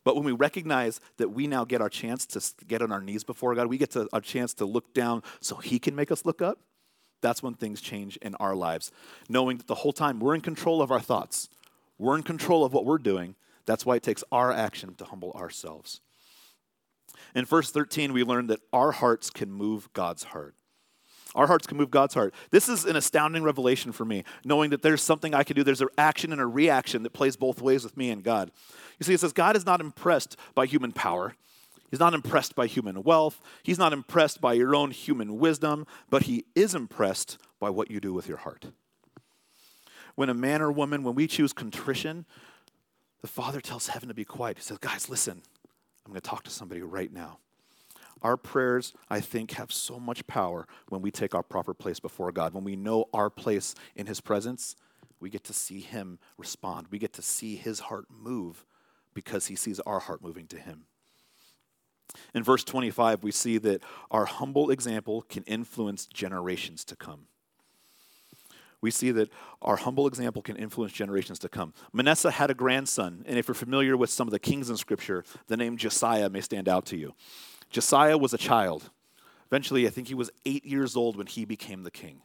But 0.05 0.17
when 0.17 0.25
we 0.25 0.33
recognize 0.33 1.01
that 1.17 1.31
we 1.31 1.47
now 1.47 1.65
get 1.65 1.81
our 1.81 1.89
chance 1.89 2.27
to 2.27 2.67
get 2.67 2.83
on 2.83 2.93
our 2.93 3.01
knees 3.01 3.25
before 3.25 3.55
God, 3.55 3.69
we 3.69 3.79
get 3.79 3.93
to, 3.93 4.07
our 4.13 4.21
chance 4.21 4.53
to 4.55 4.67
look 4.67 4.93
down 4.93 5.23
so 5.41 5.57
he 5.57 5.79
can 5.79 5.97
make 5.97 6.13
us 6.13 6.27
look 6.27 6.43
up. 6.43 6.59
That's 7.21 7.43
when 7.43 7.55
things 7.55 7.81
change 7.81 8.17
in 8.19 8.35
our 8.37 8.55
lives. 8.55 8.91
Knowing 9.29 9.59
that 9.59 9.67
the 9.67 9.77
whole 9.77 9.93
time 9.93 10.21
we're 10.21 10.35
in 10.35 10.41
control 10.41 10.83
of 10.83 10.91
our 10.91 11.01
thoughts, 11.01 11.49
we're 11.99 12.17
in 12.17 12.23
control 12.23 12.65
of 12.65 12.73
what 12.73 12.85
we're 12.85 12.99
doing. 12.99 13.35
That's 13.67 13.87
why 13.87 13.97
it 13.97 14.03
takes 14.03 14.23
our 14.31 14.53
action 14.53 14.95
to 14.97 15.05
humble 15.05 15.33
ourselves. 15.33 16.01
In 17.35 17.45
verse 17.45 17.71
13, 17.71 18.13
we 18.13 18.25
learn 18.25 18.47
that 18.49 18.61
our 18.73 18.93
hearts 18.93 19.31
can 19.31 19.51
move 19.51 19.93
God's 19.93 20.25
heart. 20.25 20.55
Our 21.35 21.49
hearts 21.49 21.67
can 21.67 21.77
move 21.77 21.91
God's 21.91 22.15
heart. 22.15 22.33
This 22.51 22.69
is 22.69 22.85
an 22.85 22.95
astounding 22.95 23.43
revelation 23.43 23.91
for 23.91 24.05
me, 24.05 24.23
knowing 24.45 24.71
that 24.71 24.83
there's 24.83 25.03
something 25.03 25.35
I 25.35 25.43
can 25.43 25.57
do. 25.57 25.65
There's 25.65 25.81
an 25.81 25.89
action 25.99 26.31
and 26.31 26.41
a 26.41 26.47
reaction 26.47 27.03
that 27.03 27.13
plays 27.13 27.37
both 27.37 27.61
ways 27.61 27.83
with 27.83 27.97
me 27.97 28.11
and 28.11 28.23
God. 28.23 28.53
You 29.01 29.05
see, 29.05 29.15
it 29.15 29.21
says 29.21 29.33
God 29.33 29.57
is 29.57 29.67
not 29.67 29.81
impressed 29.81 30.37
by 30.55 30.67
human 30.67 30.93
power. 30.93 31.35
He's 31.95 32.01
not 32.01 32.13
impressed 32.13 32.57
by 32.57 32.67
human 32.67 33.05
wealth. 33.05 33.41
He's 33.63 33.79
not 33.79 33.93
impressed 33.93 34.41
by 34.41 34.55
your 34.55 34.75
own 34.75 34.91
human 34.91 35.39
wisdom, 35.39 35.87
but 36.11 36.25
he 36.25 36.45
is 36.57 36.75
impressed 36.75 37.39
by 37.61 37.71
what 37.71 37.89
you 37.89 38.01
do 38.01 38.13
with 38.13 38.27
your 38.27 38.39
heart. 38.39 38.67
When 40.17 40.29
a 40.29 40.35
man 40.35 40.61
or 40.61 40.73
woman, 40.73 41.05
when 41.05 41.15
we 41.15 41.29
choose 41.29 41.53
contrition, 41.53 42.27
the 43.21 43.29
Father 43.29 43.61
tells 43.61 43.87
heaven 43.87 44.09
to 44.09 44.15
be 44.15 44.25
quiet. 44.25 44.59
He 44.59 44.65
says, 44.65 44.79
Guys, 44.79 45.09
listen, 45.09 45.41
I'm 46.05 46.11
going 46.11 46.21
to 46.21 46.29
talk 46.29 46.43
to 46.43 46.51
somebody 46.51 46.83
right 46.83 47.13
now. 47.13 47.39
Our 48.23 48.37
prayers, 48.37 48.93
I 49.09 49.21
think, 49.21 49.53
have 49.53 49.71
so 49.71 50.01
much 50.01 50.27
power 50.27 50.67
when 50.89 51.01
we 51.01 51.13
take 51.13 51.33
our 51.33 51.45
proper 51.45 51.75
place 51.75 52.01
before 52.01 52.33
God. 52.33 52.55
When 52.55 52.65
we 52.65 52.75
know 52.75 53.05
our 53.15 53.31
place 53.31 53.73
in 53.95 54.07
His 54.07 54.21
presence, 54.21 54.75
we 55.21 55.31
get 55.31 55.45
to 55.45 55.53
see 55.53 55.79
Him 55.79 56.19
respond. 56.39 56.89
We 56.91 56.99
get 56.99 57.13
to 57.13 57.23
see 57.23 57.55
His 57.55 57.79
heart 57.79 58.07
move 58.11 58.65
because 59.15 59.47
He 59.47 59.55
sees 59.55 59.79
our 59.79 60.01
heart 60.01 60.25
moving 60.25 60.49
to 60.49 60.59
Him. 60.59 60.87
In 62.35 62.43
verse 62.43 62.65
25, 62.65 63.23
we 63.23 63.31
see 63.31 63.59
that 63.59 63.83
our 64.11 64.25
humble 64.25 64.71
example 64.71 65.23
can 65.23 65.43
influence 65.45 66.07
generations 66.07 66.85
to 66.85 66.97
come 66.97 67.27
we 68.85 68.91
see 68.91 69.11
that 69.13 69.31
our 69.63 69.77
humble 69.77 70.07
example 70.07 70.43
can 70.43 70.57
influence 70.57 70.93
generations 70.93 71.39
to 71.39 71.49
come. 71.49 71.73
Manasseh 71.95 72.31
had 72.31 72.51
a 72.51 72.55
grandson, 72.55 73.25
and 73.27 73.39
if 73.39 73.49
you're 73.49 73.55
familiar 73.55 73.97
with 73.97 74.11
some 74.11 74.29
of 74.29 74.33
the 74.33 74.39
kings 74.39 74.69
in 74.69 74.77
Scripture, 74.77 75.25
the 75.47 75.57
name 75.57 75.79
Josiah 75.79 76.29
may 76.29 76.43
stand 76.43 76.69
out 76.69 76.85
to 76.87 76.97
you. 76.99 77.15
Josiah 77.71 78.19
was 78.19 78.35
a 78.35 78.39
child. 78.39 78.91
Eventually, 79.47 79.87
I 79.87 79.91
think 79.91 80.09
he 80.09 80.15
was 80.15 80.31
eight 80.45 80.67
years 80.67 80.97
old 80.97 81.17
when 81.17 81.27
he 81.27 81.47
became 81.47 81.83
the 81.83 81.91
king. 81.91 82.21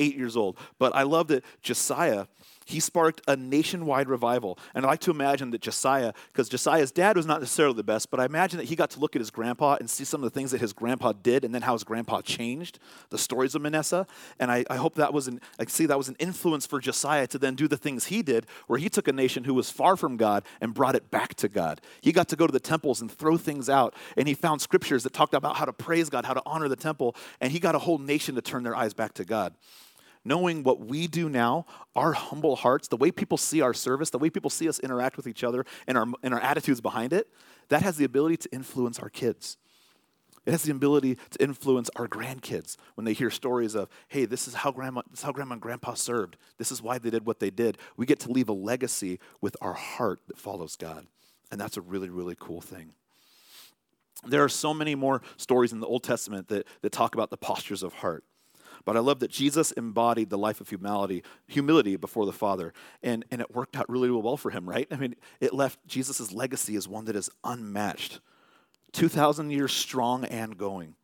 Eight 0.00 0.16
years 0.16 0.36
old. 0.36 0.58
But 0.80 0.92
I 0.92 1.04
love 1.04 1.28
that 1.28 1.44
Josiah 1.62 2.26
he 2.66 2.80
sparked 2.80 3.22
a 3.28 3.36
nationwide 3.36 4.08
revival. 4.08 4.58
And 4.74 4.84
I 4.84 4.88
like 4.88 5.00
to 5.00 5.12
imagine 5.12 5.50
that 5.52 5.60
Josiah, 5.60 6.12
because 6.32 6.48
Josiah's 6.48 6.90
dad 6.90 7.16
was 7.16 7.24
not 7.24 7.40
necessarily 7.40 7.76
the 7.76 7.84
best, 7.84 8.10
but 8.10 8.18
I 8.18 8.24
imagine 8.24 8.58
that 8.58 8.64
he 8.64 8.74
got 8.74 8.90
to 8.90 9.00
look 9.00 9.14
at 9.14 9.20
his 9.20 9.30
grandpa 9.30 9.76
and 9.78 9.88
see 9.88 10.04
some 10.04 10.22
of 10.22 10.24
the 10.24 10.34
things 10.34 10.50
that 10.50 10.60
his 10.60 10.72
grandpa 10.72 11.12
did 11.12 11.44
and 11.44 11.54
then 11.54 11.62
how 11.62 11.74
his 11.74 11.84
grandpa 11.84 12.22
changed, 12.22 12.80
the 13.10 13.18
stories 13.18 13.54
of 13.54 13.62
Manasseh. 13.62 14.04
And 14.40 14.50
I, 14.50 14.64
I 14.68 14.76
hope 14.76 14.96
that 14.96 15.14
was 15.14 15.28
an, 15.28 15.40
I 15.60 15.64
see 15.66 15.86
that 15.86 15.96
was 15.96 16.08
an 16.08 16.16
influence 16.18 16.66
for 16.66 16.80
Josiah 16.80 17.28
to 17.28 17.38
then 17.38 17.54
do 17.54 17.68
the 17.68 17.76
things 17.76 18.06
he 18.06 18.20
did, 18.20 18.46
where 18.66 18.80
he 18.80 18.88
took 18.88 19.06
a 19.06 19.12
nation 19.12 19.44
who 19.44 19.54
was 19.54 19.70
far 19.70 19.96
from 19.96 20.16
God 20.16 20.42
and 20.60 20.74
brought 20.74 20.96
it 20.96 21.08
back 21.08 21.34
to 21.36 21.48
God. 21.48 21.80
He 22.00 22.10
got 22.10 22.28
to 22.30 22.36
go 22.36 22.48
to 22.48 22.52
the 22.52 22.58
temples 22.58 23.00
and 23.00 23.10
throw 23.10 23.36
things 23.36 23.70
out, 23.70 23.94
and 24.16 24.26
he 24.26 24.34
found 24.34 24.60
scriptures 24.60 25.04
that 25.04 25.12
talked 25.12 25.34
about 25.34 25.56
how 25.56 25.66
to 25.66 25.72
praise 25.72 26.10
God, 26.10 26.24
how 26.24 26.34
to 26.34 26.42
honor 26.44 26.68
the 26.68 26.74
temple, 26.74 27.14
and 27.40 27.52
he 27.52 27.60
got 27.60 27.76
a 27.76 27.78
whole 27.78 27.98
nation 27.98 28.34
to 28.34 28.42
turn 28.42 28.64
their 28.64 28.74
eyes 28.74 28.92
back 28.92 29.14
to 29.14 29.24
God 29.24 29.54
knowing 30.26 30.62
what 30.62 30.80
we 30.80 31.06
do 31.06 31.28
now, 31.28 31.64
our 31.94 32.12
humble 32.12 32.56
hearts, 32.56 32.88
the 32.88 32.96
way 32.96 33.10
people 33.10 33.38
see 33.38 33.60
our 33.60 33.72
service, 33.72 34.10
the 34.10 34.18
way 34.18 34.28
people 34.28 34.50
see 34.50 34.68
us 34.68 34.78
interact 34.80 35.16
with 35.16 35.26
each 35.26 35.44
other, 35.44 35.64
and 35.86 35.96
our, 35.96 36.06
and 36.22 36.34
our 36.34 36.40
attitudes 36.40 36.80
behind 36.80 37.12
it, 37.12 37.28
that 37.68 37.82
has 37.82 37.96
the 37.96 38.04
ability 38.04 38.36
to 38.36 38.48
influence 38.52 38.98
our 38.98 39.08
kids. 39.08 39.56
It 40.44 40.52
has 40.52 40.62
the 40.62 40.72
ability 40.72 41.16
to 41.30 41.42
influence 41.42 41.90
our 41.96 42.06
grandkids 42.06 42.76
when 42.94 43.04
they 43.04 43.12
hear 43.12 43.30
stories 43.30 43.74
of, 43.74 43.88
hey, 44.08 44.26
this 44.26 44.46
is 44.46 44.54
how 44.54 44.70
grandma, 44.70 45.02
this 45.10 45.20
is 45.20 45.24
how 45.24 45.32
grandma 45.32 45.54
and 45.54 45.62
grandpa 45.62 45.94
served. 45.94 46.36
This 46.58 46.70
is 46.70 46.80
why 46.80 46.98
they 46.98 47.10
did 47.10 47.26
what 47.26 47.40
they 47.40 47.50
did. 47.50 47.78
We 47.96 48.06
get 48.06 48.20
to 48.20 48.30
leave 48.30 48.48
a 48.48 48.52
legacy 48.52 49.18
with 49.40 49.56
our 49.60 49.74
heart 49.74 50.20
that 50.28 50.38
follows 50.38 50.76
God. 50.76 51.06
And 51.50 51.60
that's 51.60 51.76
a 51.76 51.80
really, 51.80 52.10
really 52.10 52.36
cool 52.38 52.60
thing. 52.60 52.92
There 54.24 54.42
are 54.42 54.48
so 54.48 54.72
many 54.72 54.94
more 54.94 55.20
stories 55.36 55.72
in 55.72 55.80
the 55.80 55.86
Old 55.86 56.02
Testament 56.02 56.48
that, 56.48 56.66
that 56.82 56.90
talk 56.90 57.14
about 57.14 57.30
the 57.30 57.36
postures 57.36 57.82
of 57.82 57.94
heart. 57.94 58.24
But 58.86 58.96
I 58.96 59.00
love 59.00 59.18
that 59.18 59.32
Jesus 59.32 59.72
embodied 59.72 60.30
the 60.30 60.38
life 60.38 60.60
of 60.60 60.68
humility, 60.68 61.24
humility 61.48 61.96
before 61.96 62.24
the 62.24 62.32
Father, 62.32 62.72
and, 63.02 63.24
and 63.32 63.40
it 63.40 63.52
worked 63.52 63.76
out 63.76 63.90
really 63.90 64.08
well 64.08 64.36
for 64.36 64.50
him, 64.50 64.66
right? 64.66 64.86
I 64.92 64.96
mean, 64.96 65.16
it 65.40 65.52
left 65.52 65.84
Jesus' 65.88 66.32
legacy 66.32 66.76
as 66.76 66.86
one 66.86 67.04
that 67.06 67.16
is 67.16 67.28
unmatched, 67.42 68.20
2,000 68.92 69.50
years 69.50 69.72
strong 69.72 70.24
and 70.24 70.56
going. 70.56 70.94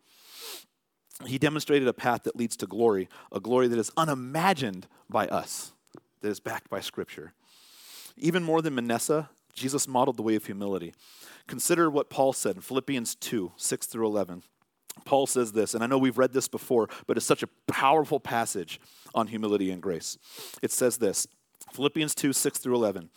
He 1.27 1.39
demonstrated 1.39 1.89
a 1.89 1.93
path 1.93 2.23
that 2.23 2.37
leads 2.37 2.57
to 2.59 2.69
glory, 2.69 3.09
a 3.33 3.41
glory 3.41 3.67
that 3.67 3.79
is 3.79 3.91
unimagined 3.97 4.87
by 5.11 5.27
us, 5.27 5.73
that 6.21 6.29
is 6.29 6.39
backed 6.39 6.71
by 6.71 6.79
Scripture. 6.79 7.33
Even 8.17 8.45
more 8.45 8.63
than 8.63 8.77
Manasseh, 8.77 9.29
Jesus 9.55 9.89
modeled 9.89 10.17
the 10.17 10.23
way 10.23 10.37
of 10.37 10.47
humility. 10.47 10.95
Consider 11.49 11.91
what 11.91 12.11
Paul 12.11 12.33
said 12.33 12.55
in 12.55 12.63
Philippians 12.63 13.17
2 13.17 13.53
6 13.57 13.87
through 13.87 14.07
11. 14.07 14.45
Paul 15.05 15.27
says 15.27 15.53
this, 15.53 15.75
and 15.75 15.83
I 15.83 15.87
know 15.87 15.99
we've 15.99 16.19
read 16.19 16.33
this 16.33 16.49
before, 16.49 16.89
but 17.07 17.17
it's 17.17 17.27
such 17.27 17.43
a 17.43 17.49
powerful 17.67 18.21
passage 18.21 18.81
on 19.15 19.29
humility 19.29 19.71
and 19.71 19.83
grace. 19.83 20.19
It 20.63 20.71
says 20.71 20.99
this 20.99 21.27
Philippians 21.73 22.15
2 22.15 22.33
6 22.33 22.59
through 22.59 22.75
11. 22.75 23.11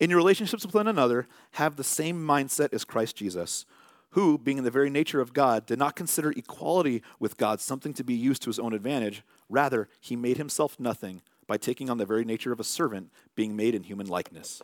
In 0.00 0.10
your 0.10 0.18
relationships 0.18 0.64
with 0.64 0.74
one 0.74 0.88
another, 0.88 1.26
have 1.52 1.76
the 1.76 1.84
same 1.84 2.24
mindset 2.24 2.72
as 2.72 2.84
Christ 2.84 3.16
Jesus, 3.16 3.64
who, 4.10 4.38
being 4.38 4.58
in 4.58 4.64
the 4.64 4.70
very 4.70 4.90
nature 4.90 5.20
of 5.20 5.32
God, 5.32 5.66
did 5.66 5.78
not 5.78 5.96
consider 5.96 6.30
equality 6.30 7.02
with 7.18 7.36
God 7.36 7.60
something 7.60 7.94
to 7.94 8.04
be 8.04 8.14
used 8.14 8.42
to 8.42 8.50
his 8.50 8.58
own 8.58 8.72
advantage. 8.72 9.22
Rather, 9.48 9.88
he 10.00 10.16
made 10.16 10.36
himself 10.36 10.78
nothing 10.78 11.22
by 11.46 11.56
taking 11.56 11.90
on 11.90 11.98
the 11.98 12.06
very 12.06 12.24
nature 12.24 12.52
of 12.52 12.60
a 12.60 12.64
servant, 12.64 13.10
being 13.34 13.56
made 13.56 13.74
in 13.74 13.82
human 13.82 14.06
likeness. 14.06 14.62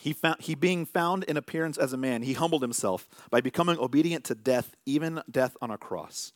He, 0.00 0.12
found, 0.12 0.40
he 0.40 0.54
being 0.54 0.84
found 0.84 1.24
in 1.24 1.36
appearance 1.36 1.78
as 1.78 1.92
a 1.92 1.96
man, 1.96 2.22
he 2.22 2.34
humbled 2.34 2.62
himself 2.62 3.08
by 3.30 3.40
becoming 3.40 3.78
obedient 3.78 4.24
to 4.24 4.34
death, 4.34 4.76
even 4.86 5.22
death 5.30 5.56
on 5.62 5.70
a 5.70 5.78
cross. 5.78 6.32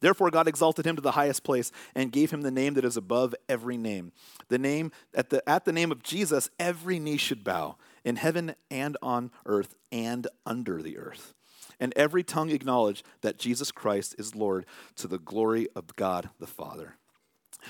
Therefore, 0.00 0.30
God 0.30 0.48
exalted 0.48 0.84
him 0.84 0.96
to 0.96 1.02
the 1.02 1.12
highest 1.12 1.44
place 1.44 1.70
and 1.94 2.10
gave 2.10 2.32
him 2.32 2.42
the 2.42 2.50
name 2.50 2.74
that 2.74 2.84
is 2.84 2.96
above 2.96 3.34
every 3.48 3.76
name. 3.76 4.12
The 4.48 4.58
name 4.58 4.90
at 5.14 5.30
the, 5.30 5.48
at 5.48 5.64
the 5.64 5.72
name 5.72 5.92
of 5.92 6.02
Jesus, 6.02 6.50
every 6.58 6.98
knee 6.98 7.16
should 7.16 7.44
bow 7.44 7.76
in 8.04 8.16
heaven 8.16 8.54
and 8.70 8.96
on 9.00 9.30
earth 9.46 9.76
and 9.92 10.26
under 10.44 10.82
the 10.82 10.98
earth, 10.98 11.34
and 11.78 11.92
every 11.94 12.24
tongue 12.24 12.50
acknowledge 12.50 13.04
that 13.20 13.38
Jesus 13.38 13.70
Christ 13.70 14.16
is 14.18 14.34
Lord 14.34 14.66
to 14.96 15.06
the 15.06 15.18
glory 15.18 15.68
of 15.76 15.94
God 15.94 16.30
the 16.40 16.48
Father. 16.48 16.96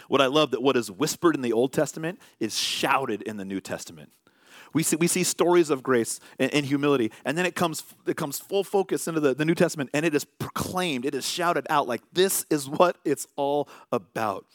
What 0.08 0.22
I 0.22 0.26
love 0.26 0.52
that 0.52 0.62
what 0.62 0.76
is 0.76 0.90
whispered 0.90 1.34
in 1.34 1.42
the 1.42 1.52
Old 1.52 1.74
Testament 1.74 2.18
is 2.40 2.58
shouted 2.58 3.20
in 3.20 3.36
the 3.36 3.44
New 3.44 3.60
Testament. 3.60 4.10
We 4.72 4.82
see, 4.82 4.96
we 4.96 5.06
see 5.06 5.24
stories 5.24 5.70
of 5.70 5.82
grace 5.82 6.20
and, 6.38 6.52
and, 6.54 6.64
humility, 6.64 7.12
and 7.24 7.36
then 7.36 7.46
it 7.46 7.54
comes, 7.54 7.84
it 8.06 8.16
comes 8.16 8.38
full 8.38 8.64
focus 8.64 9.06
into 9.06 9.20
the, 9.20 9.34
the 9.34 9.44
New 9.44 9.54
Testament, 9.54 9.90
and 9.92 10.06
it 10.06 10.14
is 10.14 10.24
proclaimed, 10.24 11.04
it 11.04 11.14
is 11.14 11.28
shouted 11.28 11.66
out 11.68 11.86
like 11.86 12.02
this 12.12 12.46
is 12.50 12.68
what 12.68 12.96
it's 13.04 13.26
all 13.36 13.68
about. 13.90 14.46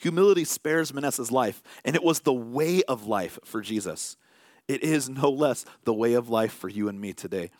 Humility 0.00 0.44
spares 0.44 0.94
Manasseh's 0.94 1.30
life, 1.30 1.62
and 1.84 1.94
it 1.94 2.02
was 2.02 2.20
the 2.20 2.32
way 2.32 2.82
of 2.84 3.06
life 3.06 3.38
for 3.44 3.60
Jesus. 3.60 4.16
It 4.66 4.82
is 4.82 5.08
no 5.08 5.30
less 5.30 5.64
the 5.84 5.94
way 5.94 6.14
of 6.14 6.28
life 6.28 6.52
for 6.52 6.68
you 6.68 6.88
and 6.88 7.00
me 7.00 7.12
today. 7.12 7.50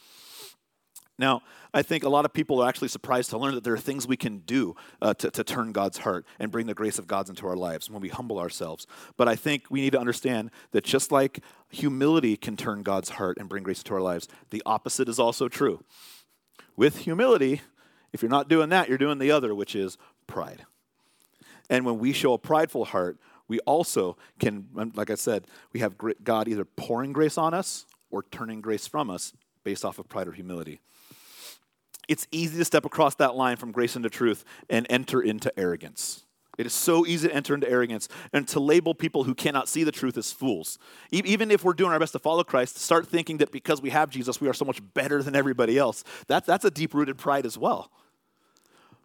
Now, 1.21 1.43
I 1.75 1.83
think 1.83 2.03
a 2.03 2.09
lot 2.09 2.25
of 2.25 2.33
people 2.33 2.63
are 2.63 2.69
actually 2.69 2.89
surprised 2.89 3.29
to 3.29 3.37
learn 3.37 3.55
that 3.55 3.63
there 3.63 3.75
are 3.75 3.79
things 3.79 4.09
we 4.09 4.17
can 4.17 4.39
do 4.39 4.75
uh, 5.03 5.13
to, 5.15 5.31
to 5.31 5.45
turn 5.45 5.71
God's 5.71 5.99
heart 5.99 6.25
and 6.39 6.51
bring 6.51 6.67
the 6.67 6.73
grace 6.73 6.99
of 6.99 7.07
God 7.07 7.29
into 7.29 7.47
our 7.47 7.57
lives 7.57 7.91
when 7.91 8.01
we 8.01 8.09
humble 8.09 8.39
ourselves. 8.39 8.87
But 9.19 9.29
I 9.29 9.37
think 9.37 9.65
we 9.69 9.83
need 9.83 9.93
to 9.93 10.01
understand 10.01 10.51
that 10.71 10.83
just 10.83 11.13
like 11.13 11.41
humility 11.69 12.39
can 12.39 12.57
turn 12.57 12.83
God's 12.83 13.11
heart 13.11 13.37
and 13.39 13.51
bring 13.51 13.63
grace 13.63 13.81
into 13.81 13.93
our 13.93 14.01
lives, 14.01 14.29
the 14.49 14.63
opposite 14.65 15.11
is 15.11 15.19
also 15.19 15.47
true. 15.47 15.85
With 16.75 17.01
humility, 17.01 17.61
if 18.15 18.23
you're 18.23 18.31
not 18.31 18.49
doing 18.49 18.71
that, 18.71 18.89
you're 18.89 18.97
doing 18.97 19.19
the 19.19 19.31
other, 19.31 19.55
which 19.55 19.77
is 19.77 19.99
pride. 20.27 20.65
And 21.69 21.85
when 21.85 21.99
we 21.99 22.15
show 22.15 22.33
a 22.33 22.39
prideful 22.39 22.87
heart, 22.87 23.19
we 23.47 23.59
also 23.61 24.17
can, 24.39 24.69
like 24.95 25.11
I 25.11 25.17
said, 25.17 25.47
we 25.75 25.81
have 25.81 25.97
God 26.25 26.49
either 26.49 26.65
pouring 26.65 27.13
grace 27.13 27.37
on 27.37 27.53
us 27.53 27.85
or 28.11 28.23
turning 28.23 28.63
grace 28.63 28.87
from 28.87 29.11
us 29.11 29.35
based 29.65 29.85
off 29.85 29.99
of 29.99 30.09
pride 30.09 30.27
or 30.27 30.33
humility 30.33 30.81
it's 32.11 32.27
easy 32.33 32.59
to 32.59 32.65
step 32.65 32.85
across 32.85 33.15
that 33.15 33.37
line 33.37 33.57
from 33.57 33.71
grace 33.71 33.95
into 33.95 34.11
truth 34.11 34.45
and 34.69 34.85
enter 34.91 35.23
into 35.23 35.57
arrogance. 35.57 36.25
It 36.59 36.67
is 36.67 36.75
so 36.75 37.07
easy 37.07 37.29
to 37.29 37.35
enter 37.35 37.55
into 37.55 37.71
arrogance 37.71 38.09
and 38.33 38.49
to 38.49 38.59
label 38.59 38.95
people 38.95 39.23
who 39.23 39.33
cannot 39.33 39.69
see 39.69 39.85
the 39.85 39.93
truth 39.93 40.19
as 40.19 40.33
fools. 40.33 40.77
Even 41.13 41.53
if 41.53 41.63
we're 41.63 41.73
doing 41.73 41.93
our 41.93 42.01
best 42.01 42.13
to 42.13 42.19
follow 42.19 42.43
Christ, 42.43 42.75
to 42.75 42.83
start 42.83 43.07
thinking 43.07 43.39
that 43.39 43.53
because 43.53 43.81
we 43.81 43.91
have 43.91 44.11
Jesus, 44.11 44.41
we 44.41 44.49
are 44.49 44.53
so 44.53 44.65
much 44.65 44.81
better 44.93 45.23
than 45.23 45.37
everybody 45.37 45.79
else. 45.79 46.03
That's, 46.27 46.49
that's 46.49 46.65
a 46.65 46.71
deep 46.71 46.95
rooted 46.95 47.17
pride 47.17 47.47
as 47.47 47.57
well. 47.57 47.93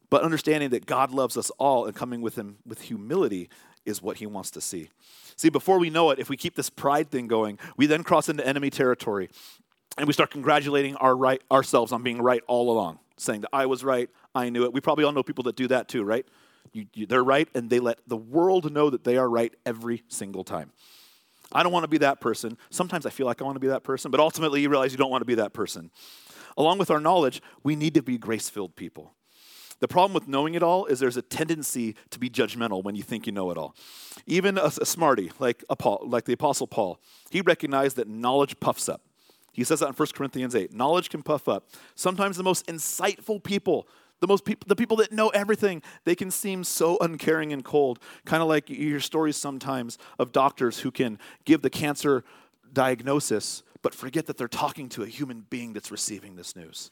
But 0.09 0.23
understanding 0.23 0.71
that 0.71 0.87
God 0.87 1.11
loves 1.11 1.37
us 1.37 1.51
all 1.51 1.85
and 1.85 1.95
coming 1.95 2.21
with 2.21 2.35
Him 2.35 2.57
with 2.65 2.81
humility 2.81 3.49
is 3.85 4.01
what 4.01 4.17
He 4.17 4.25
wants 4.25 4.49
to 4.51 4.61
see. 4.61 4.89
See, 5.35 5.49
before 5.49 5.77
we 5.77 5.91
know 5.91 6.09
it, 6.09 6.17
if 6.17 6.29
we 6.29 6.37
keep 6.37 6.55
this 6.55 6.71
pride 6.71 7.11
thing 7.11 7.27
going, 7.27 7.59
we 7.77 7.85
then 7.85 8.03
cross 8.03 8.29
into 8.29 8.45
enemy 8.45 8.71
territory 8.71 9.29
and 9.97 10.08
we 10.08 10.13
start 10.13 10.31
congratulating 10.31 10.95
our 10.97 11.15
right, 11.15 11.41
ourselves 11.51 11.91
on 11.91 12.03
being 12.03 12.21
right 12.21 12.43
all 12.47 12.71
along, 12.71 12.99
saying 13.17 13.41
that 13.41 13.49
I 13.53 13.65
was 13.65 13.84
right, 13.84 14.10
I 14.34 14.49
knew 14.49 14.63
it. 14.63 14.73
We 14.73 14.81
probably 14.81 15.05
all 15.05 15.12
know 15.12 15.23
people 15.23 15.43
that 15.45 15.55
do 15.55 15.67
that 15.67 15.88
too, 15.88 16.03
right? 16.03 16.25
You, 16.73 16.86
you, 16.93 17.05
they're 17.05 17.23
right, 17.23 17.47
and 17.55 17.69
they 17.69 17.79
let 17.79 17.99
the 18.08 18.17
world 18.17 18.71
know 18.71 18.89
that 18.89 19.03
they 19.03 19.17
are 19.17 19.29
right 19.29 19.53
every 19.65 20.03
single 20.10 20.43
time. 20.43 20.71
I 21.51 21.63
don't 21.63 21.71
want 21.71 21.84
to 21.84 21.89
be 21.89 21.99
that 21.99 22.19
person. 22.19 22.58
Sometimes 22.69 23.05
I 23.05 23.12
feel 23.12 23.25
like 23.25 23.41
I 23.41 23.45
want 23.45 23.55
to 23.55 23.62
be 23.62 23.67
that 23.67 23.84
person, 23.84 24.12
but 24.12 24.19
ultimately 24.19 24.62
you 24.62 24.69
realize 24.69 24.91
you 24.91 24.97
don't 24.97 25.12
want 25.12 25.21
to 25.21 25.25
be 25.25 25.36
that 25.36 25.53
person. 25.53 25.91
Along 26.58 26.77
with 26.77 26.91
our 26.91 26.99
knowledge, 26.99 27.41
we 27.63 27.75
need 27.75 27.93
to 27.93 28.01
be 28.01 28.17
grace 28.17 28.49
filled 28.49 28.75
people. 28.75 29.13
The 29.79 29.88
problem 29.88 30.13
with 30.13 30.27
knowing 30.27 30.55
it 30.55 30.63
all 30.63 30.86
is 30.86 30.99
there's 30.99 31.17
a 31.17 31.21
tendency 31.21 31.95
to 32.10 32.19
be 32.19 32.29
judgmental 32.29 32.84
when 32.84 32.95
you 32.95 33.03
think 33.03 33.25
you 33.25 33.34
know 33.34 33.51
it 33.51 33.58
all. 33.58 33.75
Even 34.25 34.58
a, 34.58 34.71
a 34.81 34.86
smarty 34.86 35.31
like, 35.38 35.63
Paul, 35.77 36.03
like 36.05 36.25
the 36.25 36.34
Apostle 36.34 36.67
Paul, 36.67 36.99
he 37.29 37.41
recognized 37.41 37.97
that 37.97 38.08
knowledge 38.08 38.60
puffs 38.60 38.88
up. 38.88 39.01
He 39.55 39.63
says 39.63 39.79
that 39.79 39.87
in 39.87 39.93
1 39.93 40.07
Corinthians 40.13 40.53
8. 40.53 40.73
Knowledge 40.73 41.09
can 41.09 41.23
puff 41.23 41.47
up. 41.47 41.69
Sometimes 41.95 42.35
the 42.35 42.43
most 42.43 42.67
insightful 42.67 43.41
people, 43.41 43.87
the 44.19 44.27
most 44.27 44.43
people, 44.43 44.65
the 44.67 44.75
people 44.75 44.97
that 44.97 45.13
know 45.13 45.29
everything, 45.29 45.81
they 46.03 46.13
can 46.13 46.29
seem 46.29 46.65
so 46.65 46.97
uncaring 46.99 47.53
and 47.53 47.63
cold. 47.63 47.99
Kind 48.25 48.43
of 48.43 48.49
like 48.49 48.69
you 48.69 48.75
hear 48.75 48.99
stories 48.99 49.37
sometimes 49.37 49.97
of 50.19 50.33
doctors 50.33 50.79
who 50.79 50.91
can 50.91 51.17
give 51.45 51.61
the 51.61 51.69
cancer 51.69 52.25
diagnosis, 52.73 53.63
but 53.81 53.95
forget 53.95 54.25
that 54.25 54.37
they're 54.37 54.49
talking 54.49 54.89
to 54.89 55.03
a 55.03 55.07
human 55.07 55.45
being 55.49 55.71
that's 55.71 55.89
receiving 55.89 56.35
this 56.35 56.53
news. 56.53 56.91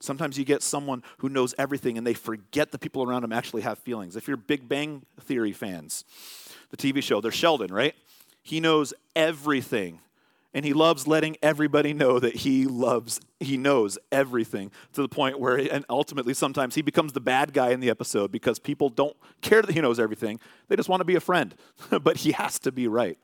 Sometimes 0.00 0.38
you 0.38 0.44
get 0.44 0.62
someone 0.62 1.02
who 1.18 1.28
knows 1.28 1.56
everything 1.58 1.98
and 1.98 2.06
they 2.06 2.14
forget 2.14 2.70
the 2.70 2.78
people 2.78 3.02
around 3.02 3.22
them 3.22 3.32
actually 3.32 3.62
have 3.62 3.78
feelings. 3.78 4.14
If 4.14 4.28
you're 4.28 4.36
Big 4.36 4.68
Bang 4.68 5.02
Theory 5.22 5.52
fans, 5.52 6.04
the 6.70 6.76
TV 6.76 7.02
show, 7.02 7.20
there's 7.20 7.34
Sheldon, 7.34 7.72
right? 7.72 7.96
He 8.44 8.60
knows 8.60 8.94
everything 9.16 9.98
and 10.54 10.64
he 10.64 10.72
loves 10.72 11.06
letting 11.06 11.36
everybody 11.42 11.92
know 11.92 12.18
that 12.18 12.36
he 12.36 12.64
loves 12.64 13.20
he 13.40 13.56
knows 13.56 13.98
everything 14.10 14.70
to 14.92 15.02
the 15.02 15.08
point 15.08 15.38
where 15.38 15.56
and 15.56 15.84
ultimately 15.88 16.34
sometimes 16.34 16.74
he 16.74 16.82
becomes 16.82 17.12
the 17.12 17.20
bad 17.20 17.52
guy 17.52 17.70
in 17.70 17.80
the 17.80 17.90
episode 17.90 18.32
because 18.32 18.58
people 18.58 18.88
don't 18.88 19.16
care 19.40 19.62
that 19.62 19.72
he 19.72 19.80
knows 19.80 20.00
everything. 20.00 20.40
They 20.68 20.76
just 20.76 20.88
want 20.88 21.00
to 21.00 21.04
be 21.04 21.16
a 21.16 21.20
friend 21.20 21.54
but 22.02 22.18
he 22.18 22.32
has 22.32 22.58
to 22.60 22.72
be 22.72 22.88
right. 22.88 23.18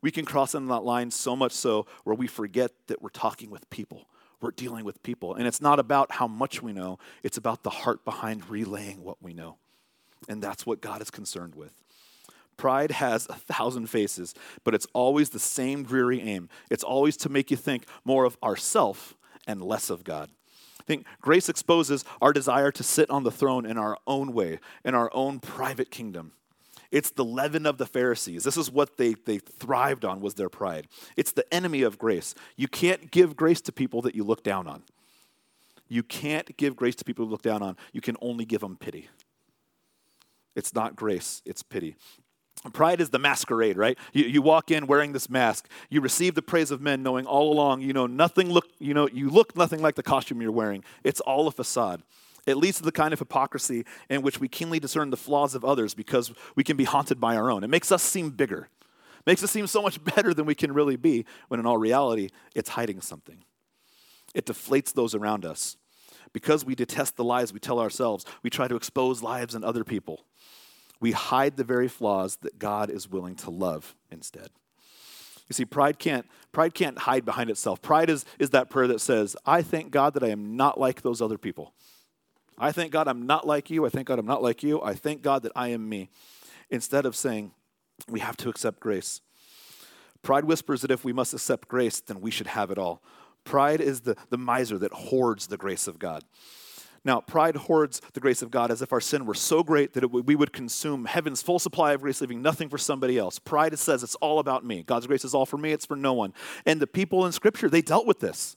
We 0.00 0.10
can 0.10 0.24
cross 0.24 0.54
in 0.54 0.66
that 0.66 0.84
line 0.84 1.10
so 1.10 1.34
much 1.34 1.52
so 1.52 1.86
where 2.04 2.14
we 2.14 2.26
forget 2.26 2.72
that 2.86 3.02
we're 3.02 3.08
talking 3.10 3.50
with 3.50 3.68
people 3.70 4.06
we're 4.40 4.52
dealing 4.52 4.84
with 4.84 5.02
people. 5.02 5.34
And 5.34 5.48
it's 5.48 5.60
not 5.60 5.80
about 5.80 6.12
how 6.12 6.28
much 6.28 6.62
we 6.62 6.72
know 6.72 7.00
it's 7.24 7.36
about 7.36 7.64
the 7.64 7.70
heart 7.70 8.04
behind 8.04 8.48
relaying 8.48 9.02
what 9.02 9.20
we 9.20 9.34
know. 9.34 9.56
And 10.28 10.42
that's 10.42 10.66
what 10.66 10.80
god 10.80 11.02
is 11.02 11.10
concerned 11.10 11.54
with 11.54 11.72
Pride 12.58 12.90
has 12.90 13.26
a 13.30 13.34
thousand 13.34 13.86
faces, 13.86 14.34
but 14.64 14.74
it's 14.74 14.86
always 14.92 15.30
the 15.30 15.38
same 15.38 15.84
dreary 15.84 16.20
aim. 16.20 16.50
It's 16.68 16.84
always 16.84 17.16
to 17.18 17.30
make 17.30 17.50
you 17.50 17.56
think 17.56 17.86
more 18.04 18.24
of 18.24 18.36
ourself 18.42 19.16
and 19.46 19.62
less 19.62 19.88
of 19.88 20.04
God. 20.04 20.28
I 20.78 20.82
think 20.82 21.06
grace 21.22 21.48
exposes 21.48 22.04
our 22.20 22.32
desire 22.32 22.70
to 22.72 22.82
sit 22.82 23.08
on 23.08 23.22
the 23.22 23.30
throne 23.30 23.64
in 23.64 23.78
our 23.78 23.96
own 24.06 24.32
way, 24.34 24.58
in 24.84 24.94
our 24.94 25.10
own 25.14 25.38
private 25.38 25.90
kingdom. 25.90 26.32
It's 26.90 27.10
the 27.10 27.24
leaven 27.24 27.64
of 27.64 27.78
the 27.78 27.86
Pharisees. 27.86 28.44
This 28.44 28.56
is 28.56 28.70
what 28.70 28.96
they, 28.96 29.14
they 29.14 29.38
thrived 29.38 30.04
on 30.04 30.20
was 30.20 30.34
their 30.34 30.48
pride. 30.48 30.88
It's 31.16 31.32
the 31.32 31.52
enemy 31.54 31.82
of 31.82 31.98
grace. 31.98 32.34
You 32.56 32.66
can't 32.66 33.10
give 33.10 33.36
grace 33.36 33.60
to 33.62 33.72
people 33.72 34.02
that 34.02 34.14
you 34.14 34.24
look 34.24 34.42
down 34.42 34.66
on. 34.66 34.82
You 35.86 36.02
can't 36.02 36.56
give 36.56 36.76
grace 36.76 36.96
to 36.96 37.04
people 37.04 37.26
you 37.26 37.30
look 37.30 37.42
down 37.42 37.62
on. 37.62 37.76
You 37.92 38.00
can 38.00 38.16
only 38.20 38.44
give 38.44 38.62
them 38.62 38.76
pity. 38.76 39.08
It's 40.56 40.74
not 40.74 40.96
grace, 40.96 41.40
it's 41.44 41.62
pity. 41.62 41.94
Pride 42.72 43.00
is 43.00 43.10
the 43.10 43.18
masquerade, 43.18 43.76
right? 43.76 43.98
You, 44.12 44.24
you 44.24 44.42
walk 44.42 44.70
in 44.70 44.86
wearing 44.86 45.12
this 45.12 45.30
mask. 45.30 45.68
You 45.88 46.00
receive 46.00 46.34
the 46.34 46.42
praise 46.42 46.70
of 46.70 46.80
men, 46.80 47.02
knowing 47.02 47.26
all 47.26 47.52
along, 47.52 47.82
you 47.82 47.92
know, 47.92 48.06
nothing 48.06 48.50
look, 48.50 48.66
you 48.78 48.94
know, 48.94 49.08
you 49.08 49.30
look 49.30 49.56
nothing 49.56 49.80
like 49.80 49.94
the 49.94 50.02
costume 50.02 50.42
you're 50.42 50.52
wearing. 50.52 50.84
It's 51.04 51.20
all 51.20 51.46
a 51.46 51.52
facade. 51.52 52.02
It 52.46 52.56
leads 52.56 52.78
to 52.78 52.82
the 52.82 52.92
kind 52.92 53.12
of 53.12 53.18
hypocrisy 53.18 53.84
in 54.08 54.22
which 54.22 54.40
we 54.40 54.48
keenly 54.48 54.80
discern 54.80 55.10
the 55.10 55.16
flaws 55.16 55.54
of 55.54 55.64
others 55.64 55.94
because 55.94 56.32
we 56.56 56.64
can 56.64 56.76
be 56.76 56.84
haunted 56.84 57.20
by 57.20 57.36
our 57.36 57.50
own. 57.50 57.62
It 57.62 57.68
makes 57.68 57.92
us 57.92 58.02
seem 58.02 58.30
bigger, 58.30 58.68
makes 59.26 59.42
us 59.44 59.50
seem 59.50 59.66
so 59.66 59.82
much 59.82 60.02
better 60.16 60.32
than 60.32 60.46
we 60.46 60.54
can 60.54 60.72
really 60.72 60.96
be, 60.96 61.26
when 61.48 61.60
in 61.60 61.66
all 61.66 61.76
reality, 61.76 62.30
it's 62.54 62.70
hiding 62.70 63.00
something. 63.00 63.44
it 64.34 64.46
deflates 64.46 64.92
those 64.92 65.14
around 65.14 65.44
us. 65.44 65.76
Because 66.32 66.64
we 66.64 66.74
detest 66.74 67.16
the 67.16 67.24
lies 67.24 67.52
we 67.52 67.58
tell 67.58 67.80
ourselves, 67.80 68.24
we 68.42 68.50
try 68.50 68.68
to 68.68 68.76
expose 68.76 69.22
lives 69.22 69.54
in 69.54 69.64
other 69.64 69.84
people. 69.84 70.24
We 71.00 71.12
hide 71.12 71.56
the 71.56 71.64
very 71.64 71.88
flaws 71.88 72.36
that 72.42 72.58
God 72.58 72.90
is 72.90 73.08
willing 73.08 73.36
to 73.36 73.50
love 73.50 73.94
instead. 74.10 74.48
You 75.48 75.54
see, 75.54 75.64
pride 75.64 75.98
can't, 75.98 76.26
pride 76.52 76.74
can't 76.74 76.98
hide 76.98 77.24
behind 77.24 77.50
itself. 77.50 77.80
Pride 77.80 78.10
is, 78.10 78.24
is 78.38 78.50
that 78.50 78.68
prayer 78.68 78.88
that 78.88 79.00
says, 79.00 79.36
I 79.46 79.62
thank 79.62 79.90
God 79.90 80.14
that 80.14 80.22
I 80.22 80.28
am 80.28 80.56
not 80.56 80.78
like 80.78 81.02
those 81.02 81.22
other 81.22 81.38
people. 81.38 81.72
I 82.58 82.72
thank 82.72 82.92
God 82.92 83.08
I'm 83.08 83.26
not 83.26 83.46
like 83.46 83.70
you. 83.70 83.86
I 83.86 83.88
thank 83.88 84.08
God 84.08 84.18
I'm 84.18 84.26
not 84.26 84.42
like 84.42 84.62
you. 84.62 84.82
I 84.82 84.94
thank 84.94 85.22
God 85.22 85.42
that 85.44 85.52
I 85.54 85.68
am 85.68 85.88
me. 85.88 86.10
Instead 86.70 87.06
of 87.06 87.16
saying, 87.16 87.52
we 88.08 88.20
have 88.20 88.36
to 88.38 88.48
accept 88.48 88.80
grace. 88.80 89.20
Pride 90.22 90.44
whispers 90.44 90.82
that 90.82 90.90
if 90.90 91.04
we 91.04 91.12
must 91.12 91.32
accept 91.32 91.68
grace, 91.68 92.00
then 92.00 92.20
we 92.20 92.30
should 92.30 92.48
have 92.48 92.70
it 92.70 92.78
all. 92.78 93.02
Pride 93.44 93.80
is 93.80 94.02
the, 94.02 94.16
the 94.28 94.36
miser 94.36 94.76
that 94.78 94.92
hoards 94.92 95.46
the 95.46 95.56
grace 95.56 95.86
of 95.86 95.98
God. 95.98 96.24
Now, 97.04 97.20
pride 97.20 97.56
hoards 97.56 98.00
the 98.12 98.20
grace 98.20 98.42
of 98.42 98.50
God 98.50 98.70
as 98.70 98.82
if 98.82 98.92
our 98.92 99.00
sin 99.00 99.24
were 99.24 99.34
so 99.34 99.62
great 99.62 99.94
that 99.94 100.10
we 100.10 100.34
would 100.34 100.52
consume 100.52 101.04
heaven's 101.04 101.42
full 101.42 101.58
supply 101.58 101.92
of 101.92 102.02
grace, 102.02 102.20
leaving 102.20 102.42
nothing 102.42 102.68
for 102.68 102.78
somebody 102.78 103.18
else. 103.18 103.38
Pride 103.38 103.78
says 103.78 104.02
it's 104.02 104.16
all 104.16 104.38
about 104.38 104.64
me. 104.64 104.82
God's 104.82 105.06
grace 105.06 105.24
is 105.24 105.34
all 105.34 105.46
for 105.46 105.56
me, 105.56 105.72
it's 105.72 105.86
for 105.86 105.96
no 105.96 106.12
one. 106.12 106.34
And 106.66 106.80
the 106.80 106.86
people 106.86 107.24
in 107.24 107.32
Scripture, 107.32 107.68
they 107.68 107.82
dealt 107.82 108.06
with 108.06 108.20
this. 108.20 108.56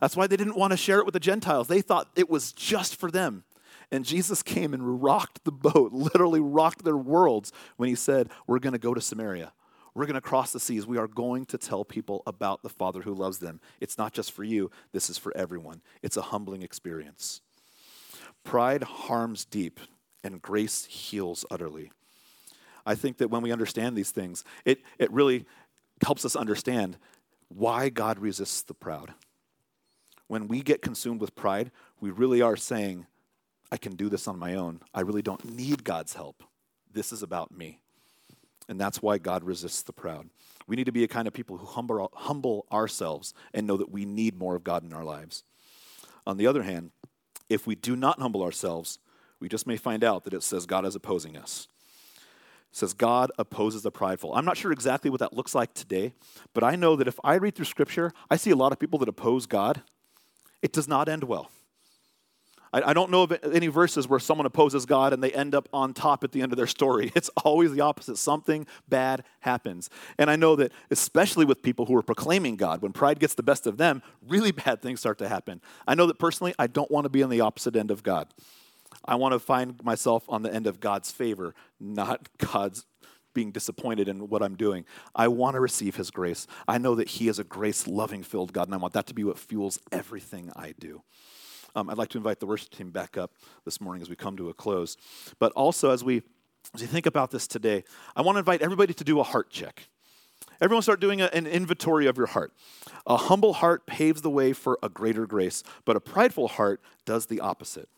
That's 0.00 0.16
why 0.16 0.26
they 0.26 0.36
didn't 0.36 0.56
want 0.56 0.72
to 0.72 0.76
share 0.76 0.98
it 0.98 1.04
with 1.04 1.12
the 1.12 1.20
Gentiles. 1.20 1.68
They 1.68 1.80
thought 1.80 2.08
it 2.16 2.28
was 2.28 2.52
just 2.52 2.96
for 2.96 3.10
them. 3.10 3.44
And 3.92 4.04
Jesus 4.04 4.42
came 4.42 4.72
and 4.74 5.02
rocked 5.02 5.44
the 5.44 5.52
boat, 5.52 5.92
literally 5.92 6.40
rocked 6.40 6.84
their 6.84 6.96
worlds 6.96 7.52
when 7.76 7.88
he 7.88 7.94
said, 7.94 8.30
We're 8.46 8.58
going 8.58 8.72
to 8.72 8.78
go 8.78 8.94
to 8.94 9.00
Samaria. 9.00 9.52
We're 9.94 10.06
going 10.06 10.14
to 10.14 10.22
cross 10.22 10.52
the 10.52 10.60
seas. 10.60 10.86
We 10.86 10.96
are 10.96 11.06
going 11.06 11.44
to 11.46 11.58
tell 11.58 11.84
people 11.84 12.22
about 12.26 12.62
the 12.62 12.70
Father 12.70 13.02
who 13.02 13.14
loves 13.14 13.38
them. 13.38 13.60
It's 13.80 13.98
not 13.98 14.14
just 14.14 14.32
for 14.32 14.42
you, 14.42 14.70
this 14.92 15.10
is 15.10 15.18
for 15.18 15.36
everyone. 15.36 15.82
It's 16.02 16.16
a 16.16 16.22
humbling 16.22 16.62
experience. 16.62 17.42
Pride 18.44 18.82
harms 18.82 19.44
deep, 19.44 19.80
and 20.24 20.42
grace 20.42 20.84
heals 20.84 21.44
utterly. 21.50 21.92
I 22.84 22.94
think 22.94 23.18
that 23.18 23.28
when 23.28 23.42
we 23.42 23.52
understand 23.52 23.96
these 23.96 24.10
things, 24.10 24.44
it, 24.64 24.80
it 24.98 25.10
really 25.12 25.46
helps 26.04 26.24
us 26.24 26.34
understand 26.34 26.96
why 27.48 27.88
God 27.88 28.18
resists 28.18 28.62
the 28.62 28.74
proud. 28.74 29.14
When 30.26 30.48
we 30.48 30.62
get 30.62 30.82
consumed 30.82 31.20
with 31.20 31.34
pride, 31.34 31.70
we 32.00 32.10
really 32.10 32.42
are 32.42 32.56
saying, 32.56 33.06
I 33.70 33.76
can 33.76 33.94
do 33.94 34.08
this 34.08 34.26
on 34.26 34.38
my 34.38 34.54
own. 34.54 34.80
I 34.92 35.02
really 35.02 35.22
don't 35.22 35.56
need 35.56 35.84
God's 35.84 36.14
help. 36.14 36.42
This 36.92 37.12
is 37.12 37.22
about 37.22 37.56
me. 37.56 37.80
And 38.68 38.80
that's 38.80 39.02
why 39.02 39.18
God 39.18 39.44
resists 39.44 39.82
the 39.82 39.92
proud. 39.92 40.28
We 40.66 40.76
need 40.76 40.86
to 40.86 40.92
be 40.92 41.04
a 41.04 41.08
kind 41.08 41.26
of 41.26 41.34
people 41.34 41.58
who 41.58 41.66
humble, 41.66 42.10
humble 42.14 42.66
ourselves 42.72 43.34
and 43.52 43.66
know 43.66 43.76
that 43.76 43.90
we 43.90 44.04
need 44.04 44.38
more 44.38 44.54
of 44.54 44.64
God 44.64 44.84
in 44.84 44.92
our 44.92 45.04
lives. 45.04 45.44
On 46.26 46.36
the 46.36 46.46
other 46.46 46.62
hand, 46.62 46.92
if 47.48 47.66
we 47.66 47.74
do 47.74 47.96
not 47.96 48.20
humble 48.20 48.42
ourselves, 48.42 48.98
we 49.40 49.48
just 49.48 49.66
may 49.66 49.76
find 49.76 50.04
out 50.04 50.24
that 50.24 50.34
it 50.34 50.42
says 50.42 50.66
God 50.66 50.84
is 50.86 50.94
opposing 50.94 51.36
us. 51.36 51.68
It 52.70 52.76
says 52.76 52.94
God 52.94 53.30
opposes 53.38 53.82
the 53.82 53.90
prideful. 53.90 54.34
I'm 54.34 54.44
not 54.44 54.56
sure 54.56 54.72
exactly 54.72 55.10
what 55.10 55.20
that 55.20 55.34
looks 55.34 55.54
like 55.54 55.74
today, 55.74 56.14
but 56.54 56.64
I 56.64 56.76
know 56.76 56.96
that 56.96 57.08
if 57.08 57.18
I 57.22 57.34
read 57.34 57.54
through 57.54 57.66
scripture, 57.66 58.12
I 58.30 58.36
see 58.36 58.50
a 58.50 58.56
lot 58.56 58.72
of 58.72 58.78
people 58.78 58.98
that 59.00 59.08
oppose 59.08 59.46
God. 59.46 59.82
It 60.62 60.72
does 60.72 60.88
not 60.88 61.08
end 61.08 61.24
well. 61.24 61.50
I, 62.72 62.90
I 62.90 62.92
don't 62.92 63.10
know 63.10 63.22
of 63.22 63.38
any 63.52 63.68
verses 63.68 64.08
where 64.08 64.20
someone 64.20 64.46
opposes 64.46 64.86
God 64.86 65.12
and 65.12 65.22
they 65.22 65.32
end 65.32 65.54
up 65.54 65.68
on 65.72 65.94
top 65.94 66.24
at 66.24 66.32
the 66.32 66.42
end 66.42 66.52
of 66.52 66.56
their 66.56 66.66
story. 66.66 67.12
It's 67.22 67.30
always 67.44 67.72
the 67.72 67.80
opposite. 67.80 68.16
Something 68.18 68.66
bad 68.88 69.22
happens. 69.40 69.90
And 70.18 70.28
I 70.28 70.34
know 70.34 70.56
that, 70.56 70.72
especially 70.90 71.44
with 71.44 71.62
people 71.62 71.86
who 71.86 71.94
are 71.94 72.02
proclaiming 72.02 72.56
God, 72.56 72.82
when 72.82 72.92
pride 72.92 73.20
gets 73.20 73.34
the 73.34 73.42
best 73.42 73.66
of 73.66 73.76
them, 73.76 74.02
really 74.26 74.50
bad 74.64 74.82
things 74.82 75.00
start 75.00 75.18
to 75.18 75.28
happen. 75.28 75.60
I 75.86 75.94
know 75.94 76.06
that 76.06 76.18
personally, 76.18 76.54
I 76.58 76.66
don't 76.66 76.90
want 76.90 77.04
to 77.04 77.10
be 77.10 77.22
on 77.22 77.30
the 77.30 77.40
opposite 77.40 77.76
end 77.76 77.90
of 77.90 78.02
God. 78.02 78.28
I 79.04 79.14
want 79.14 79.32
to 79.32 79.38
find 79.38 79.82
myself 79.84 80.24
on 80.28 80.42
the 80.42 80.52
end 80.52 80.66
of 80.66 80.80
God's 80.80 81.10
favor, 81.10 81.54
not 81.80 82.28
God's 82.38 82.86
being 83.34 83.50
disappointed 83.50 84.08
in 84.08 84.28
what 84.28 84.42
I'm 84.42 84.56
doing. 84.56 84.84
I 85.14 85.28
want 85.28 85.54
to 85.54 85.60
receive 85.60 85.96
His 85.96 86.10
grace. 86.10 86.46
I 86.68 86.78
know 86.78 86.94
that 86.94 87.08
He 87.08 87.28
is 87.28 87.38
a 87.38 87.44
grace 87.44 87.86
loving 87.86 88.22
filled 88.22 88.52
God, 88.52 88.68
and 88.68 88.74
I 88.74 88.78
want 88.78 88.94
that 88.94 89.06
to 89.06 89.14
be 89.14 89.24
what 89.24 89.38
fuels 89.38 89.78
everything 89.90 90.50
I 90.54 90.74
do. 90.78 91.02
Um, 91.74 91.88
I'd 91.88 91.98
like 91.98 92.10
to 92.10 92.18
invite 92.18 92.40
the 92.40 92.46
worship 92.46 92.70
team 92.70 92.90
back 92.90 93.16
up 93.16 93.32
this 93.64 93.80
morning 93.80 94.02
as 94.02 94.10
we 94.10 94.16
come 94.16 94.36
to 94.36 94.50
a 94.50 94.54
close. 94.54 94.96
But 95.38 95.52
also, 95.52 95.90
as 95.90 96.04
we, 96.04 96.22
as 96.74 96.82
we 96.82 96.86
think 96.86 97.06
about 97.06 97.30
this 97.30 97.46
today, 97.46 97.84
I 98.14 98.22
want 98.22 98.36
to 98.36 98.40
invite 98.40 98.62
everybody 98.62 98.92
to 98.94 99.04
do 99.04 99.20
a 99.20 99.22
heart 99.22 99.50
check. 99.50 99.88
Everyone 100.60 100.82
start 100.82 101.00
doing 101.00 101.20
a, 101.20 101.26
an 101.26 101.46
inventory 101.46 102.06
of 102.06 102.16
your 102.16 102.26
heart. 102.26 102.52
A 103.06 103.16
humble 103.16 103.54
heart 103.54 103.86
paves 103.86 104.22
the 104.22 104.30
way 104.30 104.52
for 104.52 104.78
a 104.82 104.88
greater 104.88 105.26
grace, 105.26 105.64
but 105.84 105.96
a 105.96 106.00
prideful 106.00 106.48
heart 106.48 106.80
does 107.04 107.26
the 107.26 107.40
opposite. 107.40 107.88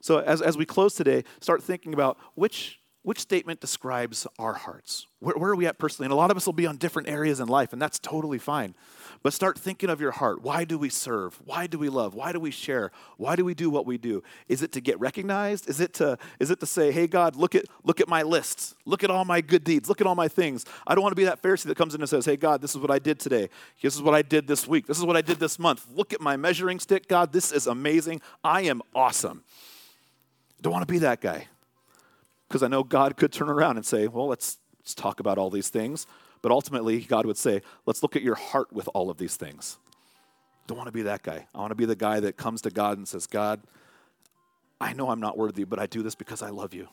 So, 0.00 0.18
as, 0.18 0.40
as 0.40 0.56
we 0.56 0.64
close 0.64 0.94
today, 0.94 1.24
start 1.40 1.62
thinking 1.62 1.92
about 1.92 2.16
which, 2.34 2.79
which 3.02 3.18
statement 3.18 3.60
describes 3.60 4.26
our 4.38 4.52
hearts. 4.52 5.06
Where, 5.20 5.34
where 5.34 5.50
are 5.50 5.56
we 5.56 5.66
at 5.66 5.78
personally? 5.78 6.06
And 6.06 6.12
a 6.12 6.16
lot 6.16 6.30
of 6.30 6.36
us 6.36 6.44
will 6.44 6.52
be 6.52 6.66
on 6.66 6.76
different 6.76 7.08
areas 7.08 7.40
in 7.40 7.48
life, 7.48 7.72
and 7.72 7.80
that's 7.80 7.98
totally 7.98 8.38
fine. 8.38 8.74
But 9.22 9.32
start 9.32 9.58
thinking 9.58 9.88
of 9.88 10.00
your 10.00 10.10
heart. 10.10 10.42
Why 10.42 10.64
do 10.64 10.78
we 10.78 10.90
serve? 10.90 11.40
Why 11.44 11.66
do 11.66 11.78
we 11.78 11.88
love? 11.88 12.14
Why 12.14 12.32
do 12.32 12.40
we 12.40 12.50
share? 12.50 12.90
Why 13.16 13.36
do 13.36 13.44
we 13.44 13.54
do 13.54 13.70
what 13.70 13.86
we 13.86 13.96
do? 13.96 14.22
Is 14.48 14.62
it 14.62 14.72
to 14.72 14.80
get 14.80 15.00
recognized? 15.00 15.68
Is 15.68 15.80
it 15.80 15.94
to, 15.94 16.18
is 16.38 16.50
it 16.50 16.60
to 16.60 16.66
say, 16.66 16.92
hey, 16.92 17.06
God, 17.06 17.36
look 17.36 17.54
at, 17.54 17.64
look 17.84 18.00
at 18.00 18.08
my 18.08 18.22
lists. 18.22 18.74
Look 18.84 19.02
at 19.02 19.10
all 19.10 19.24
my 19.24 19.40
good 19.40 19.64
deeds. 19.64 19.88
Look 19.88 20.00
at 20.00 20.06
all 20.06 20.14
my 20.14 20.28
things. 20.28 20.64
I 20.86 20.94
don't 20.94 21.02
want 21.02 21.12
to 21.12 21.16
be 21.16 21.24
that 21.24 21.42
Pharisee 21.42 21.64
that 21.64 21.76
comes 21.76 21.94
in 21.94 22.00
and 22.00 22.08
says, 22.08 22.26
hey, 22.26 22.36
God, 22.36 22.60
this 22.60 22.74
is 22.74 22.78
what 22.78 22.90
I 22.90 22.98
did 22.98 23.18
today. 23.18 23.48
This 23.82 23.94
is 23.94 24.02
what 24.02 24.14
I 24.14 24.22
did 24.22 24.46
this 24.46 24.66
week. 24.66 24.86
This 24.86 24.98
is 24.98 25.04
what 25.04 25.16
I 25.16 25.22
did 25.22 25.38
this 25.38 25.58
month. 25.58 25.86
Look 25.94 26.12
at 26.12 26.20
my 26.20 26.36
measuring 26.36 26.78
stick, 26.80 27.08
God. 27.08 27.32
This 27.32 27.50
is 27.50 27.66
amazing. 27.66 28.20
I 28.44 28.62
am 28.62 28.82
awesome. 28.94 29.42
Don't 30.62 30.72
want 30.72 30.86
to 30.86 30.92
be 30.92 30.98
that 30.98 31.20
guy. 31.20 31.46
Because 32.50 32.64
I 32.64 32.66
know 32.66 32.82
God 32.82 33.16
could 33.16 33.30
turn 33.30 33.48
around 33.48 33.76
and 33.76 33.86
say, 33.86 34.08
well, 34.08 34.26
let's, 34.26 34.58
let's 34.80 34.92
talk 34.92 35.20
about 35.20 35.38
all 35.38 35.50
these 35.50 35.68
things. 35.68 36.08
But 36.42 36.50
ultimately, 36.50 36.98
God 37.00 37.24
would 37.24 37.36
say, 37.36 37.62
let's 37.86 38.02
look 38.02 38.16
at 38.16 38.22
your 38.22 38.34
heart 38.34 38.72
with 38.72 38.88
all 38.92 39.08
of 39.08 39.18
these 39.18 39.36
things. 39.36 39.78
Don't 40.66 40.76
want 40.76 40.88
to 40.88 40.92
be 40.92 41.02
that 41.02 41.22
guy. 41.22 41.46
I 41.54 41.58
want 41.60 41.70
to 41.70 41.76
be 41.76 41.84
the 41.84 41.94
guy 41.94 42.18
that 42.18 42.36
comes 42.36 42.62
to 42.62 42.70
God 42.70 42.98
and 42.98 43.06
says, 43.06 43.28
God, 43.28 43.60
I 44.80 44.94
know 44.94 45.10
I'm 45.10 45.20
not 45.20 45.38
worthy, 45.38 45.62
but 45.62 45.78
I 45.78 45.86
do 45.86 46.02
this 46.02 46.16
because 46.16 46.42
I 46.42 46.50
love 46.50 46.74
you. 46.74 46.88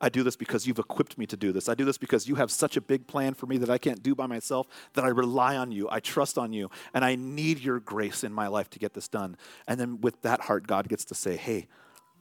I 0.00 0.08
do 0.08 0.22
this 0.22 0.36
because 0.36 0.66
you've 0.66 0.78
equipped 0.78 1.18
me 1.18 1.26
to 1.26 1.36
do 1.36 1.52
this. 1.52 1.68
I 1.68 1.74
do 1.74 1.84
this 1.84 1.98
because 1.98 2.26
you 2.26 2.36
have 2.36 2.50
such 2.50 2.78
a 2.78 2.80
big 2.80 3.06
plan 3.06 3.34
for 3.34 3.44
me 3.44 3.58
that 3.58 3.68
I 3.68 3.76
can't 3.76 4.02
do 4.02 4.14
by 4.14 4.26
myself, 4.26 4.66
that 4.94 5.04
I 5.04 5.08
rely 5.08 5.54
on 5.58 5.70
you. 5.70 5.86
I 5.90 6.00
trust 6.00 6.38
on 6.38 6.54
you, 6.54 6.70
and 6.94 7.04
I 7.04 7.14
need 7.14 7.58
your 7.58 7.78
grace 7.78 8.24
in 8.24 8.32
my 8.32 8.46
life 8.46 8.70
to 8.70 8.78
get 8.78 8.94
this 8.94 9.06
done. 9.06 9.36
And 9.68 9.78
then 9.78 10.00
with 10.00 10.22
that 10.22 10.40
heart, 10.40 10.66
God 10.66 10.88
gets 10.88 11.04
to 11.06 11.14
say, 11.14 11.36
Hey, 11.36 11.68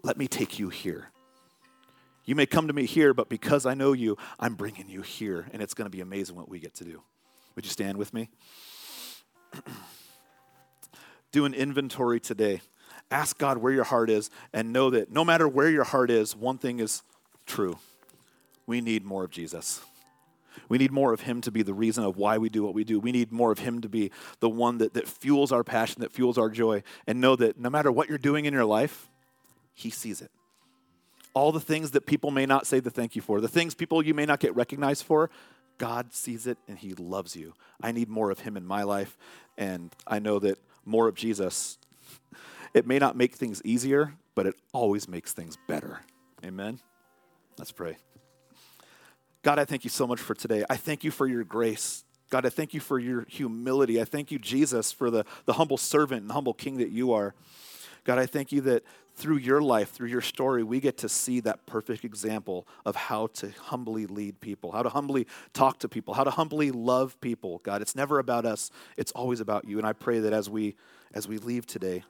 let 0.04 0.18
me 0.18 0.28
take 0.28 0.60
you 0.60 0.68
here. 0.68 1.12
You 2.26 2.36
may 2.36 2.46
come 2.46 2.68
to 2.68 2.74
me 2.74 2.86
here, 2.86 3.14
but 3.14 3.30
because 3.30 3.66
I 3.66 3.74
know 3.74 3.94
you, 3.94 4.18
I'm 4.40 4.54
bringing 4.56 4.88
you 4.88 5.02
here, 5.02 5.48
and 5.52 5.62
it's 5.62 5.74
going 5.74 5.88
to 5.88 5.96
be 5.96 6.02
amazing 6.02 6.36
what 6.36 6.50
we 6.50 6.60
get 6.60 6.76
to 6.76 6.84
do. 6.84 7.02
Would 7.56 7.66
you 7.66 7.72
stand 7.72 7.98
with 7.98 8.14
me? 8.14 8.30
do 11.32 11.46
an 11.46 11.54
inventory 11.54 12.20
today. 12.20 12.62
Ask 13.10 13.38
God 13.38 13.58
where 13.58 13.74
your 13.74 13.84
heart 13.84 14.10
is, 14.10 14.30
and 14.54 14.72
know 14.72 14.92
that 14.92 15.12
no 15.12 15.26
matter 15.26 15.48
where 15.48 15.70
your 15.70 15.84
heart 15.84 16.12
is, 16.12 16.36
one 16.36 16.58
thing 16.58 16.80
is 16.80 17.02
true. 17.46 17.78
We 18.68 18.82
need 18.82 19.04
more 19.04 19.24
of 19.24 19.32
Jesus. 19.32 19.82
We 20.70 20.78
need 20.78 20.92
more 20.92 21.14
of 21.14 21.22
Him 21.22 21.42
to 21.42 21.52
be 21.52 21.64
the 21.64 21.74
reason 21.74 22.04
of 22.04 22.18
why 22.18 22.38
we 22.38 22.50
do 22.50 22.64
what 22.64 22.74
we 22.74 22.84
do. 22.84 23.00
We 23.00 23.12
need 23.12 23.32
more 23.32 23.52
of 23.52 23.60
Him 23.60 23.82
to 23.82 23.90
be 23.90 24.12
the 24.40 24.50
one 24.50 24.78
that, 24.78 24.94
that 24.94 25.08
fuels 25.08 25.52
our 25.52 25.64
passion, 25.64 26.02
that 26.02 26.12
fuels 26.12 26.38
our 26.38 26.50
joy. 26.50 26.84
And 27.08 27.20
know 27.20 27.36
that 27.38 27.60
no 27.60 27.70
matter 27.70 27.92
what 27.92 28.10
you're 28.10 28.18
doing 28.18 28.46
in 28.46 28.54
your 28.54 28.66
life, 28.66 29.10
He 29.74 29.90
sees 29.90 30.22
it 30.22 30.32
all 31.34 31.52
the 31.52 31.60
things 31.60 31.92
that 31.92 32.06
people 32.06 32.32
may 32.32 32.46
not 32.46 32.68
say 32.68 32.80
the 32.80 32.90
thank 32.90 33.16
you 33.16 33.22
for, 33.22 33.42
the 33.42 33.48
things 33.48 33.74
people 33.74 34.04
you 34.04 34.14
may 34.14 34.26
not 34.26 34.40
get 34.40 34.56
recognized 34.56 35.04
for, 35.04 35.30
God 35.78 36.14
sees 36.14 36.48
it 36.48 36.58
and 36.68 36.78
He 36.78 36.94
loves 36.94 37.36
you. 37.36 37.54
I 37.82 37.92
need 37.92 38.10
more 38.10 38.30
of 38.30 38.40
Him 38.40 38.58
in 38.58 38.66
my 38.66 38.84
life, 38.84 39.18
and 39.58 39.96
I 40.06 40.20
know 40.20 40.40
that 40.40 40.58
more 40.86 41.08
of 41.08 41.16
Jesus, 41.16 41.78
it 42.74 42.86
may 42.86 43.00
not 43.00 43.16
make 43.16 43.36
things 43.36 43.62
easier, 43.64 44.14
but 44.36 44.46
it 44.46 44.56
always 44.74 45.08
makes 45.08 45.34
things 45.34 45.58
better. 45.68 46.02
Amen? 46.44 46.80
Let's 47.58 47.72
pray. 47.72 47.98
God, 49.44 49.58
I 49.58 49.66
thank 49.66 49.84
you 49.84 49.90
so 49.90 50.06
much 50.06 50.20
for 50.20 50.36
today. 50.36 50.64
I 50.70 50.78
thank 50.78 51.04
you 51.04 51.12
for 51.12 51.28
your 51.28 51.44
grace. 51.44 52.04
God, 52.30 52.46
I 52.46 52.50
thank 52.50 52.74
you 52.74 52.80
for 52.80 53.00
your 53.00 53.26
humility. 53.28 54.00
I 54.00 54.06
thank 54.06 54.32
you, 54.32 54.40
Jesus, 54.40 54.92
for 54.92 55.10
the, 55.10 55.26
the 55.46 55.54
humble 55.54 55.78
servant 55.78 56.22
and 56.22 56.32
humble 56.32 56.54
king 56.54 56.78
that 56.78 56.90
you 56.90 57.12
are. 57.12 57.34
God, 58.04 58.20
I 58.20 58.26
thank 58.26 58.52
you 58.52 58.62
that 58.62 58.84
through 59.16 59.38
your 59.38 59.62
life, 59.62 59.92
through 59.92 60.08
your 60.08 60.22
story, 60.22 60.64
we 60.64 60.80
get 60.80 60.98
to 61.00 61.10
see 61.10 61.40
that 61.42 61.66
perfect 61.66 62.06
example 62.06 62.68
of 62.86 62.96
how 62.96 63.28
to 63.28 63.52
humbly 63.52 64.06
lead 64.06 64.40
people, 64.42 64.72
how 64.72 64.84
to 64.84 64.90
humbly 64.90 65.28
talk 65.54 65.80
to 65.80 65.90
people, 65.90 66.14
how 66.14 66.24
to 66.24 66.32
humbly 66.32 66.72
love 66.72 67.20
people. 67.22 67.60
God, 67.60 67.82
it's 67.82 67.96
never 67.96 68.20
about 68.20 68.46
us, 68.46 68.72
it's 68.98 69.12
always 69.12 69.40
about 69.40 69.66
you. 69.66 69.78
And 69.78 69.86
I 69.86 69.94
pray 69.94 70.20
that 70.20 70.34
as 70.34 70.50
we 70.50 70.76
as 71.14 71.28
we 71.28 71.38
leave 71.38 71.66
today, 71.66 72.04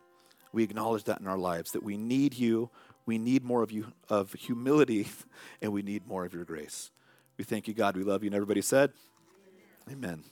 we 0.53 0.63
acknowledge 0.63 1.05
that 1.05 1.19
in 1.19 1.27
our 1.27 1.37
lives 1.37 1.71
that 1.71 1.83
we 1.83 1.97
need 1.97 2.35
you, 2.35 2.69
we 3.05 3.17
need 3.17 3.43
more 3.43 3.63
of 3.63 3.71
you 3.71 3.87
of 4.09 4.33
humility, 4.33 5.07
and 5.61 5.73
we 5.73 5.81
need 5.81 6.07
more 6.07 6.25
of 6.25 6.33
your 6.33 6.45
grace. 6.45 6.91
We 7.37 7.43
thank 7.43 7.67
you, 7.67 7.73
God. 7.73 7.97
We 7.97 8.03
love 8.03 8.23
you. 8.23 8.27
And 8.27 8.35
everybody 8.35 8.61
said, 8.61 8.91
Amen. 9.89 10.09
Amen. 10.09 10.23